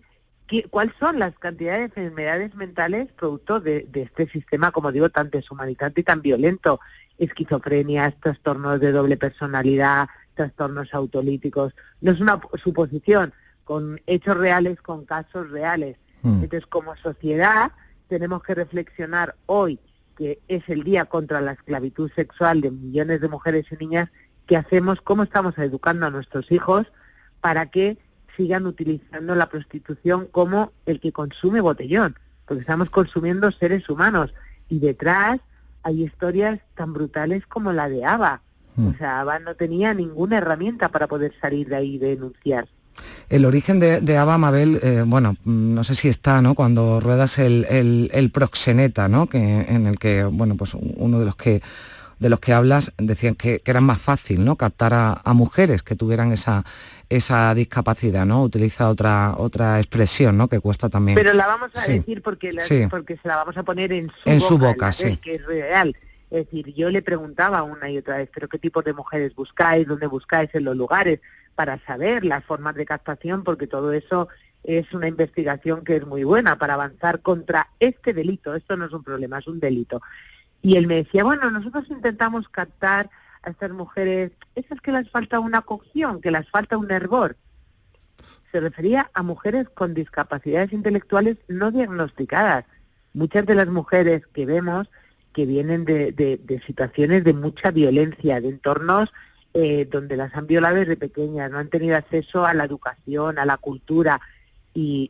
¿Cuáles 0.70 0.94
son 1.00 1.20
las 1.20 1.38
cantidades 1.40 1.94
de 1.94 2.04
enfermedades 2.04 2.56
mentales 2.56 3.12
producto 3.14 3.60
de, 3.60 3.88
este 3.94 4.30
sistema, 4.30 4.72
como 4.72 4.92
digo, 4.92 5.10
tan 5.10 5.30
deshumanizante 5.30 6.02
y 6.02 6.04
tan 6.04 6.22
violento? 6.22 6.80
Esquizofrenia, 7.18 8.12
trastornos 8.22 8.80
de 8.80 8.92
doble 8.92 9.18
personalidad, 9.18 10.08
trastornos 10.36 10.94
autolíticos. 10.94 11.74
No 12.02 12.12
es 12.12 12.20
una 12.20 12.40
suposición, 12.64 13.34
con 13.64 14.00
hechos 14.06 14.38
reales, 14.38 14.82
con 14.82 15.06
casos 15.06 15.50
reales. 15.50 15.98
Mm. 16.22 16.44
Entonces, 16.44 16.68
como 16.68 16.96
sociedad, 16.98 17.72
tenemos 18.08 18.44
que 18.44 18.56
reflexionar 18.56 19.36
hoy, 19.46 19.80
que 20.18 20.40
es 20.48 20.68
el 20.68 20.84
día 20.84 21.06
contra 21.06 21.42
la 21.42 21.54
esclavitud 21.54 22.12
sexual 22.16 22.62
de 22.62 22.72
millones 22.72 23.22
de 23.22 23.30
mujeres 23.30 23.66
y 23.72 23.78
niñas, 23.78 24.10
qué 24.46 24.58
hacemos, 24.58 25.02
cómo 25.02 25.24
estamos 25.24 25.58
educando 25.58 26.06
a 26.06 26.12
nuestros 26.12 26.52
hijos 26.52 26.86
para 27.42 27.68
que 27.68 27.98
sigan 28.36 28.66
utilizando 28.66 29.36
la 29.36 29.50
prostitución 29.50 30.28
como 30.32 30.72
el 30.86 31.00
que 31.00 31.12
consume 31.12 31.62
botellón, 31.62 32.16
porque 32.46 32.62
estamos 32.62 32.90
consumiendo 32.90 33.52
seres 33.52 33.88
humanos 33.90 34.34
y 34.70 34.80
detrás 34.80 35.40
hay 35.84 36.04
historias 36.04 36.60
tan 36.76 36.94
brutales 36.94 37.46
como 37.48 37.74
la 37.74 37.90
de 37.90 38.06
Ava. 38.06 38.42
O 38.76 38.94
sea, 38.98 39.22
Ava 39.22 39.38
no 39.38 39.54
tenía 39.54 39.94
ninguna 39.94 40.40
herramienta 40.40 40.90
para 40.90 41.06
poder 41.08 41.32
salir 41.40 41.68
de 41.68 41.76
ahí 41.76 41.96
y 41.96 41.98
denunciar. 42.00 42.68
El 43.30 43.46
origen 43.46 43.80
de, 43.80 44.02
de 44.02 44.18
Ava 44.18 44.38
Mabel, 44.38 44.80
eh, 44.82 45.04
bueno, 45.06 45.36
no 45.46 45.84
sé 45.84 45.94
si 45.94 46.08
está, 46.08 46.42
¿no? 46.42 46.56
Cuando 46.56 47.00
ruedas 47.00 47.38
el, 47.38 47.66
el, 47.70 48.10
el 48.14 48.32
proxeneta, 48.32 49.08
¿no? 49.08 49.28
Que, 49.28 49.62
en 49.62 49.86
el 49.86 50.00
que, 50.00 50.24
bueno, 50.24 50.56
pues 50.56 50.76
uno 50.76 51.20
de 51.20 51.26
los 51.26 51.36
que 51.36 51.62
de 52.20 52.30
los 52.30 52.40
que 52.40 52.54
hablas 52.54 52.94
decían 52.98 53.36
que, 53.36 53.60
que 53.60 53.72
era 53.72 53.82
más 53.82 54.00
fácil, 54.00 54.46
¿no? 54.46 54.56
Captar 54.56 54.94
a, 54.94 55.22
a, 55.26 55.34
mujeres 55.34 55.84
que 55.84 55.96
tuvieran 55.96 56.32
esa 56.32 56.64
esa 57.16 57.54
discapacidad, 57.54 58.26
¿no? 58.26 58.44
Utiliza 58.44 58.90
otra 58.90 59.36
otra 59.38 59.80
expresión, 59.80 60.38
¿no? 60.38 60.48
Que 60.48 60.60
cuesta 60.60 60.90
también. 60.90 61.16
Pero 61.16 61.34
la 61.34 61.48
vamos 61.48 61.70
a 61.76 61.82
Sí. 61.82 62.00
decir 62.00 62.22
porque 62.22 62.54
la- 62.54 62.62
Sí. 62.62 62.88
porque 62.90 63.18
se 63.18 63.28
la 63.28 63.36
vamos 63.38 63.56
a 63.58 63.64
poner 63.64 63.92
en 63.94 64.10
su 64.42 64.54
En 64.56 64.60
boca, 64.60 64.92
su 64.92 65.08
sí. 65.08 65.18
que 65.18 65.36
es 65.36 65.46
real. 65.46 65.96
Es 66.32 66.46
decir, 66.46 66.74
yo 66.74 66.90
le 66.90 67.02
preguntaba 67.02 67.62
una 67.64 67.90
y 67.90 67.98
otra 68.00 68.18
vez, 68.18 68.30
pero 68.34 68.48
qué 68.48 68.58
tipo 68.58 68.82
de 68.82 68.94
mujeres 68.94 69.36
buscáis, 69.36 69.88
dónde 69.88 70.08
buscáis 70.08 70.50
en 70.54 70.64
los 70.64 70.76
lugares 70.76 71.20
para 71.56 71.78
saber 71.86 72.26
las 72.26 72.44
formas 72.44 72.74
de 72.76 72.86
captación, 72.86 73.44
porque 73.44 73.68
todo 73.68 73.94
eso 73.94 74.28
es 74.64 74.92
una 74.94 75.08
investigación 75.08 75.84
que 75.84 75.98
es 75.98 76.08
muy 76.08 76.24
buena 76.24 76.58
para 76.58 76.74
avanzar 76.74 77.20
contra 77.22 77.68
este 77.80 78.14
delito. 78.14 78.56
Esto 78.56 78.78
no 78.78 78.86
es 78.86 78.94
un 78.94 79.04
problema, 79.04 79.38
es 79.40 79.48
un 79.48 79.60
delito. 79.60 80.02
Y 80.64 80.78
él 80.78 80.88
me 80.88 80.96
decía, 80.96 81.24
bueno, 81.24 81.52
nosotros 81.52 81.86
intentamos 81.90 82.48
captar 82.50 83.10
a 83.44 83.50
estas 83.50 83.72
mujeres, 83.72 84.32
esas 84.56 84.80
que 84.82 84.92
les 84.92 85.10
falta 85.10 85.40
una 85.40 85.62
cocción, 85.62 86.22
que 86.22 86.32
les 86.32 86.50
falta 86.50 86.78
un 86.78 86.90
hervor. 86.92 87.36
Se 88.52 88.60
refería 88.60 89.10
a 89.14 89.24
mujeres 89.24 89.68
con 89.70 89.94
discapacidades 89.94 90.74
intelectuales 90.74 91.38
no 91.48 91.72
diagnosticadas. 91.72 92.66
Muchas 93.14 93.46
de 93.46 93.56
las 93.56 93.68
mujeres 93.68 94.24
que 94.34 94.46
vemos 94.46 94.90
que 95.34 95.46
vienen 95.46 95.84
de, 95.84 96.12
de- 96.12 96.62
situaciones 96.68 97.24
de 97.24 97.34
mucha 97.34 97.72
violencia, 97.72 98.40
de 98.40 98.50
entornos 98.50 99.12
eh, 99.56 99.88
donde 99.92 100.16
las 100.16 100.34
han 100.36 100.48
violado 100.48 100.76
desde 100.78 100.96
pequeñas, 100.96 101.52
no 101.52 101.58
han 101.58 101.70
tenido 101.70 101.98
acceso 101.98 102.46
a 102.46 102.54
la 102.54 102.66
educación, 102.66 103.40
a 103.40 103.46
la 103.46 103.58
cultura 103.58 104.22
y, 104.74 105.10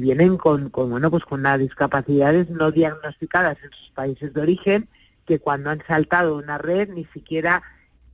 vienen 0.00 0.36
con, 0.36 0.70
con, 0.70 0.90
bueno, 0.90 1.10
pues 1.10 1.24
con 1.24 1.44
discapacidades 1.58 2.50
no 2.50 2.70
diagnosticadas 2.70 3.56
en 3.62 3.70
sus 3.70 3.90
países 3.90 4.34
de 4.34 4.40
origen, 4.40 4.88
que 5.26 5.38
cuando 5.38 5.70
han 5.70 5.82
saltado 5.86 6.36
una 6.36 6.58
red 6.58 6.88
ni 6.90 7.04
siquiera 7.06 7.62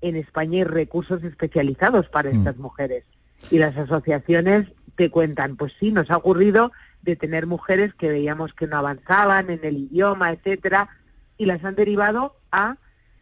en 0.00 0.16
España 0.16 0.58
hay 0.58 0.64
recursos 0.64 1.22
especializados 1.22 2.08
para 2.08 2.30
estas 2.30 2.56
mujeres. 2.56 3.04
Y 3.50 3.58
las 3.58 3.76
asociaciones 3.76 4.68
te 4.96 5.10
cuentan, 5.10 5.56
pues 5.56 5.72
sí, 5.78 5.92
nos 5.92 6.10
ha 6.10 6.16
ocurrido 6.16 6.72
de 7.02 7.16
tener 7.16 7.46
mujeres 7.46 7.94
que 7.94 8.08
veíamos 8.08 8.52
que 8.54 8.66
no 8.66 8.76
avanzaban 8.76 9.50
en 9.50 9.60
el 9.62 9.76
idioma, 9.76 10.30
etcétera, 10.30 10.88
y 11.36 11.46
las 11.46 11.64
han 11.64 11.74
derivado 11.74 12.36
a 12.50 12.76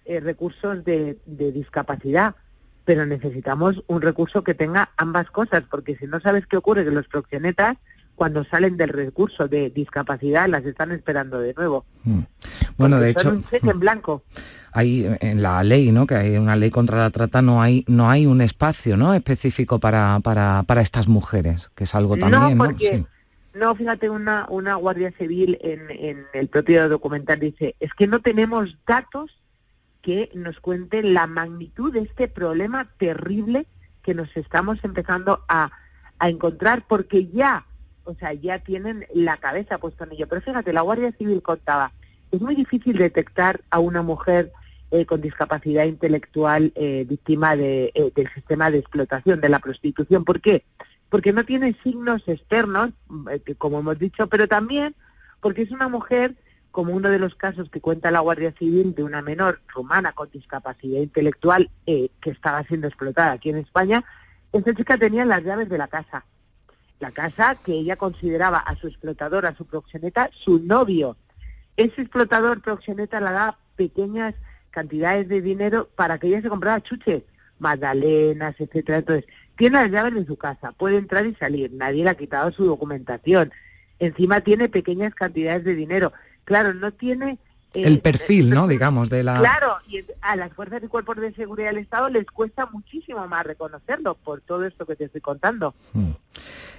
eh, 0.05 0.21
recursos 0.21 0.85
de, 0.85 1.19
de 1.27 1.53
discapacidad. 1.53 2.35
Pero 2.85 3.07
necesitamos 3.07 3.83
un 3.87 4.03
recurso 4.03 4.43
que 4.43 4.55
tenga 4.55 4.91
ambas 4.97 5.31
cosas, 5.31 5.63
porque 5.71 5.97
si 5.97 6.07
no 6.07 6.21
sabes 6.21 6.47
qué 6.47 6.57
ocurre, 6.57 6.85
que 6.85 6.91
los 6.91 7.09
proxenetas, 7.09 7.77
cuando 8.21 8.45
salen 8.45 8.77
del 8.77 8.91
recurso 8.91 9.49
de 9.49 9.71
discapacidad, 9.71 10.47
las 10.47 10.63
están 10.67 10.93
esperando 10.93 11.41
de 11.41 11.55
nuevo. 11.55 11.87
Bueno, 12.77 13.01
de 13.01 13.09
hecho, 13.13 13.31
un 13.31 13.45
cheque 13.49 13.71
en 13.71 13.81
blanco. 13.81 14.25
hay 14.73 15.07
en 15.21 15.41
la 15.41 15.65
ley, 15.65 15.91
¿no? 15.91 16.07
Que 16.07 16.17
hay 16.17 16.37
una 16.37 16.55
ley 16.55 16.69
contra 16.69 16.99
la 16.99 17.09
trata, 17.09 17.41
no 17.41 17.63
hay, 17.63 17.83
no 17.89 18.11
hay 18.11 18.27
un 18.27 18.43
espacio, 18.43 18.99
¿no? 18.99 19.15
Específico 19.15 19.79
para, 19.81 20.21
para, 20.23 20.65
para 20.65 20.83
estas 20.83 21.09
mujeres, 21.09 21.71
que 21.75 21.85
es 21.85 21.95
algo 21.95 22.19
también, 22.19 22.59
¿no? 22.59 22.65
porque, 22.67 22.99
Sí. 22.99 23.07
no, 23.59 23.75
fíjate, 23.75 24.11
una, 24.11 24.45
una 24.51 24.75
guardia 24.75 25.13
civil 25.13 25.57
en, 25.63 25.91
en 25.91 26.27
el 26.35 26.49
propio 26.49 26.91
documental 26.91 27.41
dice, 27.41 27.75
es 27.81 27.95
que 27.95 28.07
no 28.07 28.21
tenemos 28.21 28.77
datos 28.87 29.31
que 30.03 30.29
nos 30.35 30.61
cuenten 30.61 31.15
la 31.15 31.27
magnitud 31.27 31.91
de 31.91 32.01
este 32.01 32.29
problema 32.29 32.87
terrible 32.99 33.67
que 34.03 34.13
nos 34.13 34.29
estamos 34.37 34.77
empezando 34.83 35.43
a, 35.49 35.71
a 36.19 36.29
encontrar, 36.29 36.85
porque 36.87 37.29
ya, 37.29 37.65
o 38.11 38.15
sea, 38.15 38.33
ya 38.33 38.59
tienen 38.59 39.07
la 39.15 39.37
cabeza 39.37 39.79
puesta 39.79 40.05
en 40.05 40.13
ello. 40.13 40.27
Pero 40.29 40.41
fíjate, 40.41 40.73
la 40.73 40.83
Guardia 40.83 41.13
Civil 41.13 41.43
contaba, 41.43 41.93
es 42.31 42.41
muy 42.41 42.55
difícil 42.55 42.97
detectar 42.97 43.61
a 43.71 43.79
una 43.79 44.03
mujer 44.03 44.53
eh, 44.91 45.07
con 45.07 45.21
discapacidad 45.21 45.85
intelectual 45.85 46.73
eh, 46.75 47.07
víctima 47.09 47.55
de, 47.55 47.93
eh, 47.95 48.11
del 48.15 48.29
sistema 48.35 48.71
de 48.71 48.79
explotación, 48.79 49.41
de 49.41 49.49
la 49.49 49.61
prostitución. 49.61 50.25
¿Por 50.25 50.41
qué? 50.41 50.65
Porque 51.09 51.33
no 51.33 51.45
tiene 51.45 51.77
signos 51.85 52.27
externos, 52.27 52.91
eh, 53.31 53.55
como 53.57 53.79
hemos 53.79 53.99
dicho, 53.99 54.27
pero 54.27 54.49
también 54.49 54.95
porque 55.41 55.63
es 55.63 55.71
una 55.71 55.89
mujer, 55.89 56.35
como 56.73 56.93
uno 56.93 57.09
de 57.09 57.19
los 57.19 57.35
casos 57.35 57.71
que 57.71 57.81
cuenta 57.81 58.11
la 58.11 58.21
Guardia 58.21 58.53
Civil 58.59 58.95
de 58.95 59.05
una 59.05 59.23
menor 59.23 59.61
rumana 59.69 60.13
con 60.13 60.29
discapacidad 60.31 61.01
intelectual 61.01 61.71
que 61.87 62.11
estaba 62.31 62.63
siendo 62.65 62.87
explotada 62.87 63.33
aquí 63.33 63.51
en 63.51 63.57
España, 63.57 64.05
esta 64.53 64.75
chica 64.75 64.99
tenía 64.99 65.25
las 65.25 65.43
llaves 65.43 65.69
de 65.69 65.79
la 65.79 65.89
casa. 65.89 66.25
La 67.01 67.11
casa 67.11 67.57
que 67.65 67.73
ella 67.73 67.97
consideraba 67.97 68.59
a 68.59 68.77
su 68.77 68.87
explotador, 68.87 69.47
a 69.47 69.57
su 69.57 69.65
proxeneta, 69.67 70.31
su 70.33 70.61
novio. 70.61 71.17
Ese 71.77 72.03
explotador 72.03 72.61
proxeneta 72.61 73.21
le 73.21 73.33
da 73.33 73.59
pequeñas 73.75 74.35
cantidades 74.71 75.27
de 75.29 75.41
dinero 75.41 75.89
para 75.97 76.19
que 76.19 76.29
ella 76.29 76.43
se 76.43 76.51
comprara 76.51 76.83
chuches, 76.83 77.23
magdalenas, 77.59 78.55
etcétera. 78.59 78.99
Entonces, 78.99 79.25
tiene 79.57 79.81
las 79.81 79.91
llaves 79.91 80.15
de 80.15 80.27
su 80.27 80.37
casa, 80.37 80.73
puede 80.73 80.99
entrar 80.99 81.27
y 81.27 81.35
salir, 81.35 81.73
nadie 81.73 82.05
le 82.05 82.11
ha 82.11 82.15
quitado 82.15 82.53
su 82.53 82.65
documentación. 82.65 83.51
Encima 83.99 84.41
tiene 84.43 84.69
pequeñas 84.69 85.15
cantidades 85.15 85.65
de 85.65 85.75
dinero. 85.75 86.13
Claro, 86.45 86.73
no 86.75 86.93
tiene... 86.93 87.39
eh, 87.75 87.83
El 87.85 88.01
perfil, 88.01 88.51
¿no? 88.51 88.67
Digamos, 88.69 89.11
de 89.11 89.23
la... 89.23 89.39
Claro, 89.39 89.77
y 89.89 90.05
a 90.21 90.37
las 90.37 90.53
fuerzas 90.53 90.83
y 90.83 90.89
cuerpos 90.89 91.17
de 91.17 91.33
seguridad 91.35 91.69
del 91.69 91.79
Estado 91.79 92.09
les 92.09 92.27
cuesta 92.27 92.67
muchísimo 92.67 93.27
más 93.27 93.45
reconocerlo 93.45 94.15
por 94.15 94.41
todo 94.41 94.65
esto 94.67 94.87
que 94.87 94.97
te 94.97 95.05
estoy 95.05 95.21
contando. 95.21 95.75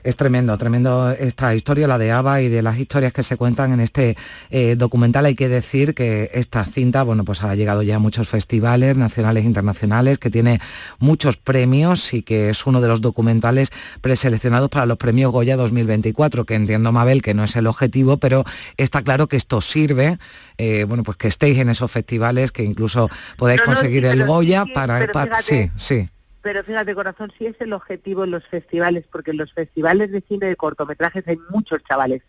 Es 0.03 0.15
tremendo, 0.15 0.57
tremendo 0.57 1.11
esta 1.11 1.53
historia, 1.53 1.87
la 1.87 1.97
de 1.97 2.11
Ava 2.11 2.41
y 2.41 2.49
de 2.49 2.61
las 2.63 2.79
historias 2.79 3.13
que 3.13 3.21
se 3.23 3.37
cuentan 3.37 3.71
en 3.73 3.79
este 3.81 4.17
eh, 4.49 4.75
documental. 4.77 5.25
Hay 5.25 5.35
que 5.35 5.47
decir 5.47 5.93
que 5.93 6.31
esta 6.33 6.65
cinta, 6.65 7.03
bueno, 7.03 7.23
pues 7.23 7.43
ha 7.43 7.53
llegado 7.55 7.83
ya 7.83 7.97
a 7.97 7.99
muchos 7.99 8.27
festivales 8.27 8.97
nacionales 8.97 9.43
e 9.43 9.47
internacionales, 9.47 10.17
que 10.17 10.29
tiene 10.31 10.59
muchos 10.99 11.37
premios 11.37 12.13
y 12.13 12.23
que 12.23 12.49
es 12.49 12.65
uno 12.65 12.81
de 12.81 12.87
los 12.87 13.01
documentales 13.01 13.69
preseleccionados 14.01 14.69
para 14.69 14.85
los 14.87 14.97
premios 14.97 15.31
Goya 15.31 15.55
2024, 15.55 16.45
que 16.45 16.55
entiendo, 16.55 16.91
Mabel, 16.91 17.21
que 17.21 17.33
no 17.33 17.43
es 17.43 17.55
el 17.55 17.67
objetivo, 17.67 18.17
pero 18.17 18.43
está 18.77 19.03
claro 19.03 19.27
que 19.27 19.37
esto 19.37 19.61
sirve, 19.61 20.17
eh, 20.57 20.85
bueno, 20.87 21.03
pues 21.03 21.17
que 21.17 21.27
estéis 21.27 21.59
en 21.59 21.69
esos 21.69 21.91
festivales, 21.91 22.51
que 22.51 22.63
incluso 22.63 23.09
podáis 23.37 23.61
No, 23.61 23.67
no, 23.67 23.73
conseguir 23.73 24.03
sí, 24.03 24.09
el 24.09 24.25
Goya 24.25 24.63
sí, 24.65 24.71
para... 24.73 25.07
para- 25.11 25.41
sí, 25.41 25.53
fíjate, 25.55 25.71
sí. 25.75 26.09
Pero 26.41 26.63
fíjate, 26.63 26.95
corazón, 26.95 27.31
sí 27.37 27.45
es 27.45 27.59
el 27.61 27.73
objetivo 27.73 28.23
en 28.23 28.31
los 28.31 28.45
festivales, 28.47 29.05
porque 29.11 29.31
en 29.31 29.37
los 29.37 29.53
festivales 29.53 30.11
de 30.11 30.21
cine 30.21 30.47
de 30.47 30.55
cortometrajes 30.55 31.27
hay 31.27 31.37
muchos 31.49 31.83
chavales 31.87 32.23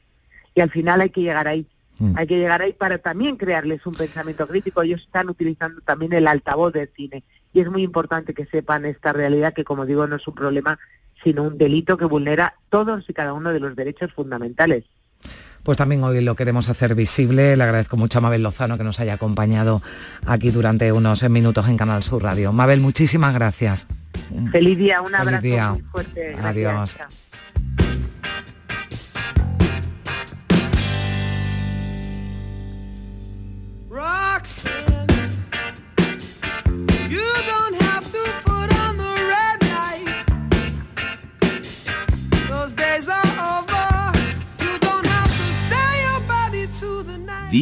y 0.55 0.61
al 0.61 0.71
final 0.71 1.01
hay 1.01 1.11
que 1.11 1.23
llegar 1.23 1.49
ahí. 1.49 1.67
Mm. 1.99 2.15
Hay 2.17 2.27
que 2.27 2.39
llegar 2.39 2.63
ahí 2.63 2.73
para 2.73 2.99
también 2.99 3.37
crearles 3.37 3.87
un 3.87 3.95
pensamiento 3.95 4.47
crítico. 4.47 4.83
Ellos 4.83 5.03
están 5.03 5.31
utilizando 5.31 5.81
también 5.81 6.13
el 6.13 6.27
altavoz 6.27 6.73
del 6.73 6.91
cine 6.95 7.25
y 7.53 7.61
es 7.61 7.71
muy 7.71 7.83
importante 7.83 8.35
que 8.35 8.47
sepan 8.47 8.85
esta 8.85 9.13
realidad 9.13 9.55
que, 9.55 9.65
como 9.65 9.87
digo, 9.87 10.07
no 10.07 10.17
es 10.17 10.29
un 10.29 10.35
problema, 10.35 10.79
sino 11.23 11.45
un 11.45 11.57
delito 11.57 11.97
que 11.97 12.05
vulnera 12.05 12.57
todos 12.69 13.09
y 13.09 13.15
cada 13.15 13.33
uno 13.33 13.53
de 13.53 13.61
los 13.61 13.77
derechos 13.77 14.13
fundamentales. 14.13 14.85
Pues 15.63 15.79
también 15.79 16.03
hoy 16.03 16.21
lo 16.21 16.35
queremos 16.35 16.69
hacer 16.69 16.95
visible. 16.95 17.57
Le 17.57 17.63
agradezco 17.65 17.97
mucho 17.97 18.19
a 18.19 18.21
Mabel 18.21 18.43
Lozano 18.43 18.77
que 18.79 18.85
nos 18.85 18.99
haya 19.01 19.15
acompañado 19.15 19.81
aquí 20.27 20.51
durante 20.51 20.91
unos 20.93 21.23
minutos 21.31 21.69
en 21.69 21.77
Canal 21.77 22.03
Sur 22.03 22.23
Radio. 22.23 22.53
Mabel, 22.53 22.81
muchísimas 22.81 23.33
gracias. 23.35 23.87
Feliz 24.51 24.77
día, 24.77 25.01
un 25.01 25.07
Feliz 25.09 25.21
abrazo 25.21 25.43
día. 25.43 25.71
muy 25.71 25.83
fuerte. 25.83 26.37
Gracias. 26.37 26.47
Adiós. 26.47 26.97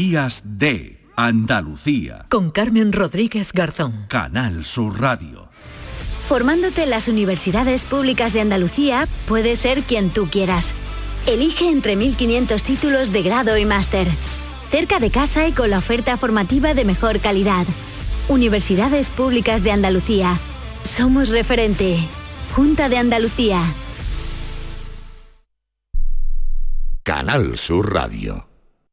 Días 0.01 0.43
de 0.47 0.97
Andalucía. 1.15 2.25
Con 2.31 2.51
Carmen 2.53 2.91
Rodríguez 2.91 3.53
Garzón. 3.53 4.07
Canal 4.09 4.65
Sur 4.65 4.99
Radio. 4.99 5.51
Formándote 6.27 6.85
en 6.85 6.89
las 6.89 7.07
universidades 7.07 7.85
públicas 7.85 8.33
de 8.33 8.41
Andalucía, 8.41 9.07
puedes 9.29 9.59
ser 9.59 9.83
quien 9.83 10.09
tú 10.09 10.31
quieras. 10.31 10.75
Elige 11.27 11.69
entre 11.69 11.99
1.500 11.99 12.63
títulos 12.63 13.13
de 13.13 13.23
grado 13.23 13.59
y 13.59 13.67
máster. 13.67 14.07
Cerca 14.71 15.01
de 15.01 15.11
casa 15.11 15.47
y 15.47 15.53
con 15.53 15.69
la 15.69 15.77
oferta 15.77 16.17
formativa 16.17 16.73
de 16.73 16.87
mejor 16.87 17.21
calidad. 17.21 17.67
Universidades 18.29 19.11
Públicas 19.11 19.63
de 19.63 19.73
Andalucía. 19.73 20.39
Somos 20.83 21.29
referente. 21.29 21.99
Junta 22.57 22.89
de 22.89 22.97
Andalucía. 22.97 23.61
Canal 27.03 27.59
Sur 27.59 27.93
Radio. 27.93 28.50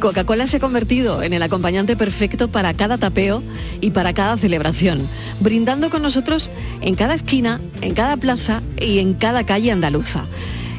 Coca-Cola 0.00 0.46
se 0.46 0.58
ha 0.58 0.60
convertido 0.60 1.22
en 1.22 1.32
el 1.32 1.42
acompañante 1.42 1.96
perfecto 1.96 2.48
para 2.48 2.74
cada 2.74 2.98
tapeo 2.98 3.42
y 3.80 3.90
para 3.90 4.12
cada 4.12 4.36
celebración, 4.36 5.06
brindando 5.40 5.90
con 5.90 6.02
nosotros 6.02 6.50
en 6.80 6.94
cada 6.94 7.14
esquina, 7.14 7.60
en 7.80 7.94
cada 7.94 8.16
plaza 8.16 8.62
y 8.80 8.98
en 8.98 9.14
cada 9.14 9.44
calle 9.44 9.72
andaluza. 9.72 10.24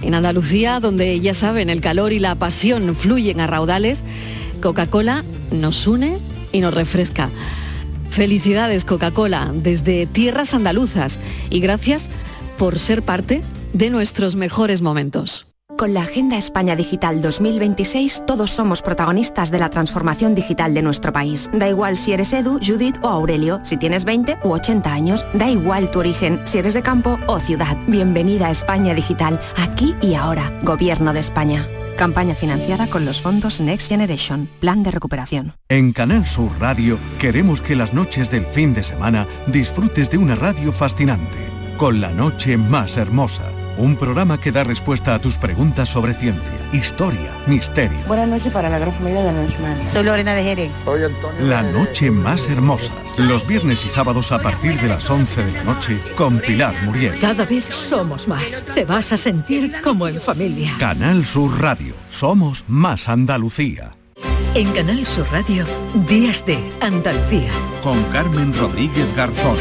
En 0.01 0.13
Andalucía, 0.13 0.79
donde 0.79 1.19
ya 1.19 1.33
saben, 1.33 1.69
el 1.69 1.81
calor 1.81 2.13
y 2.13 2.19
la 2.19 2.35
pasión 2.35 2.95
fluyen 2.95 3.39
a 3.39 3.47
raudales, 3.47 4.03
Coca-Cola 4.61 5.23
nos 5.51 5.87
une 5.87 6.17
y 6.51 6.59
nos 6.59 6.73
refresca. 6.73 7.29
Felicidades 8.09 8.85
Coca-Cola 8.85 9.51
desde 9.53 10.05
tierras 10.05 10.53
andaluzas 10.53 11.19
y 11.49 11.59
gracias 11.59 12.09
por 12.57 12.79
ser 12.79 13.01
parte 13.01 13.41
de 13.73 13.89
nuestros 13.89 14.35
mejores 14.35 14.81
momentos. 14.81 15.47
Con 15.77 15.93
la 15.93 16.03
Agenda 16.03 16.37
España 16.37 16.77
Digital 16.77 17.21
2026 17.21 18.23
todos 18.25 18.51
somos 18.51 18.81
protagonistas 18.81 19.51
de 19.51 19.59
la 19.59 19.69
transformación 19.69 20.33
digital 20.33 20.73
de 20.73 20.81
nuestro 20.81 21.11
país. 21.11 21.49
Da 21.51 21.67
igual 21.67 21.97
si 21.97 22.13
eres 22.13 22.31
Edu, 22.31 22.59
Judith 22.65 22.97
o 23.01 23.09
Aurelio, 23.09 23.59
si 23.63 23.75
tienes 23.75 24.05
20 24.05 24.37
u 24.43 24.51
80 24.51 24.93
años, 24.93 25.25
da 25.33 25.49
igual 25.49 25.91
tu 25.91 25.99
origen, 25.99 26.39
si 26.45 26.59
eres 26.59 26.75
de 26.75 26.81
campo 26.81 27.19
o 27.27 27.41
ciudad. 27.41 27.75
Bienvenida 27.87 28.47
a 28.47 28.51
España 28.51 28.93
Digital, 28.93 29.41
aquí 29.57 29.95
y 30.01 30.13
ahora, 30.13 30.57
Gobierno 30.63 31.11
de 31.11 31.19
España. 31.19 31.67
Campaña 31.97 32.35
financiada 32.35 32.87
con 32.87 33.03
los 33.03 33.21
fondos 33.21 33.59
Next 33.59 33.89
Generation, 33.89 34.49
Plan 34.61 34.81
de 34.81 34.91
Recuperación. 34.91 35.53
En 35.67 35.91
Canal 35.91 36.25
Sur 36.25 36.51
Radio 36.59 36.97
queremos 37.19 37.59
que 37.59 37.75
las 37.75 37.93
noches 37.93 38.31
del 38.31 38.45
fin 38.45 38.73
de 38.73 38.83
semana 38.83 39.27
disfrutes 39.47 40.09
de 40.09 40.17
una 40.19 40.35
radio 40.35 40.71
fascinante, 40.71 41.49
con 41.77 41.99
la 41.99 42.11
noche 42.11 42.55
más 42.55 42.95
hermosa. 42.95 43.43
Un 43.77 43.97
programa 43.97 44.39
que 44.39 44.53
da 44.53 44.63
respuesta 44.63 45.13
a 45.13 45.19
tus 45.19 45.37
preguntas 45.37 45.89
sobre 45.89 46.13
ciencia, 46.13 46.49
historia, 46.71 47.29
misterio. 47.45 47.97
Buenas 48.07 48.29
noches 48.29 48.53
para 48.53 48.69
la 48.69 48.79
gran 48.79 48.93
familia 48.93 49.21
de 49.23 49.33
Neuschmann. 49.33 49.85
Soy 49.85 50.03
Lorena 50.03 50.33
de 50.33 50.43
Jerez. 50.43 50.71
Soy 50.85 51.03
Antonio. 51.03 51.45
La 51.45 51.61
noche 51.61 52.09
más 52.09 52.47
hermosa. 52.47 52.93
Los 53.17 53.45
viernes 53.45 53.85
y 53.85 53.89
sábados 53.89 54.31
a 54.31 54.39
partir 54.39 54.79
de 54.79 54.87
las 54.87 55.09
11 55.09 55.43
de 55.43 55.51
la 55.51 55.63
noche 55.65 55.99
con 56.15 56.39
Pilar 56.39 56.73
Muriel. 56.83 57.19
Cada 57.19 57.45
vez 57.45 57.65
somos 57.65 58.29
más. 58.29 58.63
Te 58.73 58.85
vas 58.85 59.11
a 59.11 59.17
sentir 59.17 59.73
como 59.83 60.07
en 60.07 60.21
familia. 60.21 60.71
Canal 60.79 61.25
Sur 61.25 61.59
Radio. 61.59 61.95
Somos 62.07 62.63
más 62.67 63.09
Andalucía. 63.09 63.91
En 64.53 64.71
Canal 64.71 65.05
Sur 65.05 65.27
Radio, 65.33 65.65
Días 66.07 66.45
de 66.45 66.57
Andalucía. 66.79 67.51
Con 67.83 68.01
Carmen 68.05 68.53
Rodríguez 68.53 69.13
Garzón. 69.17 69.57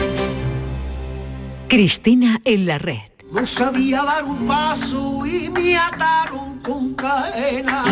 Cristina 1.67 2.41
en 2.45 2.67
la 2.67 2.79
red. 2.79 3.14
No 3.35 3.45
sabía 3.49 4.03
dar 4.05 4.24
un 4.24 4.47
paso 4.47 5.26
y 5.26 5.51
me 5.51 5.76
ataron 5.76 6.61
con 6.61 6.95
cadena. 6.95 7.82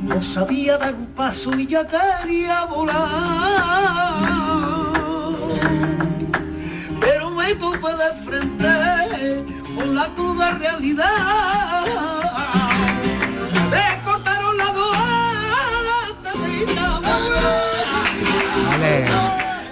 No 0.00 0.22
sabía 0.22 0.78
dar 0.78 0.94
un 0.94 1.06
paso 1.06 1.52
y 1.58 1.66
ya 1.66 1.84
quería 1.84 2.64
volar. 2.66 2.94
Pero 7.00 7.30
me 7.32 7.52
topé 7.56 7.92
de 7.96 8.14
frente 8.24 9.44
con 9.74 9.96
la 9.96 10.06
cruda 10.14 10.52
realidad. 10.52 12.23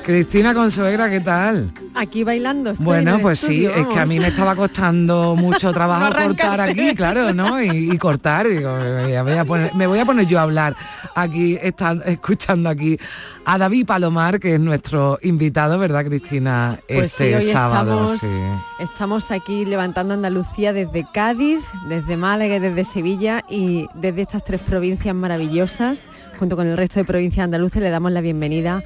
Cristina 0.05 0.53
Consuegra, 0.53 1.09
¿qué 1.09 1.21
tal? 1.21 1.73
Aquí 1.95 2.25
bailando. 2.25 2.71
estoy 2.71 2.85
Bueno, 2.85 3.21
pues 3.21 3.39
sí, 3.39 3.67
es 3.67 3.87
que 3.87 3.99
a 3.99 4.07
mí 4.07 4.19
me 4.19 4.29
estaba 4.29 4.57
costando 4.57 5.37
mucho 5.37 5.73
trabajo 5.75 6.11
No 6.11 6.27
cortar 6.29 6.61
aquí, 6.61 6.95
claro, 6.95 7.33
¿no? 7.33 7.63
Y, 7.63 7.93
y 7.93 7.99
cortar, 7.99 8.49
digo, 8.49 8.71
me 8.79 9.23
voy, 9.23 9.35
a 9.35 9.45
poner, 9.45 9.75
me 9.75 9.87
voy 9.87 10.01
a 10.01 10.05
poner 10.05 10.27
yo 10.27 10.39
a 10.41 10.43
hablar 10.43 10.75
aquí, 11.15 11.57
están, 11.63 12.03
escuchando 12.05 12.69
aquí 12.69 12.99
a 13.45 13.59
David 13.59 13.87
Palomar, 13.87 14.41
que 14.41 14.55
es 14.55 14.61
nuestro 14.61 15.19
invitado, 15.23 15.79
¿verdad, 15.79 16.05
Cristina? 16.05 16.81
Pues 16.89 17.13
este 17.13 17.29
sí, 17.29 17.47
hoy 17.47 17.53
sábado, 17.53 18.13
estamos, 18.13 18.21
sí. 18.21 18.83
estamos 18.83 19.31
aquí 19.31 19.65
levantando 19.65 20.15
Andalucía 20.15 20.73
desde 20.73 21.07
Cádiz, 21.13 21.61
desde 21.89 22.17
Málaga 22.17 22.59
desde 22.59 22.85
Sevilla 22.85 23.45
y 23.49 23.87
desde 23.95 24.23
estas 24.23 24.45
tres 24.45 24.61
provincias 24.61 25.15
maravillosas, 25.15 26.01
junto 26.39 26.57
con 26.57 26.67
el 26.67 26.77
resto 26.77 26.99
de 26.99 27.05
provincias 27.05 27.45
andaluces, 27.45 27.81
le 27.81 27.91
damos 27.91 28.11
la 28.11 28.21
bienvenida 28.21 28.77
a 28.77 28.83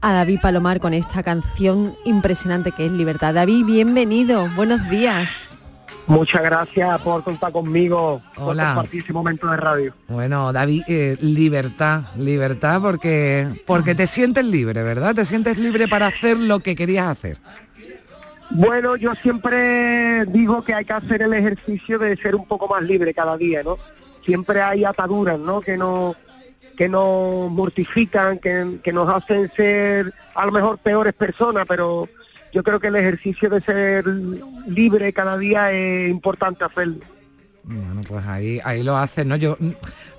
David 0.00 0.40
Palomar 0.40 0.80
con 0.80 0.94
esta 0.94 1.22
canción 1.22 1.94
impresionante 2.04 2.72
que 2.72 2.86
es 2.86 2.92
Libertad. 2.92 3.34
David, 3.34 3.66
bienvenido, 3.66 4.48
buenos 4.56 4.88
días. 4.88 5.58
Muchas 6.06 6.42
gracias 6.42 7.00
por 7.02 7.22
contar 7.22 7.52
conmigo, 7.52 8.20
por 8.34 8.48
Hola. 8.48 8.74
compartir 8.74 9.02
ese 9.02 9.12
momento 9.12 9.48
de 9.48 9.56
radio. 9.56 9.94
Bueno, 10.08 10.52
David, 10.52 10.82
eh, 10.88 11.16
libertad, 11.20 12.02
libertad 12.16 12.80
porque, 12.80 13.46
porque 13.66 13.94
te 13.94 14.06
sientes 14.06 14.44
libre, 14.44 14.82
¿verdad? 14.82 15.14
Te 15.14 15.24
sientes 15.24 15.58
libre 15.58 15.86
para 15.86 16.08
hacer 16.08 16.36
lo 16.36 16.58
que 16.58 16.74
querías 16.74 17.06
hacer. 17.06 17.38
Bueno, 18.50 18.96
yo 18.96 19.14
siempre 19.22 20.24
digo 20.26 20.64
que 20.64 20.74
hay 20.74 20.84
que 20.84 20.94
hacer 20.94 21.22
el 21.22 21.32
ejercicio 21.34 21.98
de 22.00 22.16
ser 22.16 22.34
un 22.34 22.46
poco 22.46 22.66
más 22.66 22.82
libre 22.82 23.14
cada 23.14 23.36
día, 23.36 23.62
¿no? 23.62 23.78
Siempre 24.24 24.60
hay 24.60 24.84
ataduras, 24.84 25.38
¿no? 25.38 25.60
Que 25.60 25.76
no 25.76 26.16
que 26.80 26.88
nos 26.88 27.50
mortifican, 27.50 28.38
que, 28.38 28.78
que 28.82 28.90
nos 28.90 29.06
hacen 29.06 29.52
ser 29.54 30.14
a 30.34 30.46
lo 30.46 30.50
mejor 30.50 30.78
peores 30.78 31.12
personas, 31.12 31.66
pero 31.68 32.08
yo 32.54 32.62
creo 32.62 32.80
que 32.80 32.86
el 32.86 32.96
ejercicio 32.96 33.50
de 33.50 33.60
ser 33.60 34.06
libre 34.66 35.12
cada 35.12 35.36
día 35.36 35.70
es 35.72 36.08
importante 36.08 36.64
hacerlo. 36.64 37.00
Bueno, 37.64 38.00
pues 38.08 38.24
ahí, 38.24 38.62
ahí 38.64 38.82
lo 38.82 38.96
haces, 38.96 39.26
¿no? 39.26 39.36
Yo, 39.36 39.58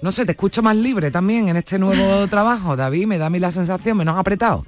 no 0.03 0.11
sé, 0.11 0.23
te 0.23 0.33
escucho 0.33 0.61
más 0.61 0.75
libre 0.75 1.09
también 1.09 1.49
en 1.49 1.57
este 1.57 1.79
nuevo 1.79 2.27
trabajo, 2.29 2.75
David, 2.75 3.07
me 3.07 3.17
da 3.17 3.25
a 3.25 3.29
mí 3.31 3.39
la 3.39 3.51
sensación, 3.51 3.97
menos 3.97 4.15
apretado. 4.15 4.63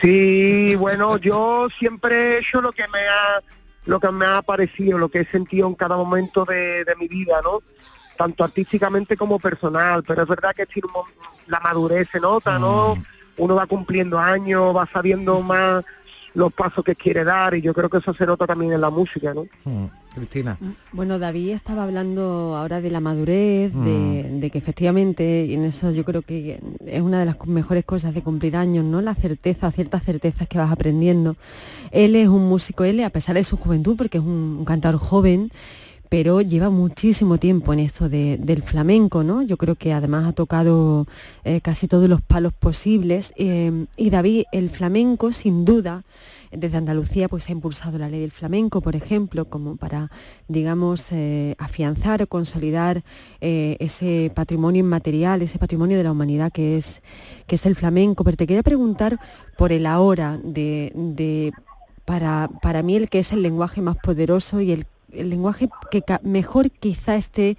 Sí, 0.00 0.76
bueno, 0.76 1.16
yo 1.16 1.66
siempre 1.76 2.14
he 2.14 2.38
hecho 2.38 2.60
lo 2.62 2.70
que 2.70 2.86
me 2.86 3.00
ha 3.00 3.42
lo 3.86 3.98
que 3.98 4.12
me 4.12 4.24
ha 4.24 4.40
parecido, 4.40 4.98
lo 4.98 5.08
que 5.08 5.22
he 5.22 5.26
sentido 5.26 5.66
en 5.66 5.74
cada 5.74 5.96
momento 5.96 6.44
de, 6.44 6.84
de 6.84 6.94
mi 6.94 7.08
vida, 7.08 7.40
¿no? 7.42 7.60
Tanto 8.16 8.44
artísticamente 8.44 9.16
como 9.16 9.38
personal, 9.38 10.02
pero 10.06 10.22
es 10.22 10.28
verdad 10.28 10.54
que 10.54 10.66
tiene 10.66 10.88
la 11.46 11.60
madurez 11.60 12.08
se 12.10 12.18
nota, 12.20 12.58
¿no? 12.58 12.96
Uno 13.38 13.54
va 13.54 13.66
cumpliendo 13.66 14.18
años, 14.18 14.74
va 14.74 14.88
sabiendo 14.92 15.40
más 15.42 15.84
los 16.34 16.52
pasos 16.52 16.84
que 16.84 16.94
quiere 16.94 17.24
dar 17.24 17.54
y 17.54 17.62
yo 17.62 17.72
creo 17.72 17.88
que 17.88 17.98
eso 17.98 18.12
se 18.14 18.26
nota 18.26 18.46
también 18.46 18.72
en 18.72 18.80
la 18.80 18.90
música, 18.90 19.32
¿no? 19.32 19.46
Mm, 19.64 19.86
Cristina. 20.14 20.58
Bueno, 20.92 21.18
David 21.18 21.50
estaba 21.50 21.82
hablando 21.84 22.54
ahora 22.56 22.80
de 22.82 22.90
la 22.90 23.00
madurez, 23.00 23.72
Mm. 23.72 23.84
de, 23.84 24.30
de 24.40 24.50
que 24.50 24.58
efectivamente, 24.58 25.46
y 25.46 25.54
en 25.54 25.64
eso 25.64 25.90
yo 25.92 26.04
creo 26.04 26.20
que 26.22 26.60
es 26.86 27.00
una 27.00 27.20
de 27.20 27.26
las 27.26 27.36
mejores 27.46 27.84
cosas 27.86 28.12
de 28.14 28.22
cumplir 28.22 28.54
años, 28.56 28.84
¿no? 28.84 29.00
La 29.00 29.14
certeza, 29.14 29.70
ciertas 29.70 30.02
certezas 30.04 30.46
que 30.48 30.58
vas 30.58 30.70
aprendiendo. 30.70 31.36
Él 31.90 32.16
es 32.16 32.28
un 32.28 32.48
músico, 32.48 32.84
él, 32.84 33.02
a 33.02 33.10
pesar 33.10 33.34
de 33.36 33.44
su 33.44 33.56
juventud, 33.56 33.96
porque 33.96 34.18
es 34.18 34.24
un, 34.24 34.56
un 34.58 34.64
cantador 34.66 35.00
joven, 35.00 35.50
pero 36.08 36.40
lleva 36.40 36.70
muchísimo 36.70 37.38
tiempo 37.38 37.72
en 37.72 37.80
esto 37.80 38.08
de- 38.08 38.38
del 38.38 38.62
flamenco, 38.62 39.22
¿no? 39.22 39.42
Yo 39.42 39.56
creo 39.56 39.74
que 39.74 39.92
además 39.92 40.26
ha 40.26 40.32
tocado 40.32 41.06
eh, 41.44 41.60
casi 41.60 41.88
todos 41.88 42.08
los 42.08 42.20
palos 42.22 42.52
posibles. 42.52 43.32
eh, 43.36 43.86
y 43.96 44.10
David, 44.10 44.44
el 44.52 44.70
flamenco, 44.70 45.32
sin 45.32 45.64
duda, 45.64 46.04
desde 46.52 46.76
Andalucía 46.78 47.28
pues 47.28 47.48
ha 47.48 47.52
impulsado 47.52 47.98
la 47.98 48.08
ley 48.08 48.20
del 48.20 48.30
flamenco, 48.30 48.80
por 48.80 48.94
ejemplo, 48.96 49.46
como 49.46 49.76
para, 49.76 50.10
digamos, 50.48 51.06
eh, 51.12 51.54
afianzar 51.58 52.22
o 52.22 52.26
consolidar 52.28 53.02
ese 53.40 54.30
patrimonio 54.34 54.80
inmaterial, 54.80 55.42
ese 55.42 55.58
patrimonio 55.58 55.96
de 55.98 56.04
la 56.04 56.12
humanidad 56.12 56.52
que 56.52 56.76
es, 56.76 57.02
que 57.46 57.56
es 57.56 57.66
el 57.66 57.74
flamenco. 57.74 58.22
Pero 58.24 58.36
te 58.36 58.46
quería 58.46 58.62
preguntar 58.62 59.18
por 59.58 59.72
el 59.72 59.86
ahora 59.86 60.38
de, 60.42 60.92
de- 60.94 61.52
para, 62.04 62.48
para 62.62 62.82
mí 62.84 62.94
el 62.94 63.08
que 63.10 63.18
es 63.18 63.32
el 63.32 63.42
lenguaje 63.42 63.80
más 63.82 63.96
poderoso 63.96 64.60
y 64.60 64.70
el, 64.70 64.86
el 65.16 65.30
lenguaje 65.30 65.68
que 65.90 66.02
mejor 66.22 66.70
quizá 66.70 67.16
esté, 67.16 67.56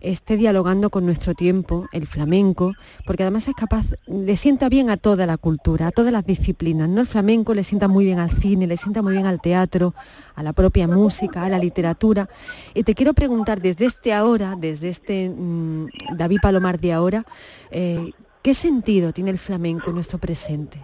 esté 0.00 0.36
dialogando 0.36 0.90
con 0.90 1.04
nuestro 1.06 1.34
tiempo, 1.34 1.86
el 1.92 2.06
flamenco, 2.06 2.72
porque 3.04 3.22
además 3.22 3.48
es 3.48 3.54
capaz, 3.54 3.86
le 4.06 4.36
sienta 4.36 4.68
bien 4.68 4.90
a 4.90 4.96
toda 4.96 5.26
la 5.26 5.36
cultura, 5.36 5.88
a 5.88 5.90
todas 5.90 6.12
las 6.12 6.26
disciplinas, 6.26 6.88
¿no? 6.88 7.00
El 7.00 7.06
flamenco 7.06 7.54
le 7.54 7.64
sienta 7.64 7.88
muy 7.88 8.04
bien 8.04 8.18
al 8.18 8.30
cine, 8.30 8.66
le 8.66 8.76
sienta 8.76 9.02
muy 9.02 9.12
bien 9.12 9.26
al 9.26 9.40
teatro, 9.40 9.94
a 10.34 10.42
la 10.42 10.52
propia 10.52 10.86
música, 10.86 11.44
a 11.44 11.48
la 11.48 11.58
literatura. 11.58 12.28
Y 12.74 12.82
te 12.82 12.94
quiero 12.94 13.14
preguntar 13.14 13.60
desde 13.60 13.86
este 13.86 14.12
ahora, 14.12 14.54
desde 14.58 14.88
este 14.88 15.28
mm, 15.28 15.86
David 16.16 16.38
Palomar 16.42 16.78
de 16.78 16.92
ahora, 16.92 17.24
eh, 17.70 18.12
¿qué 18.42 18.54
sentido 18.54 19.12
tiene 19.12 19.30
el 19.30 19.38
flamenco 19.38 19.90
en 19.90 19.94
nuestro 19.94 20.18
presente? 20.18 20.80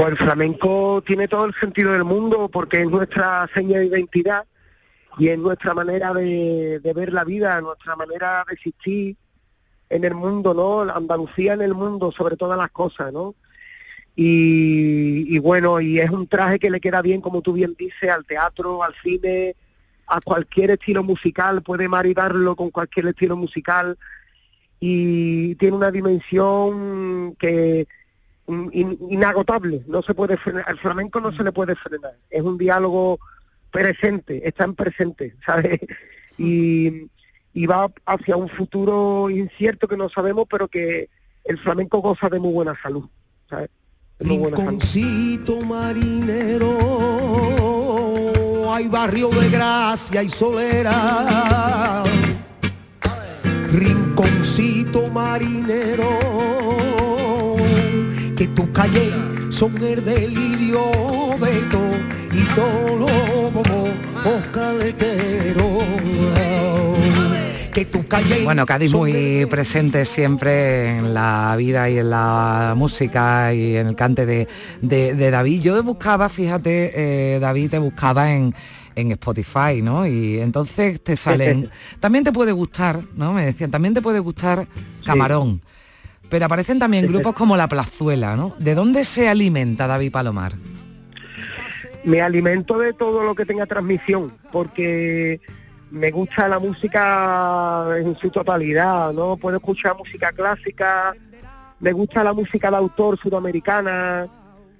Pues 0.00 0.12
el 0.12 0.16
flamenco 0.16 1.02
tiene 1.04 1.28
todo 1.28 1.44
el 1.44 1.54
sentido 1.54 1.92
del 1.92 2.04
mundo 2.04 2.48
porque 2.50 2.80
es 2.80 2.88
nuestra 2.88 3.46
seña 3.52 3.80
de 3.80 3.86
identidad 3.88 4.46
y 5.18 5.28
es 5.28 5.38
nuestra 5.38 5.74
manera 5.74 6.14
de, 6.14 6.80
ver 6.94 7.12
la 7.12 7.22
vida, 7.22 7.60
nuestra 7.60 7.96
manera 7.96 8.42
de 8.48 8.54
existir 8.54 9.14
en 9.90 10.04
el 10.04 10.14
mundo, 10.14 10.54
¿no? 10.54 10.90
Andalucía 10.90 11.52
en 11.52 11.60
el 11.60 11.74
mundo, 11.74 12.12
sobre 12.12 12.38
todas 12.38 12.56
las 12.56 12.70
cosas, 12.70 13.12
¿no? 13.12 13.34
Y, 14.16 15.36
y 15.36 15.38
bueno, 15.38 15.82
y 15.82 16.00
es 16.00 16.08
un 16.08 16.26
traje 16.26 16.58
que 16.58 16.70
le 16.70 16.80
queda 16.80 17.02
bien, 17.02 17.20
como 17.20 17.42
tú 17.42 17.52
bien 17.52 17.74
dices, 17.78 18.08
al 18.08 18.24
teatro, 18.24 18.82
al 18.82 18.94
cine, 19.02 19.54
a 20.06 20.22
cualquier 20.22 20.70
estilo 20.70 21.04
musical, 21.04 21.60
puede 21.60 21.88
maridarlo 21.90 22.56
con 22.56 22.70
cualquier 22.70 23.08
estilo 23.08 23.36
musical 23.36 23.98
y 24.80 25.56
tiene 25.56 25.76
una 25.76 25.90
dimensión 25.90 27.36
que 27.38 27.86
in- 28.72 28.98
inagotable, 29.08 29.82
no 29.86 30.02
se 30.02 30.14
puede 30.14 30.36
frenar, 30.36 30.64
al 30.66 30.78
flamenco 30.78 31.20
no 31.20 31.32
se 31.32 31.42
le 31.42 31.52
puede 31.52 31.74
frenar, 31.76 32.16
es 32.28 32.42
un 32.42 32.58
diálogo 32.58 33.18
presente, 33.70 34.46
está 34.46 34.64
en 34.64 34.74
presente, 34.74 35.36
¿sabes? 35.46 35.80
Y, 36.38 37.08
va 37.66 37.90
hacia 38.06 38.36
un 38.36 38.48
futuro 38.48 39.28
incierto 39.30 39.86
que 39.88 39.96
no 39.96 40.08
sabemos, 40.08 40.46
pero 40.48 40.68
que 40.68 41.08
el 41.44 41.58
flamenco 41.58 41.98
goza 42.00 42.28
de 42.28 42.38
muy 42.40 42.52
buena 42.52 42.74
salud, 42.80 43.04
¿sabes? 43.48 43.70
Marinero, 45.66 46.76
hay 48.72 48.88
barrio 48.88 49.28
de 49.30 49.50
gracia 49.50 50.22
y 50.22 50.28
solera. 50.28 52.04
Rinconcito 53.72 55.08
marinero, 55.08 56.08
calles 58.80 59.12
son 59.50 59.76
el 59.82 60.02
delirio 60.02 60.80
de 61.38 61.60
todo 61.70 61.96
y 62.32 62.42
todo 62.54 63.10
calles 68.08 68.44
Bueno, 68.44 68.66
Cádiz 68.66 68.92
muy 68.92 69.46
presente 69.48 70.04
siempre 70.04 70.98
en 70.98 71.14
la 71.14 71.54
vida 71.56 71.88
y 71.88 71.98
en 71.98 72.10
la 72.10 72.74
música 72.76 73.54
y 73.54 73.76
en 73.76 73.86
el 73.86 73.94
cante 73.94 74.26
de, 74.26 74.48
de- 74.82 75.14
de 75.14 75.30
David. 75.30 75.62
Yo 75.62 75.82
buscaba, 75.82 76.28
fíjate, 76.28 76.92
eh, 77.36 77.38
David, 77.38 77.70
te 77.70 77.78
buscaba 77.78 78.32
en, 78.32 78.54
en 78.96 79.12
Spotify, 79.12 79.80
¿no? 79.82 80.06
Y 80.06 80.40
entonces 80.40 81.02
te 81.02 81.16
salen... 81.16 81.70
También 82.00 82.24
te 82.24 82.32
puede 82.32 82.52
gustar, 82.52 83.02
¿no? 83.14 83.32
Me 83.32 83.44
decían, 83.46 83.70
también 83.70 83.94
te 83.94 84.02
puede 84.02 84.18
gustar 84.18 84.66
Camarón. 85.04 85.60
Pero 86.30 86.46
aparecen 86.46 86.78
también 86.78 87.06
grupos 87.08 87.34
como 87.34 87.56
La 87.56 87.68
Plazuela, 87.68 88.36
¿no? 88.36 88.54
¿De 88.58 88.74
dónde 88.74 89.04
se 89.04 89.28
alimenta 89.28 89.86
David 89.86 90.12
Palomar? 90.12 90.54
me 92.04 92.20
alimento 92.22 92.78
de 92.78 92.92
todo 92.92 93.22
lo 93.22 93.34
que 93.34 93.44
tenga 93.44 93.66
transmisión, 93.66 94.32
porque 94.52 95.40
me 95.90 96.10
gusta 96.10 96.48
la 96.48 96.58
música 96.58 97.86
en 97.98 98.16
su 98.16 98.30
totalidad, 98.30 99.12
¿no? 99.12 99.36
Puedo 99.36 99.56
escuchar 99.56 99.96
música 99.96 100.32
clásica, 100.32 101.14
me 101.78 101.92
gusta 101.92 102.24
la 102.24 102.32
música 102.32 102.70
de 102.70 102.76
autor 102.76 103.18
sudamericana, 103.18 104.26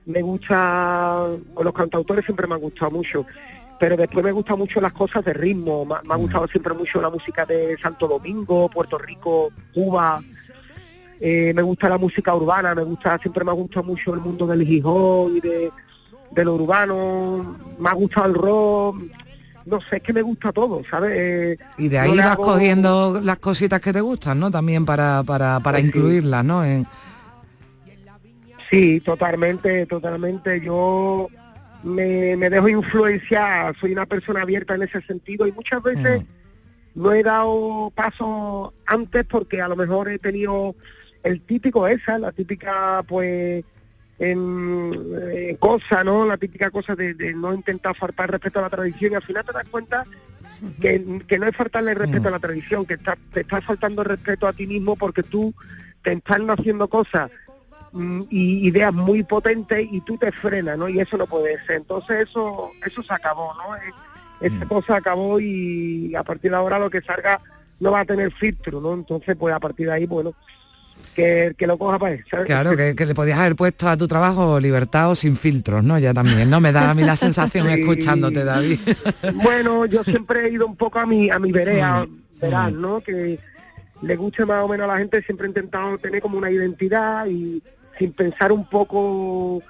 me 0.06 0.22
gusta, 0.22 1.26
los 1.62 1.74
cantautores 1.74 2.24
siempre 2.24 2.46
me 2.46 2.54
han 2.54 2.60
gustado 2.60 2.90
mucho, 2.90 3.26
pero 3.78 3.96
después 3.96 4.24
me 4.24 4.32
gustan 4.32 4.58
mucho 4.58 4.80
las 4.80 4.92
cosas 4.92 5.24
de 5.24 5.32
ritmo, 5.32 5.84
me, 5.84 5.96
me 6.06 6.14
ha 6.14 6.16
gustado 6.16 6.46
siempre 6.48 6.74
mucho 6.74 7.00
la 7.00 7.10
música 7.10 7.44
de 7.44 7.76
Santo 7.82 8.08
Domingo, 8.08 8.68
Puerto 8.68 8.98
Rico, 8.98 9.50
Cuba, 9.74 10.22
eh, 11.20 11.52
me 11.54 11.62
gusta 11.62 11.88
la 11.88 11.98
música 11.98 12.34
urbana, 12.34 12.74
me 12.74 12.82
gusta, 12.82 13.18
siempre 13.18 13.44
me 13.44 13.50
ha 13.50 13.54
gustado 13.54 13.84
mucho 13.84 14.14
el 14.14 14.20
mundo 14.20 14.46
del 14.46 14.62
hip 14.70 14.84
hop 14.86 15.30
y 15.36 15.40
de, 15.40 15.72
de 16.30 16.44
lo 16.44 16.54
urbano, 16.54 17.56
me 17.78 17.88
ha 17.88 17.92
gustado 17.92 18.26
el 18.28 18.34
rock, 18.34 18.96
no 19.66 19.78
sé, 19.82 19.96
es 19.96 20.02
que 20.02 20.12
me 20.12 20.22
gusta 20.22 20.52
todo, 20.52 20.82
¿sabes? 20.90 21.10
Eh, 21.14 21.58
Y 21.76 21.88
de 21.88 21.98
ahí 21.98 22.16
vas 22.16 22.32
hago- 22.32 22.44
cogiendo 22.44 23.20
las 23.22 23.38
cositas 23.38 23.80
que 23.80 23.92
te 23.92 24.00
gustan, 24.00 24.40
¿no? 24.40 24.50
También 24.50 24.84
para, 24.86 25.22
para, 25.22 25.60
para 25.60 25.78
Pues 25.78 25.82
sí. 25.82 25.98
incluirlas, 25.98 26.44
¿no? 26.44 26.64
En- 26.64 26.86
Sí, 28.70 29.00
totalmente, 29.00 29.84
totalmente. 29.86 30.60
Yo 30.60 31.28
me, 31.82 32.36
me 32.36 32.48
dejo 32.50 32.68
influenciar, 32.68 33.74
soy 33.80 33.92
una 33.92 34.06
persona 34.06 34.42
abierta 34.42 34.74
en 34.76 34.82
ese 34.82 35.00
sentido 35.02 35.46
y 35.46 35.52
muchas 35.52 35.82
veces 35.82 36.22
no 36.94 37.12
he 37.12 37.22
dado 37.22 37.90
paso 37.94 38.72
antes 38.86 39.24
porque 39.28 39.60
a 39.60 39.66
lo 39.68 39.74
mejor 39.76 40.08
he 40.08 40.18
tenido 40.20 40.76
el 41.22 41.42
típico 41.42 41.86
esa, 41.86 42.18
la 42.18 42.32
típica 42.32 43.02
pues 43.06 43.64
en, 44.18 44.92
eh, 45.32 45.56
cosa, 45.58 46.04
¿no? 46.04 46.26
La 46.26 46.36
típica 46.36 46.70
cosa 46.70 46.94
de, 46.94 47.14
de 47.14 47.34
no 47.34 47.54
intentar 47.54 47.96
faltar 47.96 48.30
respeto 48.30 48.58
a 48.58 48.62
la 48.62 48.70
tradición 48.70 49.12
y 49.12 49.14
al 49.16 49.22
final 49.22 49.44
te 49.44 49.52
das 49.52 49.64
cuenta 49.70 50.04
que, 50.80 51.22
que 51.26 51.38
no 51.38 51.46
es 51.46 51.56
faltarle 51.56 51.92
el 51.92 51.96
respeto 51.98 52.28
a 52.28 52.32
la 52.32 52.38
tradición, 52.38 52.84
que 52.84 52.94
está- 52.94 53.16
te 53.32 53.40
estás 53.40 53.64
faltando 53.64 54.02
el 54.02 54.08
respeto 54.08 54.46
a 54.46 54.52
ti 54.52 54.66
mismo 54.66 54.94
porque 54.96 55.22
tú 55.22 55.54
te 56.02 56.12
estás 56.12 56.40
haciendo 56.48 56.86
cosas 56.88 57.30
mm, 57.92 58.22
y 58.30 58.68
ideas 58.68 58.92
muy 58.92 59.22
potentes 59.22 59.86
y 59.90 60.00
tú 60.02 60.18
te 60.18 60.30
frenas, 60.32 60.76
¿no? 60.78 60.88
Y 60.88 61.00
eso 61.00 61.16
no 61.16 61.26
puede 61.26 61.58
ser. 61.66 61.76
Entonces 61.76 62.28
eso 62.28 62.70
eso 62.84 63.02
se 63.02 63.14
acabó, 63.14 63.54
¿no? 63.54 63.74
Eh, 63.76 63.92
Esa 64.40 64.66
cosa 64.66 64.96
acabó 64.96 65.40
y 65.40 66.14
a 66.14 66.22
partir 66.24 66.50
de 66.50 66.56
ahora 66.58 66.78
lo 66.78 66.88
que 66.90 67.00
salga 67.02 67.40
no 67.78 67.92
va 67.92 68.00
a 68.00 68.04
tener 68.04 68.30
filtro, 68.34 68.80
¿no? 68.82 68.92
Entonces 68.94 69.34
pues 69.36 69.54
a 69.54 69.60
partir 69.60 69.86
de 69.86 69.92
ahí, 69.94 70.06
bueno, 70.06 70.34
que, 71.14 71.54
que 71.58 71.66
lo 71.66 71.76
coja 71.78 71.98
para 71.98 72.14
él, 72.14 72.24
¿sabes? 72.30 72.46
Claro, 72.46 72.76
que, 72.76 72.94
que 72.94 73.06
le 73.06 73.14
podías 73.14 73.38
haber 73.38 73.56
puesto 73.56 73.88
a 73.88 73.96
tu 73.96 74.06
trabajo 74.08 74.58
libertad 74.60 75.10
o 75.10 75.14
sin 75.14 75.36
filtros, 75.36 75.82
¿no? 75.84 75.98
Ya 75.98 76.14
también, 76.14 76.48
¿no? 76.48 76.60
Me 76.60 76.72
da 76.72 76.90
a 76.90 76.94
mí 76.94 77.02
la 77.02 77.16
sensación 77.16 77.66
Sí. 77.74 77.80
escuchándote, 77.80 78.44
David. 78.44 78.78
Bueno, 79.34 79.86
yo 79.86 80.02
siempre 80.04 80.46
he 80.46 80.50
ido 80.50 80.66
un 80.66 80.76
poco 80.76 80.98
a 80.98 81.06
mi 81.06 81.30
a 81.30 81.38
mi 81.38 81.52
vereda, 81.52 82.06
verás, 82.40 82.72
¿no? 82.72 83.00
Que 83.00 83.38
le 84.02 84.16
guste 84.16 84.46
más 84.46 84.64
o 84.64 84.68
menos 84.68 84.84
a 84.88 84.92
la 84.94 84.98
gente, 84.98 85.22
siempre 85.22 85.46
he 85.46 85.50
intentado 85.50 85.98
tener 85.98 86.22
como 86.22 86.38
una 86.38 86.50
identidad 86.50 87.26
y 87.26 87.62
sin 87.98 88.12
pensar 88.12 88.50
un 88.52 88.66
poco 88.66 89.62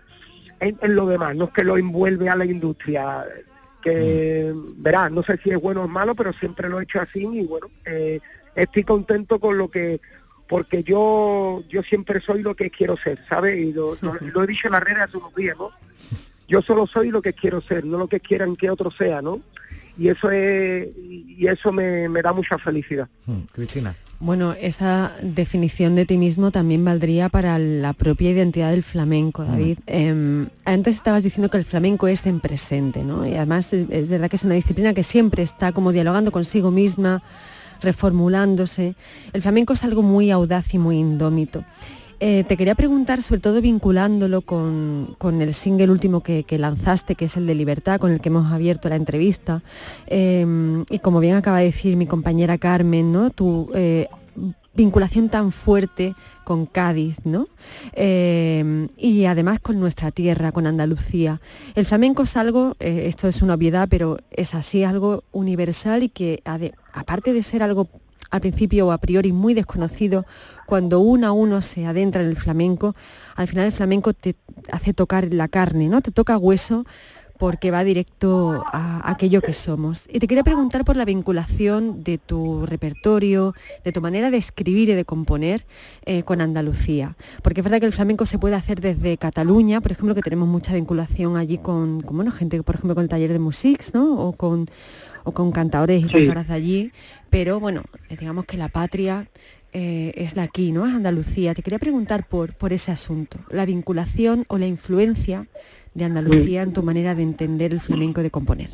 en, 0.60 0.78
en 0.80 0.94
lo 0.94 1.06
demás, 1.06 1.34
no 1.34 1.46
es 1.46 1.50
que 1.50 1.64
lo 1.64 1.76
envuelve 1.76 2.28
a 2.28 2.36
la 2.36 2.44
industria, 2.44 3.24
que 3.82 4.52
Mm. 4.54 4.82
verás, 4.82 5.10
no 5.10 5.22
sé 5.22 5.38
si 5.42 5.50
es 5.50 5.60
bueno 5.60 5.82
o 5.84 5.88
malo, 5.88 6.14
pero 6.14 6.32
siempre 6.34 6.68
lo 6.68 6.78
he 6.80 6.84
hecho 6.84 7.00
así 7.00 7.20
y 7.26 7.44
bueno, 7.46 7.68
eh, 7.84 8.20
estoy 8.54 8.84
contento 8.84 9.38
con 9.40 9.56
lo 9.58 9.68
que 9.68 10.00
porque 10.50 10.82
yo 10.82 11.62
yo 11.70 11.82
siempre 11.84 12.20
soy 12.20 12.42
lo 12.42 12.54
que 12.54 12.68
quiero 12.70 12.96
ser, 12.98 13.18
¿sabes? 13.28 13.56
Y 13.58 13.72
lo, 13.72 13.96
lo- 14.02 14.14
lo 14.20 14.42
he 14.42 14.46
dicho 14.48 14.66
en 14.66 14.72
la 14.72 14.80
red 14.80 14.96
hace 14.98 15.16
unos 15.16 15.34
días, 15.34 15.56
¿no? 15.56 15.70
Yo 16.48 16.60
solo 16.62 16.86
soy 16.88 17.10
lo 17.10 17.22
que 17.22 17.32
quiero 17.32 17.60
ser, 17.62 17.84
no 17.84 17.96
lo 17.96 18.08
que 18.08 18.18
quieran 18.18 18.56
que 18.56 18.68
otro 18.68 18.90
sea, 18.90 19.22
¿no? 19.22 19.40
Y 19.96 20.08
eso 20.08 20.30
es 20.30 20.88
y 20.96 21.46
eso 21.46 21.72
me, 21.72 22.08
me 22.08 22.20
da 22.22 22.32
mucha 22.32 22.58
felicidad. 22.58 23.08
Mm, 23.26 23.40
Cristina. 23.52 23.94
Bueno, 24.18 24.52
esa 24.60 25.14
definición 25.22 25.94
de 25.94 26.04
ti 26.04 26.18
mismo 26.18 26.50
también 26.50 26.84
valdría 26.84 27.28
para 27.30 27.58
la 27.58 27.92
propia 27.94 28.30
identidad 28.30 28.70
del 28.70 28.82
flamenco, 28.82 29.44
David. 29.44 29.78
Em, 29.86 30.48
antes 30.66 30.96
estabas 30.96 31.22
diciendo 31.22 31.48
que 31.48 31.56
el 31.56 31.64
flamenco 31.64 32.06
es 32.06 32.26
en 32.26 32.40
presente, 32.40 33.02
¿no? 33.02 33.24
Y 33.26 33.34
además 33.36 33.72
es, 33.72 33.88
es 33.88 34.08
verdad 34.08 34.28
que 34.28 34.36
es 34.36 34.44
una 34.44 34.56
disciplina 34.56 34.92
que 34.92 35.02
siempre 35.04 35.42
está 35.42 35.72
como 35.72 35.90
dialogando 35.92 36.32
consigo 36.32 36.70
misma, 36.70 37.22
reformulándose. 37.80 38.94
El 39.32 39.42
flamenco 39.42 39.72
es 39.72 39.84
algo 39.84 40.02
muy 40.02 40.30
audaz 40.30 40.74
y 40.74 40.78
muy 40.78 40.98
indómito. 40.98 41.64
Eh, 42.22 42.44
te 42.46 42.58
quería 42.58 42.74
preguntar, 42.74 43.22
sobre 43.22 43.40
todo 43.40 43.62
vinculándolo 43.62 44.42
con, 44.42 45.16
con 45.16 45.40
el 45.40 45.54
single 45.54 45.90
último 45.90 46.22
que, 46.22 46.44
que 46.44 46.58
lanzaste, 46.58 47.14
que 47.14 47.24
es 47.24 47.36
el 47.38 47.46
de 47.46 47.54
Libertad, 47.54 47.98
con 47.98 48.10
el 48.12 48.20
que 48.20 48.28
hemos 48.28 48.52
abierto 48.52 48.90
la 48.90 48.96
entrevista. 48.96 49.62
Eh, 50.06 50.84
y 50.90 50.98
como 50.98 51.20
bien 51.20 51.36
acaba 51.36 51.60
de 51.60 51.64
decir 51.64 51.96
mi 51.96 52.06
compañera 52.06 52.58
Carmen, 52.58 53.10
¿no? 53.10 53.30
Tu 53.30 53.70
eh, 53.74 54.08
vinculación 54.74 55.28
tan 55.28 55.50
fuerte 55.50 56.14
con 56.44 56.66
Cádiz, 56.66 57.16
¿no? 57.24 57.46
Eh, 57.92 58.88
y 58.96 59.24
además 59.24 59.60
con 59.60 59.78
nuestra 59.80 60.10
tierra, 60.10 60.52
con 60.52 60.66
Andalucía. 60.66 61.40
El 61.74 61.86
flamenco 61.86 62.22
es 62.24 62.36
algo, 62.36 62.76
eh, 62.80 63.04
esto 63.06 63.28
es 63.28 63.42
una 63.42 63.54
obviedad, 63.54 63.88
pero 63.90 64.18
es 64.30 64.54
así, 64.54 64.84
algo 64.84 65.24
universal 65.32 66.02
y 66.02 66.08
que 66.08 66.42
aparte 66.92 67.32
de 67.32 67.42
ser 67.42 67.62
algo 67.62 67.88
al 68.30 68.40
principio 68.40 68.86
o 68.86 68.92
a 68.92 68.98
priori 68.98 69.32
muy 69.32 69.54
desconocido, 69.54 70.24
cuando 70.66 71.00
uno 71.00 71.26
a 71.26 71.32
uno 71.32 71.60
se 71.62 71.86
adentra 71.86 72.22
en 72.22 72.28
el 72.28 72.36
flamenco, 72.36 72.94
al 73.34 73.48
final 73.48 73.66
el 73.66 73.72
flamenco 73.72 74.12
te 74.14 74.36
hace 74.70 74.94
tocar 74.94 75.32
la 75.32 75.48
carne, 75.48 75.88
¿no? 75.88 76.00
Te 76.00 76.12
toca 76.12 76.38
hueso 76.38 76.84
porque 77.40 77.70
va 77.70 77.82
directo 77.84 78.62
a 78.66 79.10
aquello 79.10 79.40
que 79.40 79.54
somos. 79.54 80.04
Y 80.10 80.18
te 80.18 80.28
quería 80.28 80.44
preguntar 80.44 80.84
por 80.84 80.94
la 80.94 81.06
vinculación 81.06 82.04
de 82.04 82.18
tu 82.18 82.66
repertorio, 82.66 83.54
de 83.82 83.92
tu 83.92 84.02
manera 84.02 84.30
de 84.30 84.36
escribir 84.36 84.90
y 84.90 84.94
de 84.94 85.06
componer 85.06 85.64
eh, 86.04 86.22
con 86.22 86.42
Andalucía. 86.42 87.16
Porque 87.42 87.62
es 87.62 87.64
verdad 87.64 87.80
que 87.80 87.86
el 87.86 87.94
flamenco 87.94 88.26
se 88.26 88.38
puede 88.38 88.56
hacer 88.56 88.82
desde 88.82 89.16
Cataluña, 89.16 89.80
por 89.80 89.90
ejemplo, 89.90 90.14
que 90.14 90.20
tenemos 90.20 90.48
mucha 90.48 90.74
vinculación 90.74 91.38
allí 91.38 91.56
con, 91.56 92.00
bueno, 92.00 92.30
gente, 92.30 92.62
por 92.62 92.74
ejemplo, 92.74 92.94
con 92.94 93.04
el 93.04 93.08
taller 93.08 93.32
de 93.32 93.38
Musics, 93.38 93.94
¿no? 93.94 94.20
O 94.20 94.32
con, 94.32 94.68
o 95.24 95.32
con 95.32 95.52
cantadores 95.52 96.00
y 96.00 96.06
Sí. 96.06 96.12
cantadoras 96.12 96.48
de 96.48 96.54
allí. 96.54 96.92
Pero 97.30 97.60
bueno, 97.60 97.82
eh, 98.08 98.16
digamos 98.18 98.44
que 98.44 98.56
la 98.56 98.68
patria 98.68 99.28
eh, 99.72 100.12
es 100.16 100.34
la 100.34 100.42
aquí, 100.42 100.72
¿no? 100.72 100.86
Es 100.86 100.92
Andalucía. 100.94 101.54
Te 101.54 101.62
quería 101.62 101.78
preguntar 101.78 102.26
por, 102.26 102.54
por 102.54 102.72
ese 102.72 102.90
asunto, 102.90 103.38
la 103.50 103.64
vinculación 103.66 104.44
o 104.48 104.58
la 104.58 104.66
influencia 104.66 105.46
de 105.94 106.04
Andalucía 106.04 106.62
en 106.62 106.72
tu 106.72 106.82
manera 106.82 107.14
de 107.14 107.22
entender 107.22 107.72
el 107.72 107.80
flamenco 107.80 108.20
y 108.20 108.24
de 108.24 108.30
componer. 108.30 108.70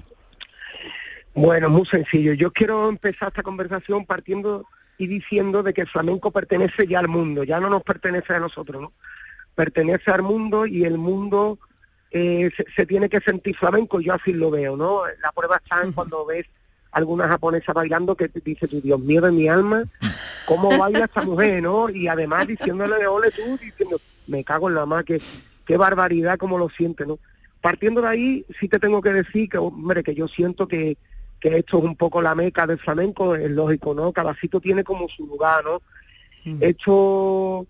Bueno, 1.35 1.69
muy 1.69 1.85
sencillo. 1.87 2.33
Yo 2.33 2.51
quiero 2.51 2.89
empezar 2.89 3.29
esta 3.29 3.43
conversación 3.43 4.07
partiendo 4.07 4.65
y 4.99 5.07
diciendo 5.07 5.63
de 5.63 5.75
que 5.75 5.83
el 5.83 5.89
flamenco 5.89 6.31
pertenece 6.31 6.87
ya 6.87 7.01
al 7.01 7.09
mundo, 7.09 7.45
ya 7.45 7.61
no 7.61 7.69
nos 7.69 7.83
pertenece 7.83 8.33
a 8.33 8.41
nosotros, 8.41 8.81
¿no? 8.81 8.93
Pertenece 9.55 10.11
al 10.11 10.23
mundo 10.23 10.67
y 10.67 10.85
el 10.85 10.97
mundo 10.97 11.59
eh, 12.17 12.51
se, 12.57 12.65
se 12.75 12.87
tiene 12.87 13.09
que 13.09 13.21
sentir 13.21 13.55
flamenco, 13.57 14.01
yo 14.01 14.15
así 14.15 14.33
lo 14.33 14.51
veo, 14.51 14.77
¿no? 14.77 15.03
La 15.21 15.33
prueba 15.33 15.57
está 15.57 15.83
en 15.83 15.93
cuando 15.93 16.25
ves 16.25 16.47
alguna 16.91 17.29
japonesa 17.29 17.75
bailando 17.75 18.17
que 18.17 18.31
te 18.31 18.41
dice, 18.41 18.67
tu 18.67 18.81
Dios 18.81 18.99
mío 18.99 19.21
de 19.21 19.31
mi 19.31 19.49
alma, 19.49 19.85
¿cómo 20.47 20.77
baila 20.79 21.05
esta 21.05 21.21
mujer, 21.23 21.63
no? 21.63 21.91
Y 21.91 22.09
además 22.09 22.47
diciéndole, 22.47 23.07
ole 23.07 23.31
tú, 23.33 23.59
diciendo, 23.59 24.01
me 24.27 24.43
cago 24.43 24.71
en 24.71 24.77
la 24.77 24.87
más, 24.87 25.05
que 25.05 25.21
qué 25.67 25.77
barbaridad 25.77 26.39
como 26.39 26.57
lo 26.57 26.71
siente, 26.71 27.05
¿no? 27.05 27.19
Partiendo 27.61 28.01
de 28.01 28.09
ahí, 28.09 28.47
sí 28.59 28.67
te 28.67 28.79
tengo 28.79 29.03
que 29.03 29.13
decir 29.13 29.51
que, 29.51 29.59
hombre, 29.59 30.03
que 30.03 30.15
yo 30.15 30.27
siento 30.27 30.67
que, 30.67 30.97
que 31.39 31.59
esto 31.59 31.79
es 31.79 31.85
un 31.85 31.97
poco 31.97 32.23
la 32.23 32.35
meca 32.35 32.67
del 32.67 32.79
flamenco, 32.79 33.37
es 33.37 33.51
lógico, 33.51 33.93
¿no? 33.93 34.13
Cada 34.13 34.35
sitio 34.35 34.61
tiene 34.61 34.83
como 34.83 35.07
su 35.09 35.27
lugar, 35.27 35.65
¿no? 35.65 35.83
Esto, 36.61 37.67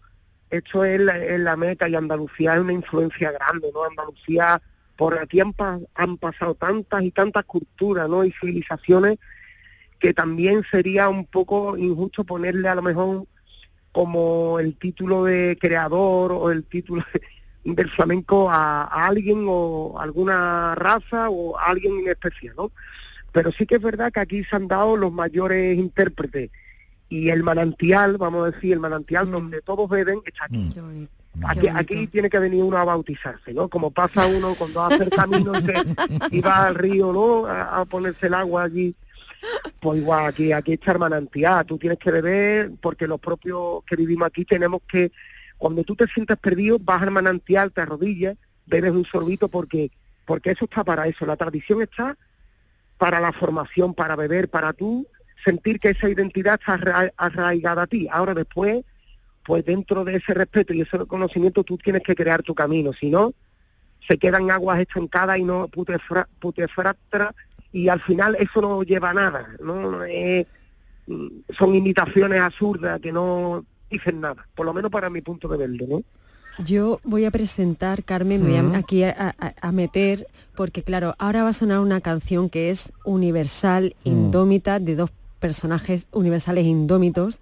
esto 0.51 0.85
es 0.85 1.01
la, 1.01 1.19
es 1.19 1.41
la 1.41 1.57
meca 1.57 1.89
y 1.89 1.95
Andalucía 1.95 2.55
es 2.55 2.61
una 2.61 2.73
influencia 2.73 3.33
grande, 3.33 3.71
¿no? 3.73 3.85
Andalucía, 3.85 4.61
por 4.97 5.19
aquí 5.19 5.41
han, 5.41 5.55
han 5.95 6.17
pasado 6.19 6.55
tantas 6.55 7.03
y 7.03 7.11
tantas 7.11 7.45
culturas, 7.45 8.09
¿no? 8.09 8.25
Y 8.25 8.33
civilizaciones 8.33 9.19
que 9.99 10.13
también 10.13 10.63
sería 10.71 11.09
un 11.09 11.25
poco 11.25 11.77
injusto 11.77 12.25
ponerle 12.25 12.69
a 12.69 12.75
lo 12.75 12.83
mejor 12.83 13.27
como 13.93 14.61
el 14.61 14.77
título 14.77 15.25
de 15.25 15.57
creador 15.59 16.33
o 16.33 16.51
el 16.51 16.65
título 16.65 17.03
del 17.65 17.91
flamenco 17.91 18.51
a, 18.51 18.83
a 18.83 19.07
alguien 19.07 19.47
o 19.49 19.99
alguna 19.99 20.75
raza 20.75 21.31
o 21.31 21.59
a 21.59 21.67
alguien 21.67 21.99
en 22.01 22.09
especial, 22.09 22.55
¿no? 22.57 22.71
Pero 23.33 23.53
sí 23.53 23.67
que 23.67 23.77
es 23.77 23.83
verdad 23.83 24.13
que 24.13 24.21
aquí 24.21 24.45
se 24.45 24.57
han 24.57 24.69
dado 24.69 24.97
los 24.97 25.13
mayores 25.13 25.77
intérpretes 25.77 26.51
y 27.09 27.29
el 27.31 27.43
manantial, 27.43 28.17
vamos 28.19 28.47
a 28.49 28.51
decir, 28.51 28.73
el 28.73 28.81
manantial 28.81 29.31
donde 29.31 29.61
todos 29.63 29.89
beben 29.89 30.21
está 30.25 30.45
aquí. 30.47 30.57
Aquí, 31.45 31.69
aquí 31.69 32.07
tiene 32.07 32.31
que 32.31 32.39
venir 32.39 32.63
uno 32.65 32.79
a 32.79 32.85
bautizarse, 32.85 33.53
¿no? 33.53 33.69
Como 33.69 33.91
pasa 33.91 34.27
uno 34.27 34.55
cuando 34.55 34.83
hace 34.83 35.03
el 35.05 35.11
camino 35.11 35.53
y, 35.59 35.63
se- 35.67 36.37
y 36.37 36.41
va 36.41 36.67
al 36.67 36.75
río, 36.75 37.13
¿no? 37.13 37.47
A, 37.47 37.81
a 37.81 37.85
ponerse 37.85 38.27
el 38.29 38.35
agua 38.35 38.63
allí. 38.65 38.95
Pues 39.81 40.01
igual, 40.01 40.27
aquí, 40.27 40.51
aquí 40.53 40.73
está 40.73 40.93
el 40.93 40.99
manantial, 40.99 41.65
tú 41.67 41.77
tienes 41.79 41.99
que 41.99 42.11
beber, 42.11 42.73
porque 42.81 43.07
los 43.07 43.21
propios 43.21 43.85
que 43.85 43.95
vivimos 43.97 44.27
aquí 44.27 44.45
tenemos 44.45 44.81
que, 44.91 45.13
cuando 45.59 45.85
tú 45.85 45.95
te 45.95 46.07
sientes 46.07 46.37
perdido, 46.39 46.79
vas 46.81 47.03
al 47.03 47.11
manantial, 47.11 47.71
te 47.71 47.83
arrodillas, 47.83 48.37
bebes 48.65 48.93
un 48.93 49.05
sorbito, 49.05 49.49
porque, 49.49 49.91
porque 50.25 50.51
eso 50.53 50.65
está 50.65 50.83
para 50.85 51.07
eso, 51.07 51.27
la 51.27 51.37
tradición 51.37 51.83
está 51.83 52.17
para 52.99 53.21
la 53.21 53.31
formación, 53.33 53.93
para 53.95 54.17
beber, 54.17 54.49
para 54.49 54.73
tú 54.73 55.07
sentir 55.47 55.79
que 55.79 55.91
esa 55.91 56.11
identidad 56.11 56.55
está 56.61 56.75
arra- 56.75 57.13
arraigada 57.17 57.83
a 57.83 57.87
ti. 57.87 58.09
Ahora 58.11 58.35
después, 58.35 58.85
pues 59.45 59.65
dentro 59.65 60.05
de 60.05 60.17
ese 60.17 60.35
respeto 60.35 60.75
y 60.75 60.81
ese 60.81 60.99
conocimiento 61.07 61.63
tú 61.63 61.79
tienes 61.79 62.03
que 62.03 62.17
crear 62.17 62.43
tu 62.43 62.53
camino, 62.55 62.93
si 62.93 63.09
no, 63.11 63.33
se 64.07 64.19
quedan 64.19 64.51
aguas 64.51 64.81
estancadas 64.81 65.39
y 65.39 65.45
no 65.45 65.69
putefra- 65.69 66.27
putefractra 66.41 67.33
y 67.73 67.89
al 67.89 68.01
final 68.01 68.37
eso 68.41 68.61
no 68.61 68.83
lleva 68.83 69.11
a 69.11 69.15
nada, 69.15 69.49
mm, 71.07 71.27
son 71.57 71.75
imitaciones 71.75 72.41
absurdas 72.41 73.01
que 73.01 73.13
no 73.13 73.65
dicen 73.91 74.21
nada, 74.21 74.47
por 74.57 74.67
lo 74.67 74.75
menos 74.75 74.91
para 74.91 75.09
mi 75.11 75.21
punto 75.23 75.47
de 75.49 75.59
verlo, 75.59 75.87
¿no? 75.89 76.03
Yo 76.65 77.01
voy 77.05 77.25
a 77.27 77.31
presentar, 77.31 78.03
Carmen, 78.03 78.43
me 78.43 78.61
voy 78.63 78.75
a- 78.75 78.79
aquí 78.79 79.05
a, 79.05 79.35
a- 79.39 79.55
a 79.61 79.73
meter, 79.73 80.27
porque 80.57 80.83
claro, 80.83 81.15
ahora 81.19 81.43
va 81.45 81.51
a 81.51 81.53
sonar 81.53 81.81
una 81.81 82.01
canción 82.01 82.49
que 82.49 82.71
es 82.71 82.93
universal, 83.05 83.95
Mm. 84.05 84.09
indómita, 84.09 84.81
de 84.81 84.97
dos 84.97 85.11
personajes 85.39 86.09
universales 86.13 86.65
e 86.65 86.69
indómitos, 86.69 87.41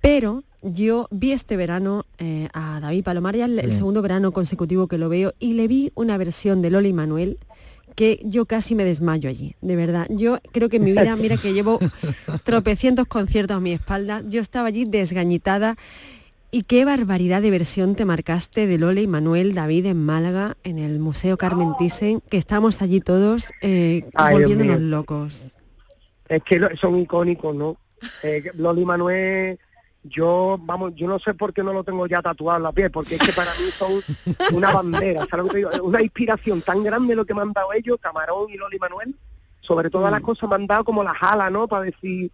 pero 0.00 0.44
yo 0.62 1.08
vi 1.10 1.32
este 1.32 1.56
verano 1.56 2.04
eh, 2.18 2.48
a 2.52 2.80
David 2.80 3.04
Palomar, 3.04 3.36
ya 3.36 3.46
el, 3.46 3.72
segundo 3.72 4.02
verano 4.02 4.32
consecutivo 4.32 4.88
que 4.88 4.98
lo 4.98 5.08
veo, 5.08 5.34
y 5.38 5.54
le 5.54 5.68
vi 5.68 5.92
una 5.94 6.16
versión 6.16 6.62
de 6.62 6.70
Lola 6.70 6.88
y 6.88 6.92
Manuel 6.92 7.38
que 7.94 8.20
yo 8.24 8.44
casi 8.44 8.74
me 8.74 8.84
desmayo 8.84 9.28
allí, 9.28 9.54
de 9.62 9.74
verdad. 9.74 10.06
Yo 10.10 10.38
creo 10.52 10.68
que 10.68 10.76
en 10.76 10.84
mi 10.84 10.92
vida, 10.92 11.16
mira 11.16 11.38
que 11.38 11.54
llevo 11.54 11.78
tropecientos 12.44 13.06
conciertos 13.06 13.56
a 13.56 13.60
mi 13.60 13.72
espalda, 13.72 14.22
yo 14.28 14.40
estaba 14.40 14.68
allí 14.68 14.84
desgañitada 14.84 15.76
y 16.50 16.62
qué 16.62 16.84
barbaridad 16.84 17.42
de 17.42 17.50
versión 17.50 17.96
te 17.96 18.04
marcaste 18.04 18.66
de 18.66 18.78
Lola 18.78 19.00
y 19.00 19.06
Manuel 19.06 19.54
David 19.54 19.86
en 19.86 20.04
Málaga, 20.04 20.56
en 20.62 20.78
el 20.78 20.98
Museo 20.98 21.36
Carmen 21.36 21.72
Thyssen, 21.78 22.20
que 22.28 22.36
estamos 22.36 22.82
allí 22.82 23.00
todos 23.00 23.50
eh, 23.62 24.04
Ay, 24.14 24.34
volviéndonos 24.34 24.80
locos. 24.80 25.56
Es 26.28 26.42
que 26.42 26.76
son 26.76 26.98
icónicos, 26.98 27.54
¿no? 27.54 27.76
Eh, 28.22 28.50
Loli 28.54 28.84
Manuel, 28.84 29.58
yo, 30.02 30.58
vamos, 30.60 30.94
yo 30.94 31.06
no 31.06 31.18
sé 31.18 31.34
por 31.34 31.52
qué 31.52 31.62
no 31.62 31.72
lo 31.72 31.84
tengo 31.84 32.06
ya 32.06 32.22
tatuado 32.22 32.58
en 32.58 32.62
la 32.64 32.72
piel, 32.72 32.90
porque 32.90 33.16
es 33.16 33.20
que 33.20 33.32
para 33.32 33.50
mí 33.52 33.70
son 33.78 34.02
una 34.54 34.72
bandera, 34.72 35.26
¿sabes 35.30 35.46
lo 35.46 35.50
que 35.50 35.56
digo? 35.58 35.70
Una 35.82 36.02
inspiración 36.02 36.62
tan 36.62 36.82
grande 36.82 37.14
lo 37.14 37.24
que 37.24 37.34
me 37.34 37.42
han 37.42 37.52
dado 37.52 37.72
ellos, 37.72 37.98
Camarón 38.00 38.50
y 38.50 38.56
Loli 38.56 38.78
Manuel, 38.78 39.14
sobre 39.60 39.90
todas 39.90 40.12
las 40.12 40.20
cosas 40.20 40.48
me 40.48 40.56
han 40.56 40.66
dado 40.66 40.84
como 40.84 41.02
la 41.02 41.14
jala, 41.14 41.50
¿no? 41.50 41.66
Para 41.66 41.84
decir, 41.84 42.30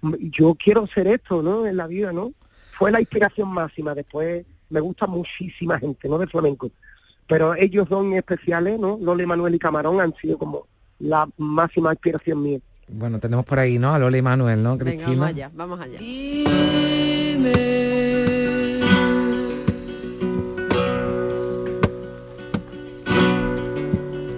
"Mm, 0.00 0.14
yo 0.30 0.54
quiero 0.54 0.86
ser 0.86 1.06
esto, 1.06 1.42
¿no? 1.42 1.66
En 1.66 1.76
la 1.76 1.86
vida, 1.86 2.12
¿no? 2.12 2.32
Fue 2.78 2.90
la 2.90 3.00
inspiración 3.00 3.48
máxima, 3.48 3.94
después 3.94 4.44
me 4.70 4.80
gusta 4.80 5.06
muchísima 5.06 5.78
gente, 5.78 6.08
¿no? 6.08 6.18
De 6.18 6.26
flamenco. 6.26 6.70
Pero 7.26 7.54
ellos 7.54 7.86
en 7.90 8.14
especiales, 8.14 8.78
¿no? 8.78 8.98
Loli 9.00 9.26
Manuel 9.26 9.54
y 9.54 9.58
Camarón 9.58 10.00
han 10.00 10.14
sido 10.16 10.38
como 10.38 10.66
la 10.98 11.28
máxima 11.36 11.92
inspiración 11.92 12.42
mía. 12.42 12.58
Bueno, 12.92 13.18
tenemos 13.18 13.44
por 13.44 13.58
ahí, 13.58 13.78
¿no? 13.78 13.94
A 13.94 13.98
Lola 13.98 14.16
y 14.18 14.22
Manuel, 14.22 14.62
¿no, 14.62 14.76
Venga, 14.76 14.84
Cristina? 14.92 15.16
vamos 15.16 15.28
allá, 15.28 15.50
vamos 15.54 15.80
allá. 15.80 15.98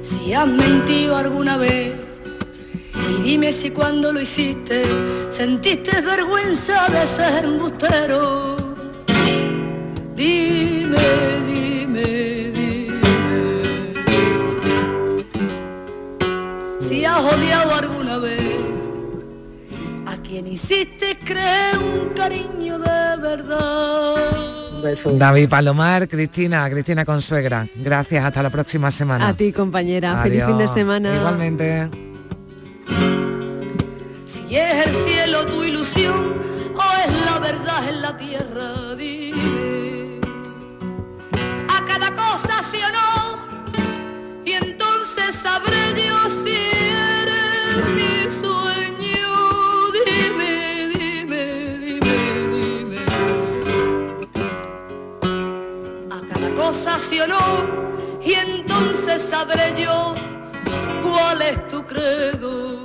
Si 0.02 0.32
has 0.32 0.46
mentido 0.46 1.16
alguna 1.16 1.56
vez 1.56 1.92
y 3.10 3.22
dime 3.22 3.52
si 3.52 3.70
cuando 3.70 4.12
lo 4.12 4.20
hiciste 4.20 4.82
sentiste 5.30 6.00
vergüenza 6.00 6.88
de 6.88 7.06
ser 7.06 7.44
embustero. 7.44 8.56
Dime, 10.14 10.98
dime, 11.46 12.02
dime. 12.02 12.33
Si 17.04 17.08
has 17.08 17.22
odiado 17.22 17.74
alguna 17.74 18.16
vez 18.16 18.40
a 20.06 20.16
quien 20.22 20.46
hiciste 20.46 21.18
creer 21.22 21.76
un 21.76 22.14
cariño 22.14 22.78
de 22.78 23.16
verdad. 23.20 24.14
David 25.12 25.50
Palomar, 25.50 26.08
Cristina, 26.08 26.66
Cristina 26.70 27.04
Consuegra. 27.04 27.66
Gracias, 27.74 28.24
hasta 28.24 28.42
la 28.42 28.48
próxima 28.48 28.90
semana. 28.90 29.28
A 29.28 29.36
ti, 29.36 29.52
compañera. 29.52 30.22
Feliz 30.22 30.46
fin 30.46 30.56
de 30.56 30.64
Adiós. 30.64 30.74
semana. 30.74 31.14
Igualmente. 31.14 31.90
Si 34.26 34.56
es 34.56 34.86
el 34.86 34.94
cielo 35.04 35.44
tu 35.44 35.62
ilusión 35.62 36.14
o 36.74 37.06
es 37.06 37.26
la 37.26 37.38
verdad 37.38 37.86
en 37.86 38.00
la 38.00 38.16
tierra, 38.16 38.94
dime. 38.96 40.20
cosa 42.16 42.62
sí 42.62 42.78
o 42.78 42.92
no, 42.92 44.42
y 44.46 44.52
entonces 44.52 45.34
sabré 45.34 45.76
yo 45.96 46.28
si 46.44 46.93
y 58.22 58.32
entonces 58.32 59.22
sabré 59.22 59.74
yo 59.76 60.14
cuál 61.02 61.42
es 61.42 61.66
tu 61.66 61.84
credo. 61.86 62.83